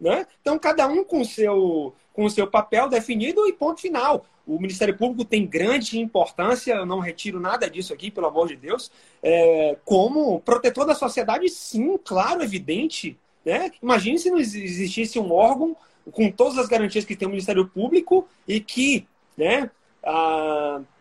Né? 0.00 0.26
Então, 0.40 0.58
cada 0.58 0.86
um 0.86 1.02
com 1.02 1.24
seu, 1.24 1.94
com 2.12 2.24
o 2.24 2.30
seu 2.30 2.46
papel 2.46 2.88
definido 2.88 3.46
e 3.46 3.52
ponto 3.52 3.80
final. 3.80 4.24
O 4.46 4.58
Ministério 4.58 4.96
Público 4.96 5.24
tem 5.24 5.46
grande 5.46 5.98
importância, 5.98 6.72
eu 6.72 6.86
não 6.86 7.00
retiro 7.00 7.38
nada 7.38 7.68
disso 7.68 7.92
aqui, 7.92 8.10
pelo 8.10 8.28
amor 8.28 8.48
de 8.48 8.56
Deus, 8.56 8.90
é, 9.22 9.76
como 9.84 10.40
protetor 10.40 10.86
da 10.86 10.94
sociedade, 10.94 11.48
sim, 11.48 11.98
claro, 12.02 12.42
evidente. 12.42 13.18
Né? 13.44 13.70
Imagine 13.82 14.18
se 14.18 14.30
não 14.30 14.38
existisse 14.38 15.18
um 15.18 15.32
órgão 15.32 15.76
com 16.10 16.30
todas 16.30 16.56
as 16.58 16.66
garantias 16.66 17.04
que 17.04 17.14
tem 17.14 17.26
o 17.28 17.30
Ministério 17.30 17.68
Público 17.68 18.26
e 18.46 18.60
que 18.60 19.06
né, 19.36 19.70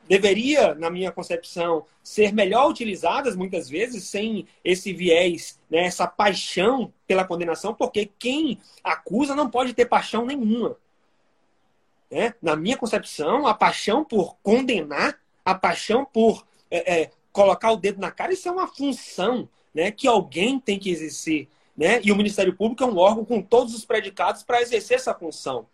deveria, 0.07 0.73
na 0.75 0.89
minha 0.89 1.11
concepção, 1.11 1.85
ser 2.01 2.33
melhor 2.33 2.69
utilizadas 2.69 3.35
muitas 3.35 3.69
vezes 3.69 4.05
sem 4.05 4.47
esse 4.63 4.93
viés, 4.93 5.59
né, 5.69 5.85
essa 5.85 6.07
paixão 6.07 6.93
pela 7.05 7.25
condenação, 7.25 7.73
porque 7.73 8.09
quem 8.17 8.59
acusa 8.83 9.35
não 9.35 9.49
pode 9.49 9.73
ter 9.73 9.85
paixão 9.85 10.25
nenhuma. 10.25 10.77
Né? 12.09 12.33
Na 12.41 12.55
minha 12.55 12.77
concepção, 12.77 13.45
a 13.45 13.53
paixão 13.53 14.03
por 14.03 14.37
condenar, 14.41 15.19
a 15.43 15.53
paixão 15.53 16.05
por 16.05 16.45
é, 16.71 17.01
é, 17.01 17.11
colocar 17.31 17.71
o 17.71 17.77
dedo 17.77 17.99
na 17.99 18.11
cara, 18.11 18.33
isso 18.33 18.47
é 18.47 18.51
uma 18.51 18.67
função 18.67 19.47
né, 19.73 19.91
que 19.91 20.07
alguém 20.07 20.59
tem 20.59 20.79
que 20.79 20.89
exercer. 20.89 21.47
Né? 21.75 22.01
E 22.03 22.11
o 22.11 22.15
Ministério 22.15 22.55
Público 22.55 22.83
é 22.83 22.87
um 22.87 22.97
órgão 22.97 23.23
com 23.23 23.41
todos 23.41 23.75
os 23.75 23.85
predicados 23.85 24.43
para 24.43 24.61
exercer 24.61 24.95
essa 24.95 25.13
função. 25.13 25.67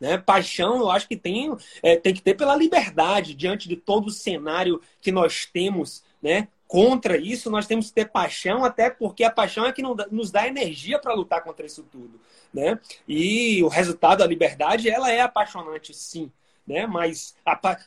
Né? 0.00 0.18
Paixão, 0.18 0.78
eu 0.78 0.90
acho 0.90 1.08
que 1.08 1.16
tem, 1.16 1.54
é, 1.82 1.96
tem 1.96 2.12
que 2.12 2.22
ter 2.22 2.34
pela 2.34 2.56
liberdade, 2.56 3.34
diante 3.34 3.68
de 3.68 3.76
todo 3.76 4.08
o 4.08 4.10
cenário 4.10 4.80
que 5.00 5.12
nós 5.12 5.46
temos. 5.46 6.02
Né? 6.22 6.48
Contra 6.66 7.16
isso, 7.16 7.50
nós 7.50 7.66
temos 7.66 7.88
que 7.88 7.94
ter 7.94 8.10
paixão, 8.10 8.64
até 8.64 8.90
porque 8.90 9.24
a 9.24 9.30
paixão 9.30 9.66
é 9.66 9.72
que 9.72 9.82
nos 9.82 10.30
dá 10.30 10.46
energia 10.46 10.98
para 10.98 11.14
lutar 11.14 11.42
contra 11.42 11.66
isso 11.66 11.84
tudo. 11.90 12.20
Né? 12.52 12.78
E 13.06 13.62
o 13.62 13.68
resultado 13.68 14.18
da 14.18 14.26
liberdade, 14.26 14.88
ela 14.88 15.10
é 15.10 15.20
apaixonante, 15.20 15.94
sim. 15.94 16.30
Né? 16.66 16.86
Mas 16.86 17.36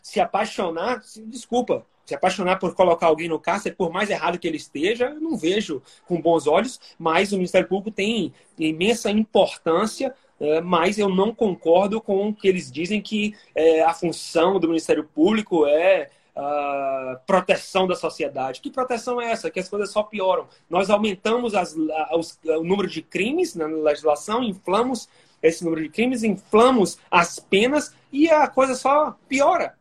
se 0.04 0.20
apaixonar, 0.20 1.02
desculpa, 1.26 1.86
se 2.08 2.16
apaixonar 2.16 2.58
por 2.58 2.74
colocar 2.74 3.08
alguém 3.08 3.28
no 3.28 3.38
cárcere, 3.38 3.76
por 3.76 3.92
mais 3.92 4.10
errado 4.10 4.40
que 4.40 4.48
ele 4.48 4.56
esteja, 4.56 5.08
eu 5.08 5.20
não 5.20 5.36
vejo 5.36 5.82
com 6.06 6.22
bons 6.22 6.48
olhos, 6.48 6.80
mas 6.98 7.34
o 7.34 7.36
Ministério 7.36 7.68
Público 7.68 7.92
tem 7.92 8.34
imensa 8.58 9.12
importância 9.12 10.16
mas 10.64 10.98
eu 10.98 11.10
não 11.10 11.34
concordo 11.34 12.00
com 12.00 12.30
o 12.30 12.34
que 12.34 12.48
eles 12.48 12.72
dizem 12.72 13.02
que 13.02 13.36
é, 13.56 13.82
a 13.82 13.94
função 13.94 14.60
do 14.60 14.68
Ministério 14.68 15.04
Público 15.04 15.66
é 15.66 16.10
uh, 16.38 17.20
proteção 17.26 17.88
da 17.88 17.96
sociedade. 17.96 18.62
Que 18.62 18.70
proteção 18.70 19.20
é 19.20 19.32
essa? 19.32 19.50
Que 19.50 19.60
as 19.60 19.68
coisas 19.68 19.92
só 19.92 20.04
pioram. 20.04 20.48
Nós 20.70 20.90
aumentamos 20.90 21.56
as, 21.56 21.76
os, 22.14 22.40
o 22.44 22.64
número 22.64 22.88
de 22.88 23.02
crimes 23.02 23.56
na 23.56 23.66
legislação, 23.66 24.44
inflamos 24.44 25.10
esse 25.42 25.64
número 25.64 25.82
de 25.82 25.90
crimes, 25.90 26.24
inflamos 26.24 26.98
as 27.10 27.40
penas 27.40 27.94
e 28.12 28.30
a 28.30 28.48
coisa 28.48 28.76
só 28.76 29.18
piora. 29.28 29.76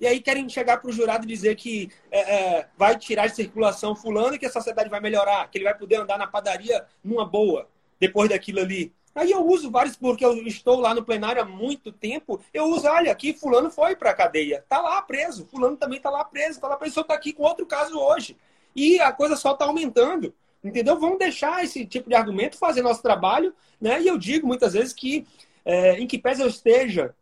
E 0.00 0.06
aí 0.06 0.20
querem 0.20 0.48
chegar 0.48 0.78
para 0.78 0.90
o 0.90 0.92
jurado 0.92 1.24
e 1.24 1.28
dizer 1.28 1.56
que 1.56 1.90
é, 2.10 2.20
é, 2.20 2.68
vai 2.76 2.96
tirar 2.96 3.26
de 3.26 3.34
circulação 3.34 3.96
fulano 3.96 4.34
e 4.34 4.38
que 4.38 4.46
a 4.46 4.50
sociedade 4.50 4.88
vai 4.88 5.00
melhorar, 5.00 5.50
que 5.50 5.58
ele 5.58 5.64
vai 5.64 5.76
poder 5.76 5.96
andar 5.96 6.16
na 6.16 6.26
padaria 6.26 6.84
numa 7.02 7.24
boa 7.24 7.68
depois 7.98 8.28
daquilo 8.28 8.60
ali. 8.60 8.92
Aí 9.18 9.32
eu 9.32 9.44
uso 9.44 9.70
vários, 9.70 9.96
porque 9.96 10.24
eu 10.24 10.46
estou 10.46 10.78
lá 10.78 10.94
no 10.94 11.02
plenário 11.02 11.42
há 11.42 11.44
muito 11.44 11.90
tempo, 11.90 12.40
eu 12.54 12.66
uso, 12.66 12.86
olha, 12.86 13.10
aqui 13.10 13.32
fulano 13.32 13.68
foi 13.68 13.96
para 13.96 14.10
a 14.10 14.14
cadeia, 14.14 14.64
tá 14.68 14.80
lá 14.80 15.02
preso, 15.02 15.44
fulano 15.46 15.76
também 15.76 16.00
tá 16.00 16.08
lá 16.08 16.24
preso, 16.24 16.60
tá 16.60 16.68
lá 16.68 16.76
preso, 16.76 17.02
tá 17.02 17.14
aqui 17.14 17.32
com 17.32 17.42
outro 17.42 17.66
caso 17.66 17.98
hoje. 17.98 18.36
E 18.76 19.00
a 19.00 19.10
coisa 19.10 19.34
só 19.34 19.52
está 19.52 19.64
aumentando. 19.64 20.32
Entendeu? 20.62 20.98
Vamos 20.98 21.18
deixar 21.18 21.64
esse 21.64 21.84
tipo 21.84 22.08
de 22.08 22.14
argumento 22.14 22.58
fazer 22.58 22.82
nosso 22.82 23.02
trabalho, 23.02 23.54
né? 23.80 24.00
E 24.02 24.06
eu 24.08 24.18
digo 24.18 24.46
muitas 24.46 24.72
vezes 24.72 24.92
que, 24.92 25.26
é, 25.64 25.98
em 25.98 26.06
que 26.06 26.18
pese 26.18 26.42
eu 26.42 26.48
esteja 26.48 27.14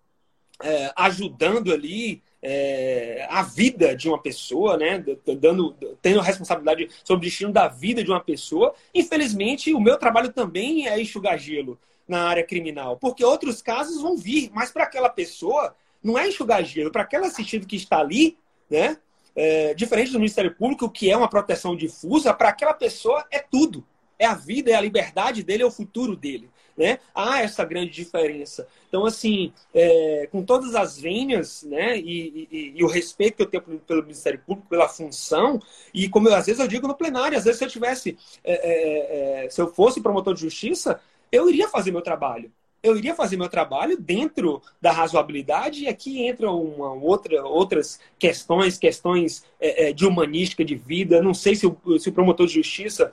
é, 0.62 0.92
ajudando 0.96 1.72
ali 1.72 2.22
é, 2.42 3.26
a 3.30 3.42
vida 3.42 3.94
de 3.96 4.08
uma 4.08 4.20
pessoa, 4.20 4.76
né? 4.76 5.04
Dando, 5.38 5.76
tendo 6.00 6.20
responsabilidade 6.20 6.88
sobre 7.02 7.26
o 7.26 7.28
destino 7.28 7.52
da 7.52 7.68
vida 7.68 8.04
de 8.04 8.10
uma 8.10 8.20
pessoa. 8.20 8.74
Infelizmente, 8.94 9.72
o 9.74 9.80
meu 9.80 9.98
trabalho 9.98 10.32
também 10.32 10.86
é 10.86 11.00
enxugar 11.00 11.38
gelo 11.38 11.78
na 12.06 12.22
área 12.28 12.44
criminal, 12.44 12.96
porque 12.96 13.24
outros 13.24 13.60
casos 13.60 14.00
vão 14.00 14.16
vir, 14.16 14.50
mas 14.54 14.70
para 14.70 14.84
aquela 14.84 15.08
pessoa 15.08 15.74
não 16.02 16.16
é 16.16 16.28
enxugar 16.28 16.62
gelo, 16.64 16.92
para 16.92 17.02
aquela 17.02 17.26
assistida 17.26 17.66
que 17.66 17.76
está 17.76 17.98
ali, 17.98 18.38
né? 18.70 18.96
É, 19.34 19.74
diferente 19.74 20.12
do 20.12 20.18
Ministério 20.18 20.54
Público, 20.54 20.88
que 20.88 21.10
é 21.10 21.16
uma 21.16 21.28
proteção 21.28 21.76
difusa, 21.76 22.32
para 22.32 22.48
aquela 22.48 22.72
pessoa 22.72 23.26
é 23.30 23.38
tudo. 23.38 23.84
É 24.18 24.24
a 24.24 24.34
vida, 24.34 24.70
é 24.70 24.74
a 24.74 24.80
liberdade 24.80 25.42
dele, 25.42 25.62
é 25.62 25.66
o 25.66 25.70
futuro 25.70 26.16
dele. 26.16 26.48
Né? 26.76 26.98
Há 27.14 27.42
essa 27.42 27.64
grande 27.64 27.90
diferença. 27.90 28.68
Então, 28.88 29.06
assim, 29.06 29.52
é, 29.74 30.28
com 30.30 30.42
todas 30.42 30.74
as 30.74 30.98
venhas 30.98 31.62
né, 31.62 31.98
e, 31.98 32.48
e, 32.50 32.72
e, 32.76 32.84
o 32.84 32.86
respeito 32.86 33.36
que 33.36 33.42
eu 33.42 33.46
tenho 33.46 33.80
pelo 33.80 34.02
Ministério 34.02 34.40
Público, 34.46 34.68
pela 34.68 34.88
função, 34.88 35.58
e 35.94 36.08
como 36.08 36.28
eu, 36.28 36.34
às 36.34 36.46
vezes 36.46 36.60
eu 36.60 36.68
digo 36.68 36.86
no 36.86 36.94
plenário, 36.94 37.38
às 37.38 37.44
vezes 37.44 37.58
se 37.58 37.64
eu 37.64 37.70
tivesse, 37.70 38.18
é, 38.44 38.52
é, 38.52 39.44
é 39.44 39.50
se 39.50 39.60
eu 39.60 39.72
fosse 39.72 40.02
promotor 40.02 40.34
de 40.34 40.42
justiça, 40.42 41.00
eu 41.32 41.48
iria 41.48 41.68
fazer 41.68 41.90
meu 41.90 42.02
trabalho 42.02 42.52
eu 42.86 42.96
iria 42.96 43.14
fazer 43.14 43.36
meu 43.36 43.48
trabalho 43.48 43.98
dentro 43.98 44.62
da 44.80 44.92
razoabilidade 44.92 45.84
e 45.84 45.88
aqui 45.88 46.26
entram 46.26 46.60
uma 46.62 46.92
outra, 46.92 47.44
outras 47.44 47.98
questões, 48.18 48.78
questões 48.78 49.44
é, 49.60 49.88
é, 49.88 49.92
de 49.92 50.06
humanística 50.06 50.64
de 50.64 50.76
vida. 50.76 51.20
Não 51.20 51.34
sei 51.34 51.56
se 51.56 51.66
o, 51.66 51.76
se 51.98 52.08
o 52.08 52.12
promotor 52.12 52.46
de 52.46 52.54
justiça 52.54 53.12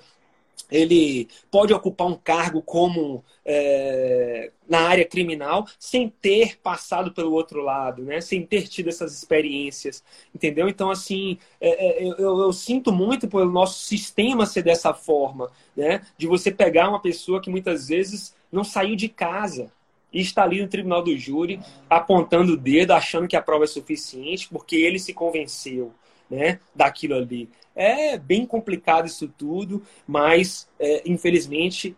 ele 0.73 1.27
pode 1.51 1.71
ocupar 1.71 2.07
um 2.07 2.15
cargo 2.15 2.61
como 2.63 3.23
é, 3.45 4.51
na 4.67 4.79
área 4.79 5.05
criminal 5.05 5.67
sem 5.77 6.09
ter 6.09 6.57
passado 6.57 7.11
pelo 7.11 7.31
outro 7.31 7.61
lado, 7.61 8.01
né? 8.01 8.19
Sem 8.19 8.43
ter 8.43 8.67
tido 8.67 8.89
essas 8.89 9.15
experiências, 9.15 10.03
entendeu? 10.33 10.67
Então, 10.67 10.89
assim, 10.89 11.37
é, 11.61 12.01
é, 12.01 12.03
eu, 12.03 12.39
eu, 12.39 12.51
sinto 12.51 12.91
muito 12.91 13.27
pelo 13.27 13.51
nosso 13.51 13.83
sistema 13.83 14.47
ser 14.47 14.63
dessa 14.63 14.95
forma, 14.95 15.51
né? 15.77 16.01
De 16.17 16.25
você 16.25 16.51
pegar 16.51 16.89
uma 16.89 17.01
pessoa 17.01 17.39
que 17.39 17.51
muitas 17.51 17.89
vezes 17.89 18.35
não 18.51 18.63
saiu 18.63 18.95
de 18.95 19.07
casa 19.07 19.71
e 20.11 20.21
está 20.21 20.43
ali 20.43 20.59
no 20.59 20.67
tribunal 20.67 21.03
do 21.03 21.15
júri 21.15 21.59
apontando 21.87 22.53
o 22.53 22.57
dedo, 22.57 22.91
achando 22.91 23.27
que 23.27 23.35
a 23.35 23.41
prova 23.41 23.65
é 23.65 23.67
suficiente 23.67 24.49
porque 24.49 24.75
ele 24.75 24.97
se 24.97 25.13
convenceu, 25.13 25.93
né? 26.33 26.59
Daquilo 26.75 27.15
ali. 27.15 27.49
É 27.75 28.17
bem 28.17 28.45
complicado 28.45 29.05
isso 29.05 29.27
tudo, 29.27 29.83
mas 30.07 30.69
é, 30.79 31.03
infelizmente 31.05 31.95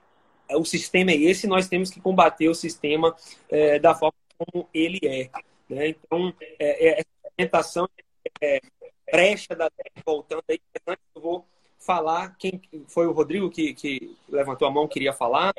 o 0.51 0.63
sistema 0.63 1.11
é 1.11 1.15
esse, 1.15 1.47
nós 1.47 1.67
temos 1.67 1.89
que 1.89 1.99
combater 1.99 2.47
o 2.47 2.53
sistema 2.53 3.15
é, 3.49 3.79
da 3.79 3.95
forma 3.95 4.13
como 4.38 4.69
ele 4.73 4.99
é. 5.03 5.29
Né? 5.67 5.89
Então, 5.89 6.33
é, 6.59 6.88
é, 6.88 6.99
essa 6.99 7.33
orientação 7.33 7.89
é, 8.41 8.59
brecha 9.11 9.55
da 9.55 9.71
voltando 10.05 10.43
aí, 10.49 10.59
antes 10.88 11.03
eu 11.15 11.21
vou 11.21 11.45
falar 11.79 12.36
quem 12.38 12.61
foi 12.88 13.07
o 13.07 13.11
Rodrigo 13.11 13.49
que, 13.49 13.73
que 13.73 14.15
levantou 14.29 14.67
a 14.67 14.71
mão, 14.71 14.88
queria 14.88 15.13
falar. 15.13 15.53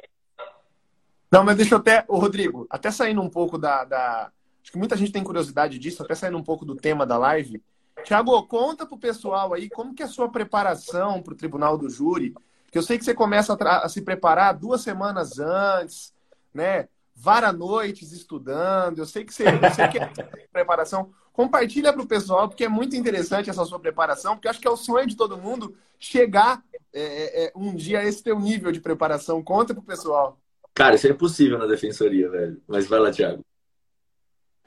Não, 1.30 1.42
mas 1.44 1.56
deixa 1.56 1.74
eu 1.74 1.78
até, 1.78 2.04
o 2.06 2.18
Rodrigo, 2.18 2.66
até 2.70 2.90
saindo 2.90 3.20
um 3.20 3.28
pouco 3.28 3.58
da, 3.58 3.84
da, 3.84 4.30
Acho 4.62 4.72
que 4.72 4.78
muita 4.78 4.96
gente 4.96 5.12
tem 5.12 5.22
curiosidade 5.22 5.78
disso, 5.78 6.02
até 6.02 6.14
saindo 6.14 6.38
um 6.38 6.42
pouco 6.42 6.64
do 6.64 6.74
tema 6.74 7.06
da 7.06 7.16
live. 7.16 7.62
Tiago, 8.04 8.42
conta 8.46 8.86
pro 8.86 8.98
pessoal 8.98 9.52
aí 9.52 9.68
como 9.68 9.94
que 9.94 10.02
é 10.02 10.06
a 10.06 10.08
sua 10.08 10.30
preparação 10.30 11.22
para 11.22 11.32
o 11.32 11.36
Tribunal 11.36 11.76
do 11.76 11.88
Júri. 11.88 12.34
Que 12.70 12.78
eu 12.78 12.82
sei 12.82 12.98
que 12.98 13.04
você 13.04 13.14
começa 13.14 13.54
a, 13.54 13.84
a 13.84 13.88
se 13.88 14.02
preparar 14.02 14.54
duas 14.54 14.82
semanas 14.82 15.38
antes, 15.38 16.12
né? 16.52 16.88
Vara 17.14 17.52
noites 17.52 18.12
estudando. 18.12 18.98
Eu 18.98 19.06
sei 19.06 19.24
que 19.24 19.32
você, 19.32 19.44
você 19.58 19.88
quer 19.88 20.12
preparação. 20.52 21.10
Compartilha 21.32 21.92
para 21.92 22.02
o 22.02 22.06
pessoal, 22.06 22.48
porque 22.48 22.64
é 22.64 22.68
muito 22.68 22.96
interessante 22.96 23.50
essa 23.50 23.64
sua 23.64 23.78
preparação, 23.78 24.34
porque 24.34 24.48
acho 24.48 24.60
que 24.60 24.68
é 24.68 24.70
o 24.70 24.76
sonho 24.76 25.06
de 25.06 25.16
todo 25.16 25.36
mundo 25.36 25.76
chegar 25.98 26.62
é, 26.92 27.02
é, 27.02 27.46
é 27.46 27.52
um 27.54 27.74
dia 27.74 28.00
a 28.00 28.04
esse 28.04 28.22
teu 28.22 28.38
nível 28.38 28.72
de 28.72 28.80
preparação. 28.80 29.42
Conta 29.42 29.74
pro 29.74 29.82
pessoal. 29.82 30.38
Cara, 30.74 30.94
isso 30.94 31.06
é 31.06 31.10
impossível 31.10 31.58
na 31.58 31.66
defensoria, 31.66 32.30
velho. 32.30 32.60
Mas 32.66 32.86
vai 32.86 33.00
lá, 33.00 33.10
Tiago. 33.10 33.44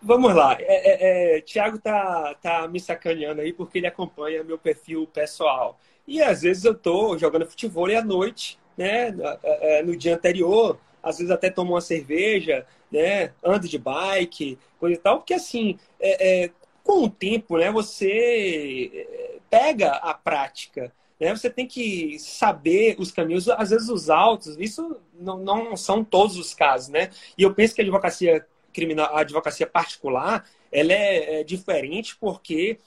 Vamos 0.01 0.33
lá. 0.33 0.55
É, 0.59 0.63
é, 0.65 1.37
é, 1.37 1.41
Tiago 1.41 1.77
tá, 1.77 2.33
tá 2.41 2.67
me 2.67 2.79
sacaneando 2.79 3.41
aí 3.41 3.51
porque 3.51 3.79
ele 3.79 3.87
acompanha 3.87 4.43
meu 4.43 4.57
perfil 4.57 5.05
pessoal. 5.07 5.77
E 6.07 6.21
às 6.21 6.41
vezes 6.41 6.63
eu 6.63 6.73
tô 6.73 7.17
jogando 7.17 7.45
futebol 7.45 7.85
à 7.95 8.01
noite, 8.01 8.57
né? 8.77 9.13
É, 9.43 9.83
no 9.83 9.95
dia 9.95 10.15
anterior, 10.15 10.79
às 11.03 11.17
vezes 11.17 11.31
até 11.31 11.49
tomo 11.49 11.73
uma 11.73 11.81
cerveja, 11.81 12.65
né? 12.91 13.33
Ando 13.43 13.67
de 13.67 13.77
bike, 13.77 14.57
coisa 14.79 14.95
e 14.95 14.99
tal, 14.99 15.17
porque 15.17 15.33
assim, 15.33 15.77
é, 15.99 16.45
é, 16.45 16.51
com 16.83 17.03
o 17.03 17.09
tempo, 17.09 17.57
né? 17.57 17.69
Você 17.69 19.05
pega 19.49 19.91
a 19.91 20.13
prática. 20.13 20.93
Né? 21.19 21.35
Você 21.35 21.49
tem 21.49 21.67
que 21.67 22.17
saber 22.19 22.95
os 22.97 23.11
caminhos, 23.11 23.49
às 23.49 23.71
vezes 23.71 23.89
os 23.89 24.09
altos, 24.09 24.55
isso 24.57 24.97
não, 25.13 25.37
não 25.39 25.75
são 25.75 26.03
todos 26.03 26.37
os 26.37 26.53
casos, 26.53 26.87
né? 26.87 27.09
E 27.37 27.43
eu 27.43 27.53
penso 27.53 27.75
que 27.75 27.81
a 27.81 27.83
advocacia 27.83 28.45
criminal, 28.73 29.15
a 29.15 29.21
advocacia 29.21 29.67
particular, 29.67 30.45
ela 30.71 30.93
é, 30.93 31.41
é 31.41 31.43
diferente 31.43 32.15
porque 32.19 32.79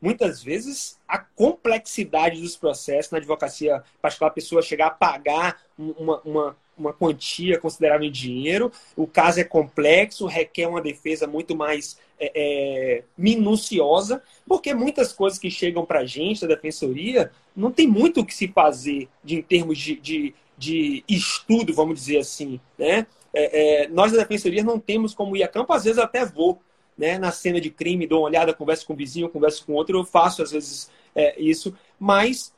muitas 0.00 0.42
vezes 0.42 0.98
a 1.06 1.18
complexidade 1.18 2.40
dos 2.40 2.56
processos 2.56 3.12
na 3.12 3.18
advocacia 3.18 3.84
particular, 4.00 4.30
a 4.30 4.34
pessoa 4.34 4.60
chegar 4.60 4.88
a 4.88 4.90
pagar 4.90 5.62
uma, 5.78 6.20
uma, 6.22 6.56
uma 6.76 6.92
quantia 6.92 7.58
considerável 7.58 8.06
em 8.06 8.10
dinheiro, 8.10 8.72
o 8.96 9.06
caso 9.06 9.38
é 9.38 9.44
complexo, 9.44 10.26
requer 10.26 10.66
uma 10.66 10.82
defesa 10.82 11.26
muito 11.28 11.54
mais 11.54 11.96
é, 12.18 12.32
é, 12.34 13.04
minuciosa, 13.16 14.22
porque 14.46 14.74
muitas 14.74 15.12
coisas 15.12 15.38
que 15.38 15.50
chegam 15.50 15.86
para 15.86 16.00
a 16.00 16.06
gente, 16.06 16.40
da 16.40 16.54
defensoria, 16.54 17.30
não 17.54 17.70
tem 17.70 17.86
muito 17.86 18.20
o 18.20 18.26
que 18.26 18.34
se 18.34 18.48
fazer 18.48 19.08
de, 19.22 19.36
em 19.36 19.42
termos 19.42 19.78
de, 19.78 19.96
de, 19.96 20.34
de 20.58 21.04
estudo, 21.08 21.72
vamos 21.72 22.00
dizer 22.00 22.18
assim, 22.18 22.60
né? 22.76 23.06
É, 23.34 23.84
é, 23.84 23.88
nós 23.88 24.12
da 24.12 24.18
defensoria 24.18 24.62
não 24.62 24.78
temos 24.78 25.14
como 25.14 25.36
ir 25.36 25.42
a 25.42 25.48
campo, 25.48 25.72
às 25.72 25.84
vezes 25.84 25.98
até 25.98 26.24
vou, 26.24 26.60
né, 26.96 27.18
na 27.18 27.30
cena 27.32 27.60
de 27.60 27.70
crime, 27.70 28.06
dou 28.06 28.20
uma 28.20 28.28
olhada, 28.28 28.52
converso 28.52 28.86
com 28.86 28.92
o 28.92 28.96
vizinho, 28.96 29.28
converso 29.28 29.64
com 29.64 29.72
outro, 29.72 29.98
eu 29.98 30.04
faço 30.04 30.42
às 30.42 30.50
vezes 30.50 30.90
é, 31.14 31.40
isso, 31.40 31.74
mas 31.98 32.52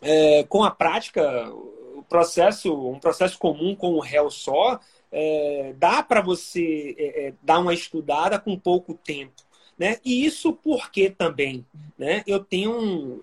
é, 0.00 0.44
com 0.44 0.62
a 0.62 0.70
prática, 0.70 1.50
o 1.50 2.04
processo, 2.08 2.72
um 2.88 3.00
processo 3.00 3.38
comum 3.38 3.74
com 3.74 3.94
o 3.94 4.00
réu 4.00 4.30
só, 4.30 4.78
é, 5.10 5.74
dá 5.76 6.02
para 6.02 6.20
você 6.20 6.94
é, 6.98 7.32
dar 7.42 7.58
uma 7.58 7.74
estudada 7.74 8.38
com 8.38 8.58
pouco 8.58 8.94
tempo. 8.94 9.42
Né? 9.78 9.98
E 10.04 10.24
isso 10.24 10.52
porque 10.54 11.10
também 11.10 11.66
né? 11.98 12.22
eu 12.26 12.42
tenho 12.42 13.20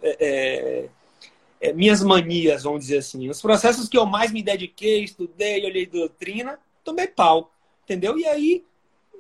minhas 1.74 2.04
manias, 2.04 2.64
vamos 2.64 2.82
dizer 2.82 3.00
assim. 3.00 3.28
Os 3.28 3.42
processos 3.42 3.90
que 3.90 3.98
eu 3.98 4.06
mais 4.06 4.32
me 4.32 4.44
dediquei, 4.44 5.04
estudei, 5.04 5.66
olhei 5.66 5.88
doutrina, 5.88 6.60
tomei 6.84 7.08
pau, 7.08 7.52
entendeu? 7.84 8.18
E 8.18 8.26
aí, 8.26 8.66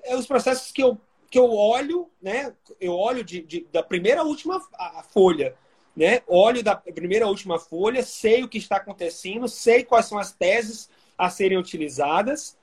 é 0.04 0.16
os 0.16 0.28
processos 0.28 0.72
que 0.72 0.84
eu, 0.84 0.98
que 1.30 1.40
eu 1.40 1.52
olho, 1.52 2.10
né? 2.22 2.54
Eu 2.80 2.94
olho 2.94 3.24
de, 3.24 3.42
de 3.42 3.68
da 3.72 3.82
primeira 3.82 4.22
à 4.22 4.24
última 4.24 4.62
folha, 5.10 5.56
né? 5.96 6.22
Olho 6.28 6.64
da 6.64 6.76
primeira 6.76 7.26
à 7.26 7.30
última 7.30 7.60
folha, 7.60 8.04
sei 8.04 8.44
o 8.44 8.48
que 8.48 8.58
está 8.58 8.78
acontecendo, 8.78 9.48
sei 9.48 9.84
quais 9.84 10.06
são 10.06 10.18
as 10.18 10.32
teses 10.32 10.90
a 11.18 11.30
serem 11.30 11.58
utilizadas, 11.58 12.58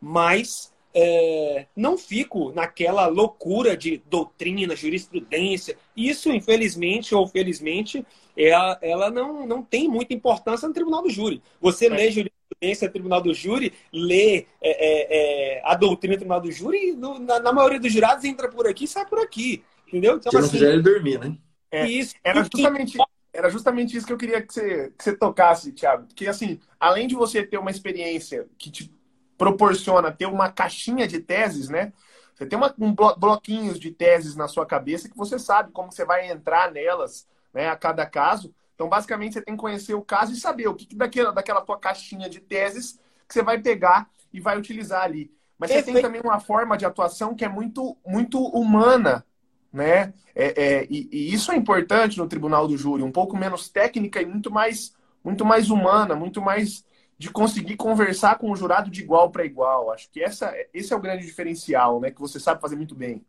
mas 0.00 0.72
é, 0.94 1.66
não 1.76 1.98
fico 1.98 2.52
naquela 2.52 3.06
loucura 3.06 3.76
de 3.76 3.98
doutrina, 4.08 4.74
jurisprudência. 4.74 5.76
Isso, 5.96 6.32
infelizmente 6.32 7.14
ou 7.14 7.26
felizmente, 7.26 8.04
ela, 8.36 8.78
ela 8.80 9.10
não, 9.10 9.46
não 9.46 9.62
tem 9.62 9.88
muita 9.88 10.14
importância 10.14 10.66
no 10.66 10.74
tribunal 10.74 11.02
do 11.02 11.10
júri. 11.10 11.42
Você 11.60 11.86
é. 11.86 11.90
lê 11.90 12.10
jurisprudência 12.58 12.86
no 12.86 12.92
tribunal 12.92 13.20
do 13.20 13.32
júri, 13.32 13.72
lê 13.92 14.46
é, 14.60 14.70
é, 14.70 15.58
é, 15.58 15.62
a 15.64 15.74
doutrina 15.74 16.14
do 16.14 16.18
tribunal 16.18 16.40
do 16.40 16.50
júri, 16.50 16.92
no, 16.92 17.18
na, 17.18 17.40
na, 17.40 17.52
maioria 17.52 17.80
dos 17.80 17.92
jurados 17.92 18.24
entra 18.24 18.48
por 18.48 18.66
aqui 18.66 18.84
e 18.84 18.88
sai 18.88 19.06
por 19.06 19.18
aqui. 19.18 19.64
Entendeu? 19.86 20.16
Então, 20.16 20.30
Se 20.30 20.36
assim, 20.36 20.46
não 20.46 20.52
fizer 20.52 20.72
ele 20.72 20.82
dormir, 20.82 21.18
né? 21.18 21.36
É, 21.70 21.86
isso, 21.86 22.14
era 22.22 22.42
justamente, 22.42 22.98
era 23.32 23.50
justamente 23.50 23.96
isso 23.96 24.06
que 24.06 24.12
eu 24.12 24.18
queria 24.18 24.42
que 24.42 24.52
você, 24.52 24.92
que 24.96 25.04
você 25.04 25.16
tocasse, 25.16 25.72
Thiago. 25.72 26.06
Porque, 26.06 26.26
assim, 26.26 26.58
além 26.78 27.06
de 27.06 27.14
você 27.14 27.42
ter 27.42 27.58
uma 27.58 27.70
experiência 27.70 28.46
que 28.58 28.70
te 28.70 28.92
proporciona 29.36 30.10
ter 30.10 30.26
uma 30.26 30.50
caixinha 30.50 31.06
de 31.06 31.20
teses, 31.20 31.68
né? 31.68 31.92
Você 32.34 32.46
tem 32.46 32.58
uma, 32.58 32.74
um 32.78 32.92
blo 32.92 33.16
bloquinhos 33.16 33.78
de 33.78 33.90
teses 33.90 34.34
na 34.34 34.48
sua 34.48 34.66
cabeça 34.66 35.08
que 35.08 35.16
você 35.16 35.38
sabe 35.38 35.72
como 35.72 35.92
você 35.92 36.04
vai 36.04 36.30
entrar 36.30 36.70
nelas, 36.70 37.26
né, 37.52 37.68
a 37.68 37.76
cada 37.76 38.04
caso. 38.04 38.52
Então, 38.78 38.88
basicamente, 38.88 39.32
você 39.32 39.42
tem 39.42 39.56
que 39.56 39.60
conhecer 39.60 39.94
o 39.94 40.02
caso 40.02 40.32
e 40.32 40.36
saber 40.36 40.68
o 40.68 40.74
que, 40.74 40.86
que 40.86 40.94
daquela, 40.94 41.32
daquela 41.32 41.60
tua 41.60 41.76
caixinha 41.76 42.28
de 42.28 42.38
teses 42.38 42.92
que 43.26 43.34
você 43.34 43.42
vai 43.42 43.58
pegar 43.58 44.08
e 44.32 44.38
vai 44.38 44.56
utilizar 44.56 45.02
ali. 45.02 45.32
Mas 45.58 45.72
você 45.72 45.82
tem 45.82 46.00
também 46.00 46.20
uma 46.20 46.38
forma 46.38 46.78
de 46.78 46.86
atuação 46.86 47.34
que 47.34 47.44
é 47.44 47.48
muito, 47.48 47.96
muito 48.06 48.40
humana, 48.40 49.26
né? 49.72 50.14
É, 50.32 50.62
é, 50.62 50.86
e, 50.88 51.08
e, 51.10 51.34
isso 51.34 51.50
é 51.50 51.56
importante 51.56 52.18
no 52.18 52.28
tribunal 52.28 52.68
do 52.68 52.78
júri, 52.78 53.02
um 53.02 53.10
pouco 53.10 53.36
menos 53.36 53.68
técnica 53.68 54.22
e 54.22 54.26
muito 54.26 54.48
mais, 54.48 54.94
muito 55.24 55.44
mais 55.44 55.70
humana, 55.70 56.14
muito 56.14 56.40
mais 56.40 56.84
de 57.18 57.30
conseguir 57.30 57.74
conversar 57.74 58.38
com 58.38 58.48
o 58.48 58.54
jurado 58.54 58.92
de 58.92 59.00
igual 59.00 59.32
para 59.32 59.44
igual. 59.44 59.90
Acho 59.90 60.08
que 60.08 60.22
essa, 60.22 60.54
esse 60.72 60.92
é 60.92 60.96
o 60.96 61.00
grande 61.00 61.26
diferencial, 61.26 61.98
né? 61.98 62.12
Que 62.12 62.20
você 62.20 62.38
sabe 62.38 62.60
fazer 62.60 62.76
muito 62.76 62.94
bem. 62.94 63.26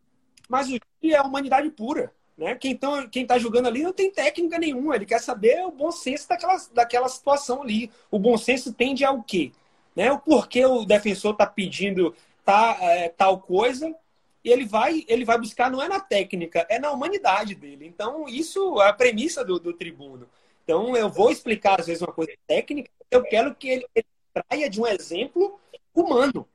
Mas 0.48 0.68
o 0.68 0.74
júri 0.74 1.12
é 1.12 1.18
a 1.18 1.24
humanidade 1.24 1.72
pura. 1.72 2.14
Né? 2.40 2.56
Quem 2.56 2.72
está 2.72 3.06
quem 3.08 3.26
tá 3.28 3.38
julgando 3.38 3.68
ali 3.68 3.84
não 3.84 3.92
tem 3.92 4.10
técnica 4.10 4.58
nenhuma, 4.58 4.96
ele 4.96 5.06
quer 5.06 5.20
saber 5.20 5.66
o 5.66 5.72
bom 5.72 5.92
senso 5.92 6.30
daquela, 6.30 6.56
daquela 6.74 7.10
situação 7.10 7.62
ali. 7.62 7.92
O 8.10 8.18
bom 8.18 8.38
senso 8.38 8.74
tende 8.74 9.04
ao 9.04 9.22
quê? 9.22 9.52
Né? 9.94 10.10
O 10.10 10.18
porquê 10.18 10.66
o 10.66 10.86
defensor 10.86 11.34
está 11.34 11.46
pedindo 11.46 12.16
tá, 12.46 12.78
é, 12.80 13.10
tal 13.10 13.40
coisa, 13.40 13.94
e 14.42 14.50
ele 14.50 14.66
vai, 14.66 15.04
ele 15.10 15.26
vai 15.26 15.38
buscar, 15.38 15.70
não 15.70 15.84
é 15.84 15.90
na 15.90 16.00
técnica, 16.00 16.66
é 16.70 16.80
na 16.80 16.92
humanidade 16.92 17.56
dele. 17.56 17.86
Então, 17.86 18.26
isso 18.30 18.82
é 18.82 18.88
a 18.88 18.94
premissa 18.94 19.44
do, 19.44 19.60
do 19.60 19.74
tribuno. 19.74 20.26
Então, 20.64 20.96
eu 20.96 21.10
vou 21.10 21.30
explicar, 21.30 21.82
às 21.82 21.88
vezes, 21.88 22.02
uma 22.02 22.14
coisa 22.14 22.32
técnica, 22.48 22.90
eu 23.12 23.22
quero 23.24 23.54
que 23.54 23.68
ele, 23.68 23.86
ele 23.94 24.08
traia 24.34 24.70
de 24.70 24.80
um 24.80 24.88
exemplo 24.88 25.60
humano. 25.94 26.48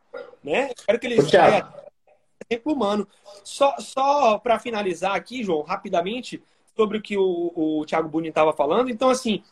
Né? 0.43 0.71
Eu 0.71 0.75
quero 0.87 0.99
que 0.99 1.07
ele 1.09 1.23
traia 1.25 1.84
exemplo 2.49 2.73
humano. 2.73 3.09
Só, 3.43 3.75
só 3.79 4.39
para 4.39 4.59
finalizar 4.59 5.15
aqui, 5.15 5.43
João, 5.43 5.63
rapidamente, 5.63 6.43
sobre 6.77 6.99
o 6.99 7.03
que 7.03 7.17
o, 7.17 7.53
o 7.55 7.85
Thiago 7.87 8.09
Buni 8.09 8.29
estava 8.29 8.53
falando. 8.53 8.91
Então, 8.91 9.11
assim, 9.11 9.43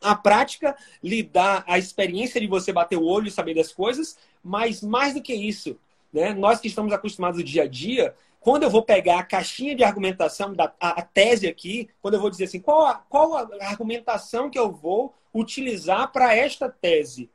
a 0.00 0.14
prática 0.14 0.76
lhe 1.02 1.22
dá 1.22 1.64
a 1.66 1.78
experiência 1.78 2.40
de 2.40 2.46
você 2.46 2.72
bater 2.72 2.96
o 2.96 3.04
olho 3.04 3.28
e 3.28 3.30
saber 3.30 3.54
das 3.54 3.72
coisas, 3.72 4.18
mas 4.42 4.82
mais 4.82 5.14
do 5.14 5.22
que 5.22 5.34
isso, 5.34 5.78
né? 6.12 6.32
nós 6.32 6.60
que 6.60 6.68
estamos 6.68 6.92
acostumados 6.92 7.42
dia 7.44 7.64
a 7.64 7.68
dia, 7.68 8.14
quando 8.40 8.62
eu 8.62 8.70
vou 8.70 8.82
pegar 8.82 9.18
a 9.18 9.24
caixinha 9.24 9.74
de 9.74 9.82
argumentação, 9.82 10.54
da, 10.54 10.72
a, 10.80 11.00
a 11.00 11.02
tese 11.02 11.48
aqui, 11.48 11.88
quando 12.00 12.14
eu 12.14 12.20
vou 12.20 12.30
dizer 12.30 12.44
assim, 12.44 12.60
qual 12.60 12.86
a, 12.86 12.94
qual 12.94 13.36
a 13.36 13.48
argumentação 13.62 14.48
que 14.48 14.58
eu 14.58 14.70
vou 14.70 15.12
utilizar 15.34 16.12
para 16.12 16.34
esta 16.34 16.68
tese? 16.68 17.28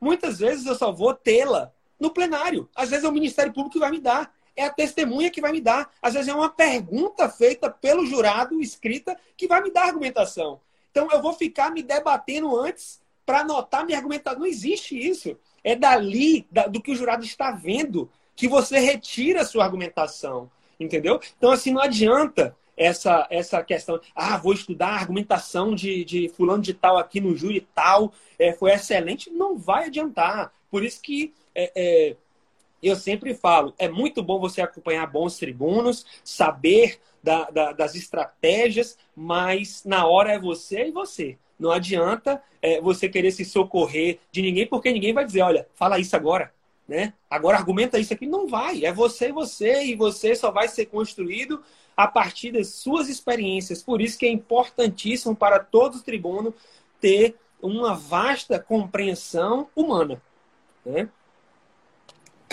Muitas 0.00 0.38
vezes 0.38 0.66
eu 0.66 0.74
só 0.74 0.90
vou 0.90 1.14
tê-la 1.14 1.72
no 2.00 2.10
plenário. 2.10 2.68
Às 2.74 2.90
vezes 2.90 3.04
é 3.04 3.08
o 3.08 3.12
Ministério 3.12 3.52
Público 3.52 3.74
que 3.74 3.78
vai 3.78 3.90
me 3.90 4.00
dar. 4.00 4.33
É 4.56 4.64
a 4.64 4.70
testemunha 4.70 5.30
que 5.30 5.40
vai 5.40 5.52
me 5.52 5.60
dar. 5.60 5.90
Às 6.00 6.14
vezes 6.14 6.28
é 6.28 6.34
uma 6.34 6.48
pergunta 6.48 7.28
feita 7.28 7.70
pelo 7.70 8.06
jurado, 8.06 8.60
escrita, 8.60 9.16
que 9.36 9.46
vai 9.46 9.62
me 9.62 9.70
dar 9.70 9.86
argumentação. 9.86 10.60
Então 10.90 11.08
eu 11.10 11.20
vou 11.20 11.32
ficar 11.32 11.70
me 11.72 11.82
debatendo 11.82 12.56
antes 12.56 13.00
para 13.26 13.40
anotar 13.40 13.84
minha 13.84 13.98
argumentação. 13.98 14.40
Não 14.40 14.46
existe 14.46 14.96
isso. 14.96 15.36
É 15.62 15.74
dali, 15.74 16.46
do 16.70 16.80
que 16.80 16.92
o 16.92 16.96
jurado 16.96 17.24
está 17.24 17.50
vendo, 17.50 18.10
que 18.36 18.46
você 18.46 18.78
retira 18.78 19.42
a 19.42 19.44
sua 19.44 19.64
argumentação. 19.64 20.50
Entendeu? 20.78 21.20
Então, 21.36 21.50
assim, 21.50 21.72
não 21.72 21.80
adianta 21.80 22.54
essa, 22.76 23.26
essa 23.30 23.62
questão. 23.62 24.00
Ah, 24.14 24.36
vou 24.36 24.52
estudar 24.52 24.88
a 24.88 24.96
argumentação 24.96 25.74
de, 25.74 26.04
de 26.04 26.28
fulano 26.28 26.62
de 26.62 26.74
tal 26.74 26.98
aqui 26.98 27.20
no 27.20 27.36
júri 27.36 27.66
tal, 27.74 28.12
é, 28.38 28.52
foi 28.52 28.72
excelente. 28.72 29.30
Não 29.30 29.56
vai 29.56 29.86
adiantar. 29.86 30.52
Por 30.70 30.84
isso 30.84 31.00
que 31.00 31.32
é, 31.54 31.72
é, 31.74 32.16
eu 32.88 32.96
sempre 32.96 33.34
falo, 33.34 33.74
é 33.78 33.88
muito 33.88 34.22
bom 34.22 34.38
você 34.38 34.60
acompanhar 34.60 35.06
bons 35.06 35.36
tribunos, 35.38 36.04
saber 36.22 36.98
da, 37.22 37.50
da, 37.50 37.72
das 37.72 37.94
estratégias, 37.94 38.98
mas 39.16 39.82
na 39.84 40.06
hora 40.06 40.32
é 40.32 40.38
você 40.38 40.88
e 40.88 40.90
você. 40.90 41.38
Não 41.58 41.70
adianta 41.70 42.42
é, 42.60 42.80
você 42.80 43.08
querer 43.08 43.30
se 43.30 43.44
socorrer 43.44 44.18
de 44.30 44.42
ninguém, 44.42 44.66
porque 44.66 44.92
ninguém 44.92 45.14
vai 45.14 45.24
dizer, 45.24 45.42
olha, 45.42 45.66
fala 45.74 45.98
isso 45.98 46.14
agora, 46.14 46.52
né? 46.86 47.14
Agora 47.30 47.56
argumenta 47.56 47.98
isso 47.98 48.12
aqui. 48.12 48.26
Não 48.26 48.46
vai. 48.46 48.84
É 48.84 48.92
você 48.92 49.28
e 49.28 49.32
você, 49.32 49.84
e 49.84 49.94
você 49.94 50.34
só 50.34 50.50
vai 50.50 50.68
ser 50.68 50.86
construído 50.86 51.62
a 51.96 52.06
partir 52.06 52.52
das 52.52 52.68
suas 52.68 53.08
experiências. 53.08 53.82
Por 53.82 54.00
isso 54.02 54.18
que 54.18 54.26
é 54.26 54.30
importantíssimo 54.30 55.34
para 55.34 55.58
todo 55.58 56.02
tribuno 56.02 56.52
ter 57.00 57.36
uma 57.62 57.94
vasta 57.94 58.58
compreensão 58.58 59.68
humana. 59.74 60.20
Né? 60.84 61.08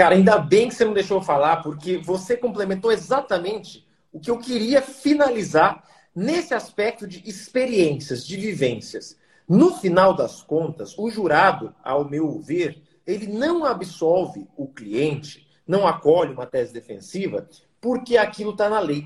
Cara, 0.01 0.15
ainda 0.15 0.39
bem 0.39 0.67
que 0.67 0.73
você 0.73 0.83
não 0.83 0.95
deixou 0.95 1.21
falar, 1.21 1.57
porque 1.57 1.95
você 1.95 2.35
complementou 2.35 2.91
exatamente 2.91 3.87
o 4.11 4.19
que 4.19 4.31
eu 4.31 4.39
queria 4.39 4.81
finalizar 4.81 5.87
nesse 6.15 6.55
aspecto 6.55 7.07
de 7.07 7.21
experiências, 7.29 8.25
de 8.25 8.35
vivências. 8.35 9.15
No 9.47 9.75
final 9.75 10.15
das 10.15 10.41
contas, 10.41 10.97
o 10.97 11.07
jurado, 11.11 11.75
ao 11.83 12.09
meu 12.09 12.39
ver, 12.39 12.81
ele 13.05 13.27
não 13.27 13.63
absolve 13.63 14.47
o 14.57 14.67
cliente, 14.67 15.47
não 15.67 15.87
acolhe 15.87 16.33
uma 16.33 16.47
tese 16.47 16.73
defensiva, 16.73 17.47
porque 17.79 18.17
aquilo 18.17 18.53
está 18.53 18.67
na 18.71 18.79
lei. 18.79 19.05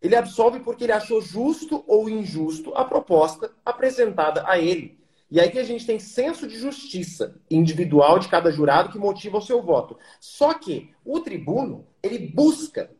Ele 0.00 0.14
absolve 0.14 0.60
porque 0.60 0.84
ele 0.84 0.92
achou 0.92 1.20
justo 1.20 1.82
ou 1.88 2.08
injusto 2.08 2.72
a 2.76 2.84
proposta 2.84 3.50
apresentada 3.66 4.44
a 4.46 4.60
ele. 4.60 5.01
E 5.32 5.40
aí 5.40 5.50
que 5.50 5.58
a 5.58 5.64
gente 5.64 5.86
tem 5.86 5.98
senso 5.98 6.46
de 6.46 6.58
justiça 6.58 7.34
individual 7.50 8.18
de 8.18 8.28
cada 8.28 8.52
jurado 8.52 8.92
que 8.92 8.98
motiva 8.98 9.38
o 9.38 9.40
seu 9.40 9.62
voto. 9.62 9.98
Só 10.20 10.52
que 10.52 10.94
o 11.02 11.20
tribuno, 11.20 11.86
ele 12.02 12.18
busca 12.18 12.90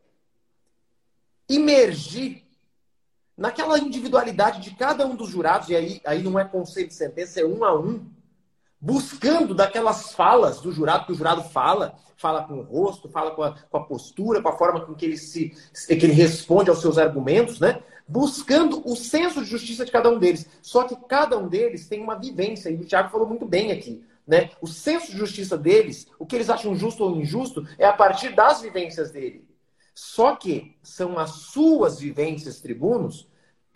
imergir 1.46 2.42
naquela 3.36 3.78
individualidade 3.78 4.62
de 4.62 4.74
cada 4.74 5.06
um 5.06 5.14
dos 5.14 5.28
jurados, 5.28 5.68
e 5.68 5.76
aí, 5.76 6.00
aí 6.06 6.22
não 6.22 6.38
é 6.38 6.44
conselho 6.46 6.88
de 6.88 6.94
sentença, 6.94 7.38
é 7.38 7.44
um 7.44 7.62
a 7.66 7.78
um, 7.78 8.06
buscando 8.80 9.54
daquelas 9.54 10.14
falas 10.14 10.58
do 10.58 10.72
jurado, 10.72 11.04
que 11.04 11.12
o 11.12 11.14
jurado 11.14 11.42
fala, 11.42 11.98
fala 12.16 12.44
com 12.44 12.60
o 12.60 12.62
rosto, 12.62 13.10
fala 13.10 13.32
com 13.32 13.42
a, 13.42 13.58
com 13.68 13.76
a 13.76 13.84
postura, 13.84 14.40
com 14.40 14.48
a 14.48 14.56
forma 14.56 14.80
com 14.86 14.94
que 14.94 15.04
ele, 15.04 15.18
se, 15.18 15.50
que 15.86 15.92
ele 15.92 16.14
responde 16.14 16.70
aos 16.70 16.80
seus 16.80 16.96
argumentos, 16.96 17.60
né? 17.60 17.82
Buscando 18.12 18.82
o 18.86 18.94
senso 18.94 19.42
de 19.42 19.48
justiça 19.48 19.86
de 19.86 19.90
cada 19.90 20.10
um 20.10 20.18
deles. 20.18 20.46
Só 20.60 20.84
que 20.84 20.94
cada 21.08 21.38
um 21.38 21.48
deles 21.48 21.88
tem 21.88 22.02
uma 22.02 22.14
vivência, 22.14 22.68
e 22.68 22.76
o 22.76 22.84
Tiago 22.84 23.10
falou 23.10 23.26
muito 23.26 23.46
bem 23.46 23.72
aqui. 23.72 24.04
Né? 24.26 24.50
O 24.60 24.66
senso 24.66 25.10
de 25.10 25.16
justiça 25.16 25.56
deles, 25.56 26.06
o 26.18 26.26
que 26.26 26.36
eles 26.36 26.50
acham 26.50 26.76
justo 26.76 27.02
ou 27.02 27.16
injusto, 27.16 27.66
é 27.78 27.86
a 27.86 27.92
partir 27.92 28.34
das 28.34 28.60
vivências 28.60 29.10
dele. 29.10 29.48
Só 29.94 30.36
que 30.36 30.76
são 30.82 31.18
as 31.18 31.30
suas 31.30 31.98
vivências, 31.98 32.60
tribunos, 32.60 33.26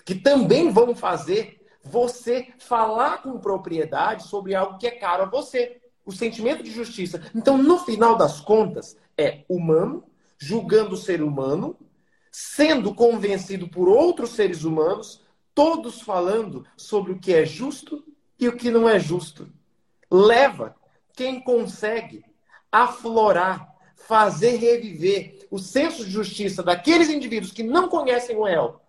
que 0.05 0.14
também 0.14 0.70
vão 0.70 0.95
fazer 0.95 1.66
você 1.82 2.49
falar 2.59 3.22
com 3.22 3.39
propriedade 3.39 4.24
sobre 4.24 4.55
algo 4.55 4.76
que 4.76 4.87
é 4.87 4.91
caro 4.91 5.22
a 5.22 5.26
você. 5.26 5.80
O 6.05 6.12
sentimento 6.12 6.62
de 6.62 6.70
justiça. 6.70 7.22
Então, 7.34 7.57
no 7.57 7.78
final 7.78 8.16
das 8.16 8.41
contas, 8.41 8.97
é 9.16 9.45
humano, 9.49 10.05
julgando 10.39 10.95
o 10.95 10.99
ser 10.99 11.22
humano, 11.22 11.76
sendo 12.39 12.95
convencido 12.95 13.66
por 13.66 13.89
outros 13.89 14.32
seres 14.32 14.62
humanos, 14.62 15.22
todos 15.55 16.03
falando 16.03 16.66
sobre 16.76 17.12
o 17.12 17.18
que 17.18 17.32
é 17.32 17.47
justo 17.47 18.05
e 18.39 18.47
o 18.47 18.55
que 18.55 18.70
não 18.70 18.87
é 18.87 19.01
justo. 19.01 19.49
Leva 20.11 20.76
quem 21.14 21.41
consegue 21.41 22.22
aflorar, 22.70 23.66
fazer 23.95 24.57
reviver 24.57 25.47
o 25.51 25.59
senso 25.59 26.05
de 26.05 26.11
justiça 26.11 26.62
daqueles 26.62 27.09
indivíduos 27.09 27.53
que 27.53 27.62
não 27.62 27.89
conhecem 27.89 28.37
o 28.37 28.45
réu, 28.45 28.82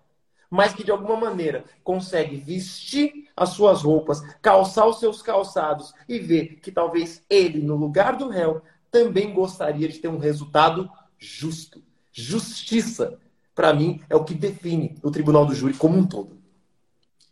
mas 0.49 0.73
que 0.73 0.83
de 0.83 0.91
alguma 0.91 1.15
maneira 1.15 1.63
consegue 1.85 2.35
vestir 2.35 3.29
as 3.33 3.51
suas 3.51 3.81
roupas, 3.81 4.19
calçar 4.41 4.85
os 4.85 4.99
seus 4.99 5.21
calçados 5.21 5.93
e 6.05 6.19
ver 6.19 6.59
que 6.59 6.69
talvez 6.69 7.23
ele, 7.29 7.61
no 7.61 7.77
lugar 7.77 8.17
do 8.17 8.27
réu, 8.27 8.61
também 8.91 9.33
gostaria 9.33 9.87
de 9.87 9.99
ter 9.99 10.09
um 10.09 10.17
resultado 10.17 10.91
justo. 11.17 11.81
Justiça, 12.11 13.17
para 13.57 13.73
mim, 13.73 13.99
é 14.07 14.15
o 14.15 14.23
que 14.23 14.35
define 14.35 14.95
o 15.01 15.09
tribunal 15.09 15.43
do 15.43 15.55
júri 15.55 15.73
como 15.73 15.97
um 15.97 16.05
todo. 16.05 16.37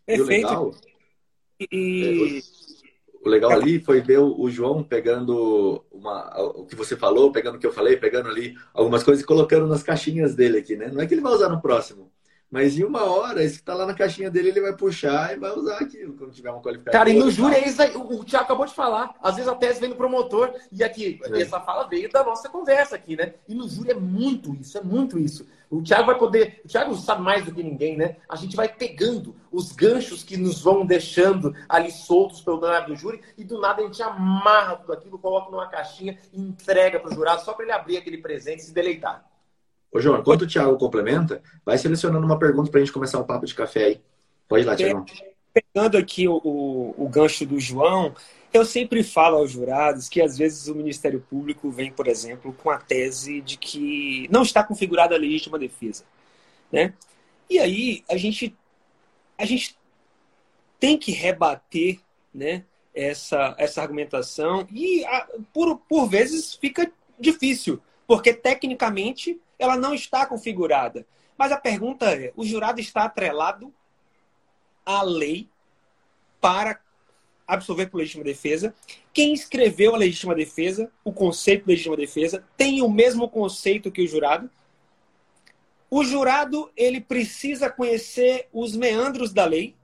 Perfeito. 0.04 0.72
E... 1.72 2.42
O 3.24 3.30
legal 3.30 3.52
ali 3.52 3.80
foi 3.80 4.02
ver 4.02 4.18
o 4.20 4.50
João 4.50 4.84
pegando 4.84 5.84
uma, 5.92 6.36
o 6.40 6.66
que 6.66 6.76
você 6.76 6.98
falou, 6.98 7.32
pegando 7.32 7.56
o 7.56 7.60
que 7.60 7.66
eu 7.66 7.74
falei, 7.74 7.96
pegando 7.96 8.28
ali 8.30 8.56
algumas 8.74 9.04
coisas 9.04 9.24
e 9.24 9.28
colocando 9.28 9.68
nas 9.68 9.84
caixinhas 9.84 10.34
dele 10.34 10.58
aqui, 10.58 10.76
né? 10.76 10.90
Não 10.92 11.02
é 11.02 11.06
que 11.06 11.14
ele 11.14 11.22
vai 11.22 11.32
usar 11.32 11.50
no 11.50 11.62
próximo, 11.62 12.12
Mas 12.52 12.78
em 12.78 12.84
uma 12.84 13.04
hora, 13.04 13.44
esse 13.44 13.60
que 13.60 13.64
tá 13.64 13.76
lá 13.76 13.86
na 13.86 13.94
caixinha 13.94 14.30
dele, 14.30 14.50
ele 14.50 14.62
vai 14.62 14.76
puxar 14.76 15.36
e 15.36 15.40
vai 15.40 15.52
usar 15.52 15.78
aquilo 15.78 16.14
quando 16.14 16.34
tiver 16.34 16.52
uma 16.52 16.62
qualificação. 16.62 17.00
Cara, 17.00 17.10
e 17.10 17.20
no 17.20 17.30
júri 17.30 17.56
é 17.56 17.68
isso 17.68 17.82
aí. 17.82 17.96
O 17.96 18.24
Thiago 18.24 18.46
acabou 18.46 18.66
de 18.66 18.74
falar. 18.74 19.16
Às 19.22 19.36
vezes 19.36 19.50
a 19.50 19.56
tese 19.56 19.80
vem 19.80 19.90
do 19.90 19.96
promotor. 19.96 20.54
E 20.72 20.84
aqui, 20.84 21.20
é. 21.24 21.42
essa 21.42 21.60
fala 21.60 21.88
veio 21.88 22.12
da 22.12 22.24
nossa 22.24 22.50
conversa 22.50 22.96
aqui, 22.96 23.16
né? 23.16 23.36
E 23.48 23.54
no 23.54 23.68
júri 23.68 23.92
é 23.92 23.96
muito 23.96 24.56
isso, 24.56 24.78
é 24.78 24.82
muito 24.82 25.20
isso. 25.20 25.46
O 25.70 25.82
Thiago 25.82 26.06
vai 26.06 26.18
poder. 26.18 26.62
O 26.64 26.68
Thiago 26.68 26.96
sabe 26.96 27.22
mais 27.22 27.46
do 27.46 27.54
que 27.54 27.64
ninguém, 27.64 27.98
né? 27.98 28.18
A 28.30 28.36
gente 28.36 28.56
vai 28.56 28.68
pegando 28.68 29.36
os 29.52 29.72
ganchos 29.72 30.24
que 30.24 30.38
nos 30.38 30.62
vão 30.62 30.86
deixando 30.86 31.56
ali 31.68 31.92
soltos 31.92 32.42
pelo 32.42 32.60
danado 32.60 32.94
do 32.94 32.96
júri 32.96 33.22
e 33.38 33.44
do 33.44 33.60
nada 33.60 33.82
a 33.82 33.86
gente 33.86 34.02
amarra 34.02 34.76
tudo 34.78 34.94
aquilo, 34.94 35.20
coloca 35.20 35.52
numa 35.52 35.68
caixinha 35.68 36.18
e 36.34 36.40
entrega 36.40 37.00
para 37.00 37.12
o 37.12 37.16
jurado 37.16 37.42
só 37.44 37.54
para 37.54 37.66
ele 37.66 37.72
abrir 37.72 37.98
aquele 37.98 38.18
presente 38.18 38.60
e 38.60 38.64
se 38.64 38.74
deleitar. 38.74 39.26
Ô, 39.92 40.00
João, 40.00 40.20
enquanto 40.20 40.42
o 40.42 40.48
Thiago 40.48 40.78
complementa, 40.78 41.42
vai 41.66 41.78
selecionando 41.78 42.26
uma 42.26 42.38
pergunta 42.38 42.70
para 42.70 42.80
a 42.82 42.84
gente 42.84 42.94
começar 42.94 43.20
um 43.20 43.24
papo 43.24 43.46
de 43.46 43.56
café 43.56 43.86
aí. 43.86 44.02
Pode 44.48 44.64
ir 44.64 44.68
lá, 44.68 44.76
Thiago. 44.76 45.06
Pegando 45.54 45.98
aqui 45.98 46.28
o, 46.28 46.36
o, 46.44 47.06
o 47.06 47.08
gancho 47.08 47.46
do 47.46 47.58
João, 47.58 48.14
eu 48.58 48.66
sempre 48.66 49.04
falo 49.04 49.38
aos 49.38 49.52
jurados 49.52 50.08
que 50.08 50.22
às 50.22 50.38
vezes 50.38 50.68
o 50.68 50.76
Ministério 50.76 51.20
Público 51.20 51.70
vem, 51.70 51.92
por 51.92 52.08
exemplo, 52.08 52.54
com 52.54 52.70
a 52.70 52.78
tese 52.78 53.42
de 53.42 53.58
que 53.58 54.28
não 54.32 54.44
está 54.44 54.64
configurada 54.64 55.16
a 55.16 55.18
legítima 55.18 55.60
defesa. 55.60 56.06
Né? 56.72 56.94
E 57.50 57.60
aí 57.60 58.04
a 58.10 58.18
gente, 58.18 58.56
a 59.38 59.46
gente 59.46 59.78
tem 60.80 60.98
que 60.98 61.12
rebater 61.12 62.00
né, 62.34 62.64
essa, 62.94 63.56
essa 63.58 63.82
argumentação 63.82 64.68
e 64.72 65.04
por, 65.54 65.78
por 65.80 66.08
vezes 66.08 66.56
fica 66.56 66.92
difícil, 67.20 67.82
porque 68.08 68.34
tecnicamente 68.34 69.40
ela 69.60 69.76
não 69.76 69.94
está 69.94 70.26
configurada. 70.26 71.06
Mas 71.38 71.52
a 71.52 71.58
pergunta 71.58 72.06
é: 72.14 72.32
o 72.36 72.46
jurado 72.46 72.80
está 72.80 73.04
atrelado 73.04 73.74
à 74.86 75.02
lei 75.02 75.50
para 76.40 76.80
absolver 77.48 77.88
por 77.88 77.98
legítima 77.98 78.24
defesa? 78.24 78.74
Quem 79.14 79.34
escreveu 79.34 79.94
a 79.94 79.98
legítima 79.98 80.36
defesa, 80.36 80.92
o 81.04 81.12
conceito 81.12 81.64
de 81.64 81.72
legítima 81.72 81.98
defesa, 81.98 82.44
tem 82.58 82.82
o 82.82 82.90
mesmo 82.90 83.30
conceito 83.30 83.92
que 83.92 84.02
o 84.02 84.08
jurado? 84.08 84.50
O 85.90 86.04
jurado 86.04 86.72
ele 86.76 87.00
precisa 87.00 87.70
conhecer 87.70 88.48
os 88.52 88.76
meandros 88.76 89.32
da 89.32 89.46
lei? 89.46 89.76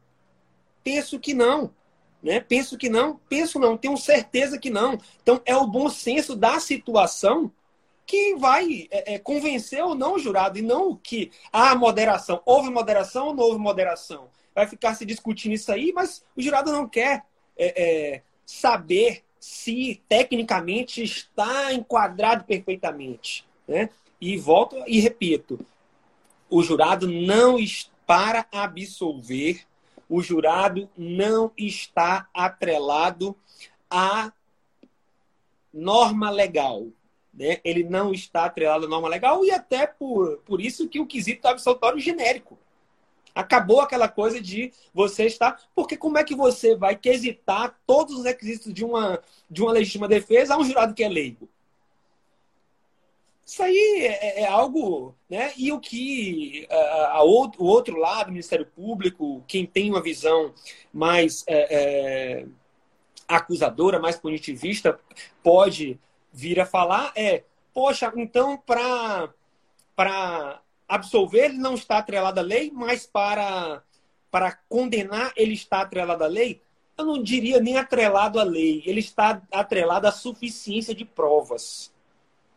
Penso 0.84 1.20
que 1.20 1.34
não. 1.34 1.74
Né? 2.22 2.40
Penso 2.40 2.78
que 2.78 2.90
não, 2.90 3.20
penso 3.30 3.58
não, 3.60 3.78
tenho 3.78 3.98
certeza 3.98 4.60
que 4.60 4.70
não. 4.70 5.00
Então, 5.22 5.42
é 5.46 5.56
o 5.56 5.66
bom 5.66 5.90
senso 5.90 6.36
da 6.36 6.60
situação 6.60 7.52
que 8.06 8.36
vai 8.36 8.88
é, 8.92 9.14
é, 9.14 9.20
convencer 9.20 9.82
ou 9.84 9.96
não 9.96 10.16
o 10.16 10.20
jurado, 10.20 10.60
e 10.60 10.62
não 10.62 10.96
que 10.96 11.32
há 11.52 11.74
moderação. 11.76 12.42
Houve 12.46 12.70
moderação 12.70 13.28
ou 13.28 13.34
não 13.34 13.44
houve 13.46 13.60
moderação? 13.60 14.28
Vai 14.54 14.68
ficar 14.68 14.96
se 14.96 15.06
discutindo 15.06 15.54
isso 15.54 15.72
aí, 15.72 15.94
mas 15.94 16.24
o 16.36 16.42
jurado 16.42 16.72
não 16.72 16.88
quer 16.88 17.24
é, 17.64 18.14
é 18.16 18.22
saber 18.46 19.24
se 19.40 20.02
tecnicamente 20.08 21.04
está 21.04 21.74
enquadrado 21.74 22.44
perfeitamente. 22.44 23.46
Né? 23.68 23.90
E 24.20 24.38
volto 24.38 24.84
e 24.88 25.00
repito: 25.00 25.60
o 26.50 26.64
jurado 26.64 27.08
não 27.08 27.58
para 28.06 28.46
absolver, 28.52 29.62
o 30.10 30.22
jurado 30.22 30.90
não 30.98 31.52
está 31.58 32.28
atrelado 32.34 33.36
à 33.90 34.34
norma 35.74 36.30
legal 36.30 36.88
né, 37.34 37.60
ele 37.64 37.84
não 37.84 38.14
está 38.14 38.46
atrelado 38.46 38.86
à 38.86 38.90
norma 38.90 39.08
legal 39.08 39.44
e 39.46 39.52
até 39.52 39.88
por, 39.88 40.38
por 40.40 40.60
isso 40.60 40.88
que 40.88 41.00
o 41.00 41.08
quesito 41.08 41.48
absolutório 41.48 42.00
genérico. 42.00 42.58
Acabou 43.34 43.82
aquela 43.82 44.08
coisa 44.08 44.42
de 44.42 44.72
você 44.94 45.26
estar. 45.26 45.62
Porque 45.74 45.98
como 45.98 46.18
é 46.18 46.24
que 46.24 46.36
você 46.36 46.76
vai 46.76 46.96
quesitar 46.96 47.80
todos 47.86 48.20
os 48.20 48.26
requisitos 48.26 48.74
de 48.74 48.84
uma, 48.84 49.22
de 49.50 49.62
uma 49.62 49.72
legítima 49.72 50.08
defesa 50.08 50.54
a 50.54 50.58
um 50.58 50.64
jurado 50.64 50.94
que 50.94 51.04
é 51.04 51.10
leigo? 51.10 51.48
Isso 53.46 53.62
aí 53.64 54.06
é, 54.06 54.44
é 54.44 54.48
algo. 54.48 55.14
Né? 55.30 55.52
E 55.58 55.72
o 55.72 55.80
que 55.80 56.66
a, 56.70 57.18
a, 57.18 57.24
o 57.24 57.66
outro 57.66 57.98
lado, 57.98 58.28
o 58.30 58.32
Ministério 58.32 58.66
Público, 58.66 59.44
quem 59.48 59.66
tem 59.66 59.90
uma 59.90 60.02
visão 60.02 60.54
mais 60.94 61.44
é, 61.48 61.68
é, 61.70 62.46
acusadora, 63.28 64.00
mais 64.00 64.16
punitivista, 64.16 65.00
pode 65.44 66.00
vir 66.32 66.60
a 66.60 66.66
falar 66.66 67.12
é: 67.16 67.44
poxa, 67.74 68.12
então 68.16 68.58
para 68.58 69.30
absolver 70.96 71.46
ele 71.46 71.58
não 71.58 71.76
está 71.76 71.98
atrelado 71.98 72.40
à 72.40 72.44
lei, 72.44 72.72
mas 72.74 73.06
para, 73.06 73.84
para 74.30 74.52
condenar 74.70 75.32
ele 75.36 75.54
está 75.54 75.82
atrelado 75.82 76.24
à 76.24 76.28
lei? 76.28 76.62
Eu 76.98 77.06
não 77.06 77.22
diria 77.22 77.60
nem 77.60 77.78
atrelado 77.78 78.40
à 78.40 78.44
lei, 78.44 78.84
ele 78.86 79.00
está 79.00 79.42
atrelado 79.52 80.08
à 80.08 80.12
suficiência 80.12 80.94
de 80.94 81.06
provas. 81.06 81.92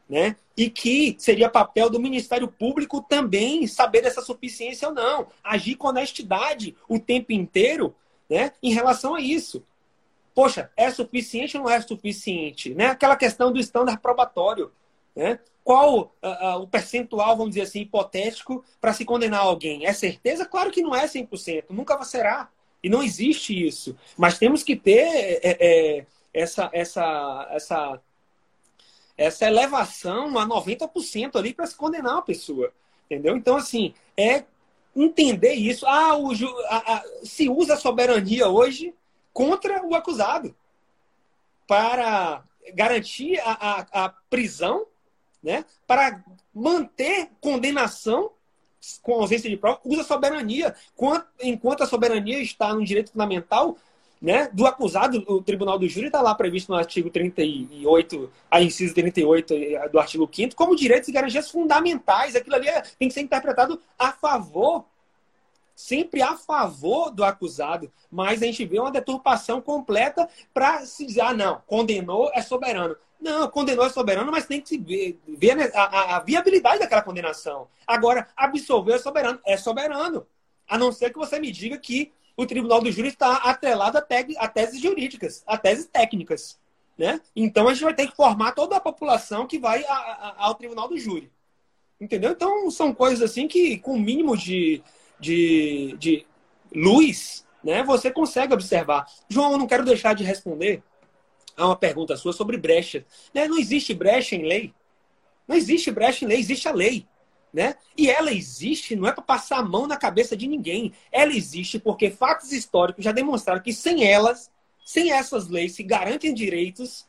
Né? 0.08 0.36
E 0.54 0.68
que 0.68 1.16
seria 1.18 1.48
papel 1.48 1.88
do 1.88 1.98
Ministério 1.98 2.46
Público 2.46 3.00
também 3.00 3.66
saber 3.66 4.02
dessa 4.02 4.20
suficiência 4.20 4.88
ou 4.88 4.94
não, 4.94 5.28
agir 5.42 5.76
com 5.76 5.88
honestidade 5.88 6.76
o 6.86 6.98
tempo 6.98 7.32
inteiro 7.32 7.94
né, 8.28 8.52
em 8.62 8.72
relação 8.72 9.14
a 9.14 9.20
isso 9.20 9.64
poxa, 10.34 10.70
é 10.76 10.90
suficiente 10.90 11.56
ou 11.56 11.62
não 11.62 11.70
é 11.70 11.80
suficiente? 11.80 12.74
Né? 12.74 12.86
Aquela 12.86 13.16
questão 13.16 13.52
do 13.52 13.60
estándar 13.60 14.00
probatório. 14.00 14.72
Né? 15.14 15.38
Qual 15.64 16.14
uh, 16.22 16.28
uh, 16.28 16.62
o 16.62 16.68
percentual, 16.68 17.38
vamos 17.38 17.54
dizer 17.54 17.62
assim, 17.62 17.80
hipotético 17.80 18.62
para 18.78 18.92
se 18.92 19.02
condenar 19.04 19.40
alguém? 19.40 19.86
É 19.86 19.94
certeza? 19.94 20.44
Claro 20.44 20.70
que 20.70 20.82
não 20.82 20.94
é 20.94 21.06
100%, 21.06 21.64
nunca 21.70 22.00
será. 22.04 22.50
E 22.82 22.88
não 22.90 23.02
existe 23.02 23.66
isso. 23.66 23.96
Mas 24.14 24.38
temos 24.38 24.62
que 24.62 24.76
ter 24.76 25.40
é, 25.42 25.56
é, 25.58 26.06
essa, 26.34 26.68
essa, 26.70 27.48
essa, 27.50 28.00
essa 29.16 29.46
elevação 29.46 30.38
a 30.38 30.46
90% 30.46 31.36
ali 31.36 31.54
para 31.54 31.66
se 31.66 31.74
condenar 31.74 32.12
uma 32.12 32.22
pessoa. 32.22 32.70
Entendeu? 33.06 33.34
Então, 33.34 33.56
assim, 33.56 33.94
é 34.14 34.44
entender 34.94 35.54
isso. 35.54 35.86
Ah, 35.86 36.14
o, 36.14 36.30
a, 36.68 36.94
a, 36.96 37.04
se 37.22 37.48
usa 37.48 37.72
a 37.72 37.78
soberania 37.78 38.48
hoje 38.48 38.94
contra 39.32 39.82
o 39.82 39.94
acusado 39.94 40.54
para 41.66 42.44
garantir 42.74 43.40
a, 43.40 44.04
a 44.04 44.08
prisão, 44.28 44.86
né? 45.44 45.64
para 45.86 46.24
manter 46.52 47.28
condenação 47.40 48.30
com 49.02 49.14
ausência 49.14 49.48
de 49.48 49.56
prova, 49.56 49.80
usa 49.84 50.02
soberania. 50.02 50.74
Enquanto 51.42 51.82
a 51.82 51.86
soberania 51.86 52.40
está 52.40 52.74
no 52.74 52.84
direito 52.84 53.12
fundamental 53.12 53.78
né, 54.20 54.48
do 54.52 54.66
acusado, 54.66 55.22
o 55.26 55.42
tribunal 55.42 55.78
do 55.78 55.88
júri 55.88 56.06
está 56.06 56.20
lá 56.22 56.34
previsto 56.34 56.72
no 56.72 56.78
artigo 56.78 57.10
38, 57.10 58.30
a 58.50 58.62
inciso 58.62 58.94
38 58.94 59.54
do 59.92 59.98
artigo 59.98 60.28
5 60.30 60.54
como 60.54 60.76
direitos 60.76 61.08
e 61.08 61.12
garantias 61.12 61.50
fundamentais. 61.50 62.34
Aquilo 62.34 62.56
ali 62.56 62.68
é, 62.68 62.82
tem 62.98 63.08
que 63.08 63.14
ser 63.14 63.20
interpretado 63.20 63.80
a 63.98 64.12
favor 64.12 64.84
sempre 65.74 66.22
a 66.22 66.36
favor 66.36 67.10
do 67.10 67.24
acusado, 67.24 67.90
mas 68.10 68.42
a 68.42 68.46
gente 68.46 68.64
vê 68.64 68.78
uma 68.78 68.90
deturpação 68.90 69.60
completa 69.60 70.28
para 70.52 70.84
se 70.86 71.06
dizer, 71.06 71.22
ah, 71.22 71.34
não, 71.34 71.60
condenou 71.66 72.30
é 72.34 72.42
soberano. 72.42 72.96
Não, 73.20 73.48
condenou 73.48 73.86
é 73.86 73.88
soberano, 73.88 74.30
mas 74.30 74.46
tem 74.46 74.60
que 74.60 74.68
se 74.68 75.18
ver, 75.26 75.70
a, 75.74 75.82
a, 75.82 76.16
a, 76.16 76.20
viabilidade 76.20 76.78
daquela 76.78 77.02
condenação. 77.02 77.68
Agora, 77.86 78.28
absolver 78.36 78.94
é 78.94 78.98
soberano. 78.98 79.40
É 79.46 79.56
soberano. 79.56 80.26
A 80.68 80.76
não 80.76 80.92
ser 80.92 81.10
que 81.10 81.18
você 81.18 81.38
me 81.38 81.50
diga 81.50 81.78
que 81.78 82.12
o 82.36 82.44
tribunal 82.44 82.82
do 82.82 82.92
júri 82.92 83.08
está 83.08 83.36
atrelado 83.36 83.96
a, 83.96 84.02
te, 84.02 84.36
a 84.36 84.48
teses 84.48 84.80
jurídicas, 84.80 85.42
a 85.46 85.56
teses 85.56 85.86
técnicas. 85.86 86.58
Né? 86.98 87.20
Então, 87.34 87.66
a 87.66 87.72
gente 87.72 87.84
vai 87.84 87.94
ter 87.94 88.08
que 88.08 88.16
formar 88.16 88.52
toda 88.52 88.76
a 88.76 88.80
população 88.80 89.46
que 89.46 89.58
vai 89.58 89.84
a, 89.84 90.34
ao 90.38 90.54
tribunal 90.54 90.88
do 90.88 90.98
júri. 90.98 91.30
Entendeu? 92.00 92.32
Então, 92.32 92.70
são 92.70 92.92
coisas 92.92 93.22
assim 93.22 93.48
que, 93.48 93.78
com 93.78 93.94
o 93.94 94.00
mínimo 94.00 94.36
de, 94.36 94.82
de, 95.24 95.96
de 95.98 96.26
luz, 96.74 97.46
né, 97.62 97.82
você 97.82 98.10
consegue 98.10 98.52
observar. 98.52 99.06
João, 99.28 99.52
eu 99.52 99.58
não 99.58 99.66
quero 99.66 99.84
deixar 99.84 100.14
de 100.14 100.22
responder 100.22 100.82
a 101.56 101.66
uma 101.66 101.76
pergunta 101.76 102.16
sua 102.16 102.32
sobre 102.32 102.58
brecha. 102.58 103.06
Né? 103.32 103.48
Não 103.48 103.58
existe 103.58 103.94
brecha 103.94 104.36
em 104.36 104.46
lei. 104.46 104.74
Não 105.48 105.56
existe 105.56 105.90
brecha 105.90 106.24
em 106.24 106.28
lei, 106.28 106.38
existe 106.38 106.68
a 106.68 106.72
lei. 106.72 107.06
Né? 107.52 107.76
E 107.96 108.10
ela 108.10 108.32
existe 108.32 108.96
não 108.96 109.06
é 109.06 109.12
para 109.12 109.22
passar 109.22 109.58
a 109.58 109.62
mão 109.62 109.86
na 109.86 109.96
cabeça 109.96 110.36
de 110.36 110.46
ninguém. 110.46 110.92
Ela 111.10 111.32
existe 111.32 111.78
porque 111.78 112.10
fatos 112.10 112.52
históricos 112.52 113.04
já 113.04 113.12
demonstraram 113.12 113.62
que 113.62 113.72
sem 113.72 114.04
elas, 114.04 114.50
sem 114.84 115.12
essas 115.12 115.48
leis 115.48 115.76
que 115.76 115.82
garantem 115.82 116.34
direitos, 116.34 117.06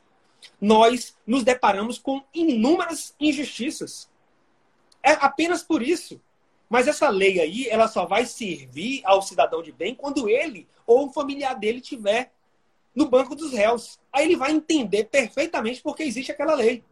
nós 0.61 1.17
nos 1.25 1.43
deparamos 1.43 1.97
com 1.97 2.23
inúmeras 2.33 3.13
injustiças. 3.19 4.09
É 5.03 5.11
apenas 5.13 5.63
por 5.63 5.81
isso. 5.81 6.21
Mas 6.69 6.87
essa 6.87 7.09
lei 7.09 7.39
aí, 7.39 7.67
ela 7.69 7.87
só 7.87 8.05
vai 8.05 8.25
servir 8.25 9.01
ao 9.05 9.21
cidadão 9.21 9.61
de 9.61 9.71
bem 9.71 9.93
quando 9.93 10.27
ele 10.29 10.67
ou 10.85 11.07
o 11.07 11.13
familiar 11.13 11.55
dele 11.55 11.79
tiver 11.79 12.31
no 12.95 13.07
banco 13.07 13.35
dos 13.35 13.51
réus. 13.51 13.99
Aí 14.11 14.25
ele 14.25 14.35
vai 14.35 14.51
entender 14.51 15.05
perfeitamente 15.05 15.81
porque 15.81 16.03
existe 16.03 16.31
aquela 16.31 16.55
lei. 16.55 16.83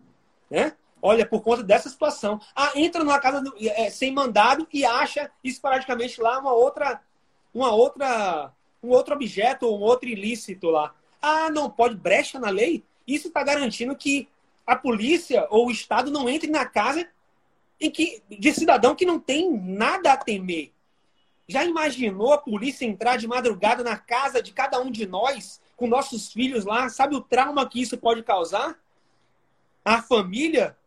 Né? 0.49 0.73
Olha, 1.01 1.25
por 1.25 1.41
conta 1.41 1.63
dessa 1.63 1.89
situação. 1.89 2.39
Ah, 2.55 2.71
entra 2.75 3.03
numa 3.03 3.19
casa 3.19 3.43
é, 3.59 3.89
sem 3.89 4.11
mandado 4.11 4.67
e 4.71 4.85
acha 4.85 5.29
esporadicamente 5.43 6.21
lá 6.21 6.39
uma 6.39 6.53
outra, 6.53 7.01
uma 7.53 7.71
outra, 7.73 8.53
um 8.81 8.89
outro 8.89 9.13
objeto 9.15 9.65
ou 9.65 9.79
um 9.79 9.81
outro 9.81 10.07
ilícito 10.07 10.69
lá. 10.69 10.93
Ah, 11.21 11.49
não 11.49 11.69
pode 11.69 11.95
brecha 11.95 12.39
na 12.39 12.49
lei? 12.49 12.83
Isso 13.07 13.27
está 13.27 13.43
garantindo 13.43 13.95
que 13.95 14.27
a 14.65 14.75
polícia 14.75 15.45
ou 15.49 15.67
o 15.67 15.71
Estado 15.71 16.09
não 16.09 16.29
entre 16.29 16.49
na 16.49 16.65
casa 16.65 17.07
que, 17.91 18.21
de 18.29 18.53
cidadão 18.53 18.95
que 18.95 19.05
não 19.05 19.19
tem 19.19 19.51
nada 19.51 20.13
a 20.13 20.17
temer. 20.17 20.71
Já 21.47 21.65
imaginou 21.65 22.33
a 22.33 22.37
polícia 22.37 22.85
entrar 22.85 23.17
de 23.17 23.27
madrugada 23.27 23.83
na 23.83 23.97
casa 23.97 24.41
de 24.41 24.53
cada 24.53 24.79
um 24.79 24.89
de 24.89 25.05
nós, 25.05 25.61
com 25.75 25.87
nossos 25.87 26.31
filhos 26.31 26.65
lá? 26.65 26.89
Sabe 26.89 27.15
o 27.15 27.21
trauma 27.21 27.67
que 27.67 27.81
isso 27.81 27.97
pode 27.97 28.23
causar? 28.23 28.79
A 29.83 30.01
família, 30.01 30.77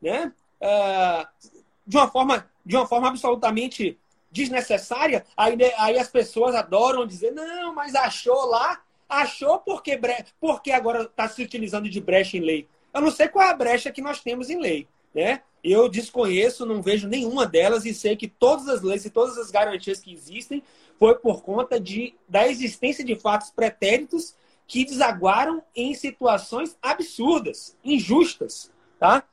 né? 0.00 0.32
Uh, 0.60 1.48
de, 1.86 1.96
uma 1.96 2.08
forma, 2.08 2.50
de 2.64 2.76
uma 2.76 2.86
forma 2.86 3.08
absolutamente 3.08 3.98
desnecessária. 4.30 5.24
Aí, 5.36 5.56
aí 5.78 5.98
as 5.98 6.08
pessoas 6.08 6.54
adoram 6.54 7.06
dizer: 7.06 7.30
não, 7.32 7.74
mas 7.74 7.94
achou 7.94 8.46
lá. 8.46 8.82
Achou 9.08 9.58
porque, 9.58 10.00
porque 10.40 10.72
agora 10.72 11.02
está 11.02 11.28
se 11.28 11.42
utilizando 11.42 11.88
de 11.88 12.00
brecha 12.00 12.38
em 12.38 12.40
lei. 12.40 12.68
Eu 12.94 13.00
não 13.02 13.10
sei 13.10 13.28
qual 13.28 13.46
é 13.46 13.50
a 13.50 13.54
brecha 13.54 13.92
que 13.92 14.00
nós 14.00 14.20
temos 14.20 14.48
em 14.48 14.58
lei. 14.58 14.88
Né? 15.14 15.42
Eu 15.62 15.88
desconheço, 15.88 16.66
não 16.66 16.82
vejo 16.82 17.08
nenhuma 17.08 17.46
delas 17.46 17.84
e 17.84 17.94
sei 17.94 18.16
que 18.16 18.26
todas 18.26 18.68
as 18.68 18.82
leis 18.82 19.04
e 19.04 19.10
todas 19.10 19.38
as 19.38 19.50
garantias 19.50 20.00
que 20.00 20.12
existem 20.12 20.62
foi 20.98 21.14
por 21.16 21.42
conta 21.42 21.78
de, 21.78 22.14
da 22.28 22.48
existência 22.48 23.04
de 23.04 23.16
fatos 23.16 23.50
pretéritos 23.50 24.34
que 24.66 24.84
desaguaram 24.84 25.62
em 25.74 25.94
situações 25.94 26.76
absurdas, 26.80 27.76
injustas, 27.84 28.70
tá? 28.98 29.24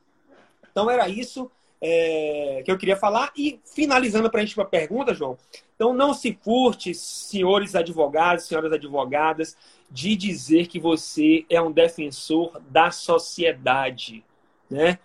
Então 0.71 0.89
era 0.89 1.07
isso 1.07 1.49
é, 1.82 2.61
que 2.65 2.71
eu 2.71 2.77
queria 2.77 2.97
falar. 2.97 3.32
E 3.38 3.59
finalizando 3.63 4.30
para 4.30 4.41
a 4.41 4.45
gente 4.45 4.57
uma 4.57 4.65
pergunta, 4.65 5.13
João. 5.13 5.38
Então 5.75 5.93
não 5.93 6.13
se 6.13 6.38
furte, 6.43 6.93
senhores 6.93 7.73
advogados, 7.73 8.45
senhoras 8.45 8.73
advogadas, 8.73 9.55
de 9.89 10.15
dizer 10.15 10.67
que 10.67 10.80
você 10.80 11.45
é 11.49 11.61
um 11.61 11.71
defensor 11.71 12.61
da 12.69 12.91
sociedade, 12.91 14.23
né? 14.69 14.99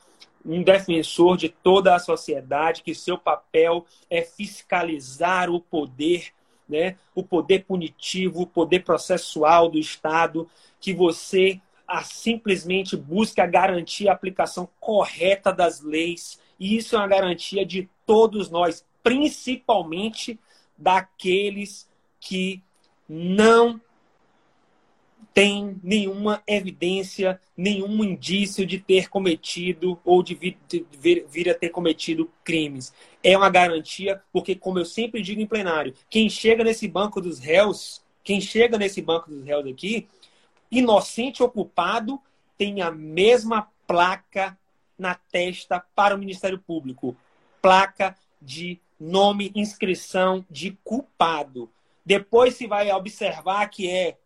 Um 0.44 0.62
defensor 0.62 1.36
de 1.36 1.48
toda 1.48 1.94
a 1.94 1.98
sociedade, 1.98 2.82
que 2.82 2.94
seu 2.94 3.16
papel 3.16 3.86
é 4.10 4.22
fiscalizar 4.22 5.50
o 5.50 5.60
poder, 5.60 6.32
né? 6.68 6.96
o 7.14 7.22
poder 7.22 7.64
punitivo, 7.64 8.42
o 8.42 8.46
poder 8.46 8.84
processual 8.84 9.68
do 9.68 9.78
Estado, 9.78 10.48
que 10.80 10.92
você 10.92 11.60
a, 11.86 12.02
simplesmente 12.02 12.96
busca 12.96 13.46
garantir 13.46 14.08
a 14.08 14.12
aplicação 14.12 14.68
correta 14.80 15.52
das 15.52 15.80
leis. 15.80 16.40
E 16.58 16.76
isso 16.76 16.94
é 16.94 16.98
uma 16.98 17.08
garantia 17.08 17.64
de 17.64 17.88
todos 18.06 18.50
nós, 18.50 18.84
principalmente 19.02 20.38
daqueles 20.76 21.88
que 22.20 22.62
não 23.08 23.80
tem 25.34 25.80
nenhuma 25.82 26.40
evidência, 26.46 27.40
nenhum 27.56 28.04
indício 28.04 28.64
de 28.64 28.78
ter 28.78 29.08
cometido 29.08 30.00
ou 30.04 30.22
de 30.22 30.36
vir, 30.36 30.56
de 30.68 30.86
vir, 30.96 31.26
vir, 31.28 31.50
a 31.50 31.54
ter 31.54 31.70
cometido 31.70 32.30
crimes. 32.44 32.94
É 33.20 33.36
uma 33.36 33.50
garantia, 33.50 34.22
porque, 34.32 34.54
como 34.54 34.78
eu 34.78 34.84
sempre 34.84 35.20
digo 35.20 35.40
em 35.40 35.46
plenário, 35.46 35.92
quem 36.08 36.30
chega 36.30 36.62
nesse 36.62 36.86
banco 36.86 37.20
dos 37.20 37.40
réus, 37.40 38.00
quem 38.22 38.40
chega 38.40 38.78
nesse 38.78 39.02
banco 39.02 39.28
dos 39.28 39.44
réus 39.44 39.66
aqui, 39.66 40.06
inocente 40.70 41.42
ou 41.42 41.50
culpado, 41.50 42.20
tem 42.56 42.80
a 42.80 42.92
mesma 42.92 43.68
placa 43.88 44.56
na 44.96 45.16
testa 45.16 45.84
para 45.96 46.14
o 46.14 46.18
Ministério 46.18 46.60
Público. 46.60 47.16
Placa 47.60 48.16
de 48.40 48.78
nome, 49.00 49.50
inscrição 49.52 50.44
de 50.48 50.78
culpado. 50.84 51.68
Depois 52.06 52.54
se 52.54 52.68
vai 52.68 52.92
observar 52.92 53.66
que 53.68 53.90
é 53.90 54.16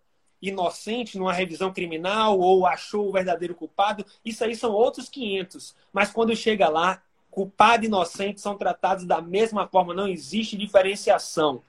inocente 0.41 1.19
numa 1.19 1.33
revisão 1.33 1.73
criminal 1.73 2.39
ou 2.39 2.67
achou 2.67 3.09
o 3.09 3.13
verdadeiro 3.13 3.55
culpado, 3.55 4.05
isso 4.25 4.45
aí 4.45 4.55
são 4.55 4.73
outros 4.73 5.09
500. 5.09 5.75
Mas 5.93 6.11
quando 6.11 6.35
chega 6.37 6.69
lá, 6.69 7.03
culpado 7.31 7.85
e 7.85 7.87
inocente 7.87 8.41
são 8.41 8.57
tratados 8.57 9.05
da 9.05 9.21
mesma 9.21 9.67
forma, 9.67 9.95
não 9.95 10.09
existe 10.09 10.57
diferenciação. 10.57 11.63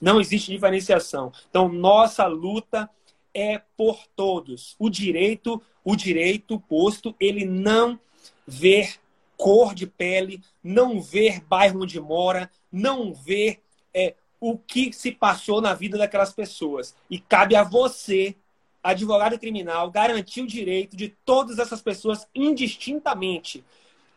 Não 0.00 0.20
existe 0.20 0.50
diferenciação. 0.50 1.32
Então, 1.48 1.68
nossa 1.68 2.26
luta 2.26 2.88
é 3.32 3.60
por 3.76 4.06
todos. 4.16 4.74
O 4.78 4.90
direito, 4.90 5.62
o 5.84 5.94
direito 5.94 6.58
posto, 6.58 7.14
ele 7.20 7.44
não 7.44 7.98
ver 8.46 8.96
cor 9.36 9.74
de 9.74 9.86
pele, 9.86 10.40
não 10.62 11.00
ver 11.00 11.40
bairro 11.44 11.82
onde 11.82 12.00
mora, 12.00 12.50
não 12.70 13.12
ver 13.12 13.62
é, 13.94 14.14
o 14.42 14.58
que 14.58 14.92
se 14.92 15.12
passou 15.12 15.60
na 15.60 15.72
vida 15.72 15.96
daquelas 15.96 16.32
pessoas. 16.32 16.96
E 17.08 17.20
cabe 17.20 17.54
a 17.54 17.62
você, 17.62 18.34
advogado 18.82 19.38
criminal, 19.38 19.88
garantir 19.88 20.40
o 20.40 20.48
direito 20.48 20.96
de 20.96 21.10
todas 21.24 21.60
essas 21.60 21.80
pessoas 21.80 22.26
indistintamente. 22.34 23.64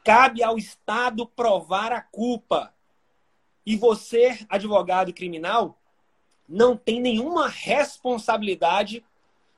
Cabe 0.03 0.41
ao 0.41 0.57
Estado 0.57 1.27
provar 1.27 1.91
a 1.91 2.01
culpa. 2.01 2.73
E 3.63 3.75
você, 3.75 4.39
advogado 4.49 5.13
criminal, 5.13 5.77
não 6.49 6.75
tem 6.75 6.99
nenhuma 6.99 7.47
responsabilidade 7.47 9.05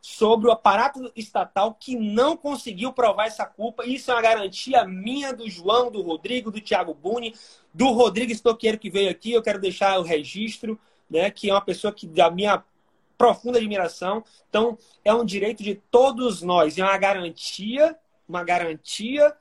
sobre 0.02 0.48
o 0.48 0.52
aparato 0.52 1.12
estatal 1.16 1.74
que 1.74 1.96
não 1.96 2.38
conseguiu 2.38 2.94
provar 2.94 3.28
essa 3.28 3.46
culpa. 3.46 3.86
Isso 3.86 4.12
é 4.12 4.14
uma 4.14 4.22
garantia 4.22 4.86
minha, 4.86 5.34
do 5.34 5.50
João, 5.50 5.92
do 5.92 6.02
Rodrigo, 6.02 6.52
do 6.52 6.62
Thiago 6.62 6.94
Buni, 6.94 7.36
do 7.74 7.92
Rodrigo 7.92 8.32
Estoqueiro 8.32 8.78
que 8.78 8.90
veio 8.90 9.10
aqui. 9.10 9.32
Eu 9.32 9.44
quero 9.44 9.60
deixar 9.60 10.00
o 10.00 10.04
registro, 10.04 10.80
né, 11.10 11.30
que 11.30 11.50
é 11.50 11.54
uma 11.54 11.62
pessoa 11.62 11.92
que 11.92 12.08
da 12.08 12.32
minha 12.32 12.64
profunda 13.18 13.58
admiração. 13.58 14.24
Então, 14.50 14.78
é 15.04 15.14
um 15.14 15.26
direito 15.26 15.64
de 15.64 15.76
todos 15.76 16.42
nós, 16.42 16.78
é 16.78 16.84
uma 16.84 16.98
garantia, 16.98 17.98
uma 18.28 18.44
garantia 18.44 19.36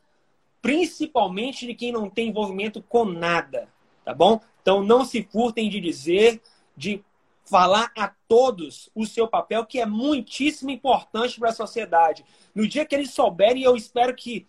principalmente 0.67 1.65
de 1.65 1.75
quem 1.75 1.93
não 1.93 2.11
tem 2.11 2.31
envolvimento 2.31 2.83
com 2.83 3.05
nada, 3.05 3.69
tá 4.05 4.13
bom? 4.13 4.41
Então, 4.61 4.83
não 4.83 5.05
se 5.05 5.23
furtem 5.23 5.71
de 5.71 5.79
dizer, 5.79 6.43
de 6.77 7.05
falar 7.47 7.93
a 7.97 8.09
todos 8.29 8.91
o 8.95 9.07
seu 9.07 9.29
papel, 9.29 9.65
que 9.65 9.81
é 9.81 9.87
muitíssimo 9.87 10.71
importante 10.71 11.39
para 11.39 11.51
a 11.51 11.55
sociedade. 11.55 12.25
No 12.55 12.67
dia 12.67 12.85
que 12.85 12.95
eles 12.95 13.13
souberem, 13.13 13.63
eu 13.63 13.77
espero 13.77 14.15
que 14.15 14.47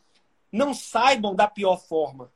não 0.51 0.73
saibam 0.73 1.35
da 1.35 1.47
pior 1.47 1.77
forma. 1.77 2.31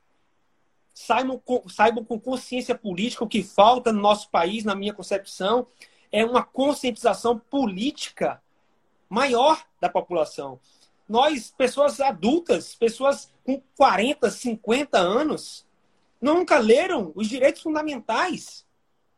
Saibam 0.93 1.39
com, 1.39 1.67
saibam 1.67 2.05
com 2.05 2.19
consciência 2.19 2.75
política 2.75 3.23
o 3.23 3.27
que 3.27 3.41
falta 3.41 3.91
no 3.91 4.01
nosso 4.01 4.29
país, 4.29 4.63
na 4.63 4.75
minha 4.75 4.93
concepção, 4.93 5.65
é 6.11 6.23
uma 6.23 6.43
conscientização 6.43 7.39
política 7.39 8.41
maior 9.09 9.63
da 9.79 9.89
população. 9.89 10.59
Nós, 11.09 11.51
pessoas 11.57 11.99
adultas, 11.99 12.75
pessoas 12.75 13.33
com 13.43 13.61
40, 13.75 14.29
50 14.29 14.97
anos, 14.97 15.65
nunca 16.21 16.59
leram 16.59 17.11
os 17.15 17.27
direitos 17.27 17.61
fundamentais 17.61 18.65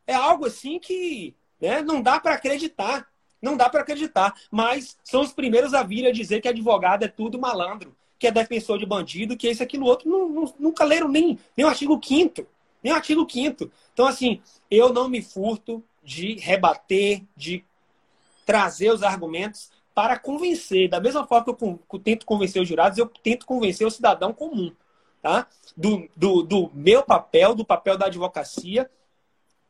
é 0.06 0.14
algo 0.14 0.46
assim 0.46 0.78
que 0.78 1.34
né, 1.60 1.82
não 1.82 2.02
dá 2.02 2.20
para 2.20 2.34
acreditar. 2.34 3.06
Não 3.40 3.56
dá 3.56 3.68
para 3.68 3.82
acreditar. 3.82 4.34
Mas 4.50 4.96
são 5.04 5.20
os 5.20 5.32
primeiros 5.32 5.74
a 5.74 5.82
vir 5.82 6.06
a 6.06 6.12
dizer 6.12 6.40
que 6.40 6.48
advogado 6.48 7.04
é 7.04 7.08
tudo 7.08 7.38
malandro, 7.38 7.94
que 8.18 8.26
é 8.26 8.30
defensor 8.30 8.78
de 8.78 8.86
bandido, 8.86 9.36
que 9.36 9.46
esse, 9.46 9.62
aquilo, 9.62 9.86
outro. 9.86 10.08
Não, 10.08 10.28
não, 10.28 10.54
nunca 10.58 10.84
leram 10.84 11.08
nem, 11.08 11.38
nem 11.56 11.66
o 11.66 11.68
artigo 11.68 12.00
5 12.02 12.46
nem 12.82 12.92
o 12.92 12.96
artigo 12.96 13.26
5 13.28 13.70
Então, 13.92 14.06
assim, 14.06 14.42
eu 14.70 14.92
não 14.92 15.08
me 15.08 15.22
furto 15.22 15.82
de 16.02 16.34
rebater, 16.34 17.22
de 17.34 17.64
trazer 18.44 18.90
os 18.90 19.02
argumentos 19.02 19.70
para 19.94 20.18
convencer. 20.18 20.88
Da 20.88 21.00
mesma 21.00 21.26
forma 21.26 21.44
que 21.44 21.64
eu, 21.64 21.80
eu 21.92 21.98
tento 21.98 22.26
convencer 22.26 22.60
os 22.60 22.68
jurados, 22.68 22.98
eu 22.98 23.06
tento 23.06 23.46
convencer 23.46 23.86
o 23.86 23.90
cidadão 23.90 24.34
comum. 24.34 24.70
Tá? 25.22 25.46
Do, 25.74 26.06
do, 26.14 26.42
do 26.42 26.70
meu 26.74 27.02
papel, 27.02 27.54
do 27.54 27.64
papel 27.64 27.96
da 27.96 28.06
advocacia 28.06 28.90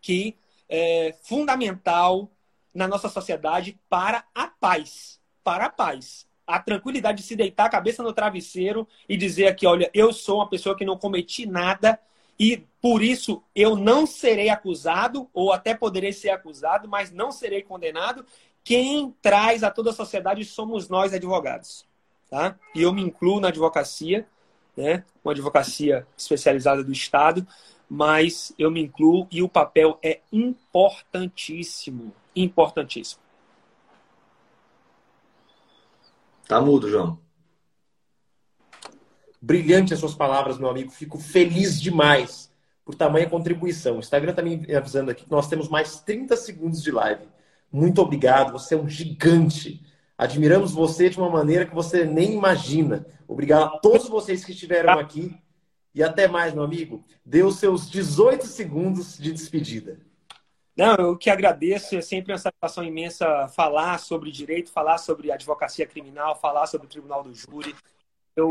que 0.05 0.37
é 0.69 1.15
fundamental 1.23 2.31
na 2.75 2.87
nossa 2.87 3.09
sociedade 3.09 3.81
para 3.89 4.23
a 4.35 4.47
paz. 4.47 5.19
Para 5.43 5.65
a 5.65 5.71
paz. 5.71 6.27
A 6.47 6.61
tranquilidade 6.61 7.23
de 7.23 7.27
se 7.27 7.35
deitar 7.35 7.65
a 7.65 7.71
cabeça 7.71 8.03
no 8.03 8.13
travesseiro 8.13 8.87
e 9.09 9.17
dizer 9.17 9.47
aqui, 9.47 9.67
olha, 9.67 9.91
eu 9.95 10.13
sou 10.13 10.37
uma 10.37 10.49
pessoa 10.51 10.77
que 10.77 10.85
não 10.85 10.99
cometi 10.99 11.47
nada 11.47 11.99
e 12.39 12.67
por 12.83 13.03
isso 13.03 13.43
eu 13.55 13.77
não 13.77 14.07
serei 14.07 14.51
acusado, 14.51 15.27
ou 15.33 15.55
até 15.55 15.75
poderei 15.75 16.13
ser 16.13 16.29
acusado, 16.29 16.87
mas 16.87 17.11
não 17.11 17.33
serei 17.33 17.63
condenado. 17.63 18.27
Quem 18.63 19.15
traz 19.23 19.63
a 19.63 19.71
toda 19.71 19.89
a 19.89 19.95
sociedade 19.95 20.45
somos 20.45 20.87
nós, 20.87 21.15
advogados. 21.15 21.87
Tá? 22.29 22.59
E 22.75 22.83
eu 22.83 22.93
me 22.93 23.01
incluo 23.01 23.41
na 23.41 23.49
advocacia, 23.49 24.27
né? 24.77 25.03
uma 25.25 25.33
advocacia 25.33 26.07
especializada 26.15 26.85
do 26.85 26.93
Estado, 26.93 27.47
mas 27.89 28.53
eu 28.59 28.71
me 28.71 28.83
incluo 28.83 29.27
e 29.31 29.43
o 29.43 29.49
papel 29.49 29.99
é 30.03 30.21
importantíssimo. 30.33 32.13
Importantíssimo. 32.35 33.23
Tá 36.47 36.61
mudo, 36.61 36.89
João. 36.89 37.19
Brilhante 39.41 39.93
as 39.93 40.01
suas 40.01 40.15
palavras, 40.15 40.59
meu 40.59 40.69
amigo. 40.69 40.91
Fico 40.91 41.19
feliz 41.19 41.81
demais 41.81 42.53
por 42.85 42.95
tamanha 42.95 43.29
contribuição. 43.29 43.97
O 43.97 44.01
Instagram 44.01 44.31
está 44.31 44.43
me 44.43 44.75
avisando 44.75 45.11
aqui 45.11 45.25
que 45.25 45.31
nós 45.31 45.49
temos 45.49 45.69
mais 45.69 46.01
30 46.01 46.37
segundos 46.37 46.83
de 46.83 46.91
live. 46.91 47.27
Muito 47.73 48.01
obrigado, 48.01 48.53
você 48.53 48.75
é 48.75 48.79
um 48.79 48.89
gigante. 48.89 49.85
Admiramos 50.17 50.73
você 50.73 51.11
de 51.11 51.19
uma 51.19 51.29
maneira 51.29 51.67
que 51.67 51.75
você 51.75 52.05
nem 52.05 52.35
imagina. 52.35 53.05
Obrigado 53.27 53.65
a 53.65 53.79
todos 53.79 54.09
vocês 54.09 54.45
que 54.45 54.53
estiveram 54.53 54.99
aqui. 54.99 55.37
E 55.95 56.03
até 56.03 56.27
mais, 56.27 56.53
meu 56.53 56.65
amigo. 56.65 57.05
Os 57.47 57.57
seus 57.57 57.89
18 57.89 58.47
segundos 58.47 59.17
de 59.17 59.33
despedida. 59.33 60.01
Não, 60.77 60.97
eu 60.97 61.17
que 61.17 61.31
agradeço. 61.31 61.95
É 61.95 62.01
sempre 62.01 62.33
uma 62.33 62.39
satisfação 62.39 62.83
imensa 62.83 63.47
falar 63.49 63.99
sobre 63.99 64.33
direito, 64.33 64.73
falar 64.73 64.99
sobre 64.99 65.31
advocacia 65.31 65.87
criminal, 65.87 66.35
falar 66.35 66.67
sobre 66.67 66.87
o 66.87 66.91
tribunal 66.91 67.23
do 67.23 67.33
júri. 67.33 67.75
Eu 68.35 68.51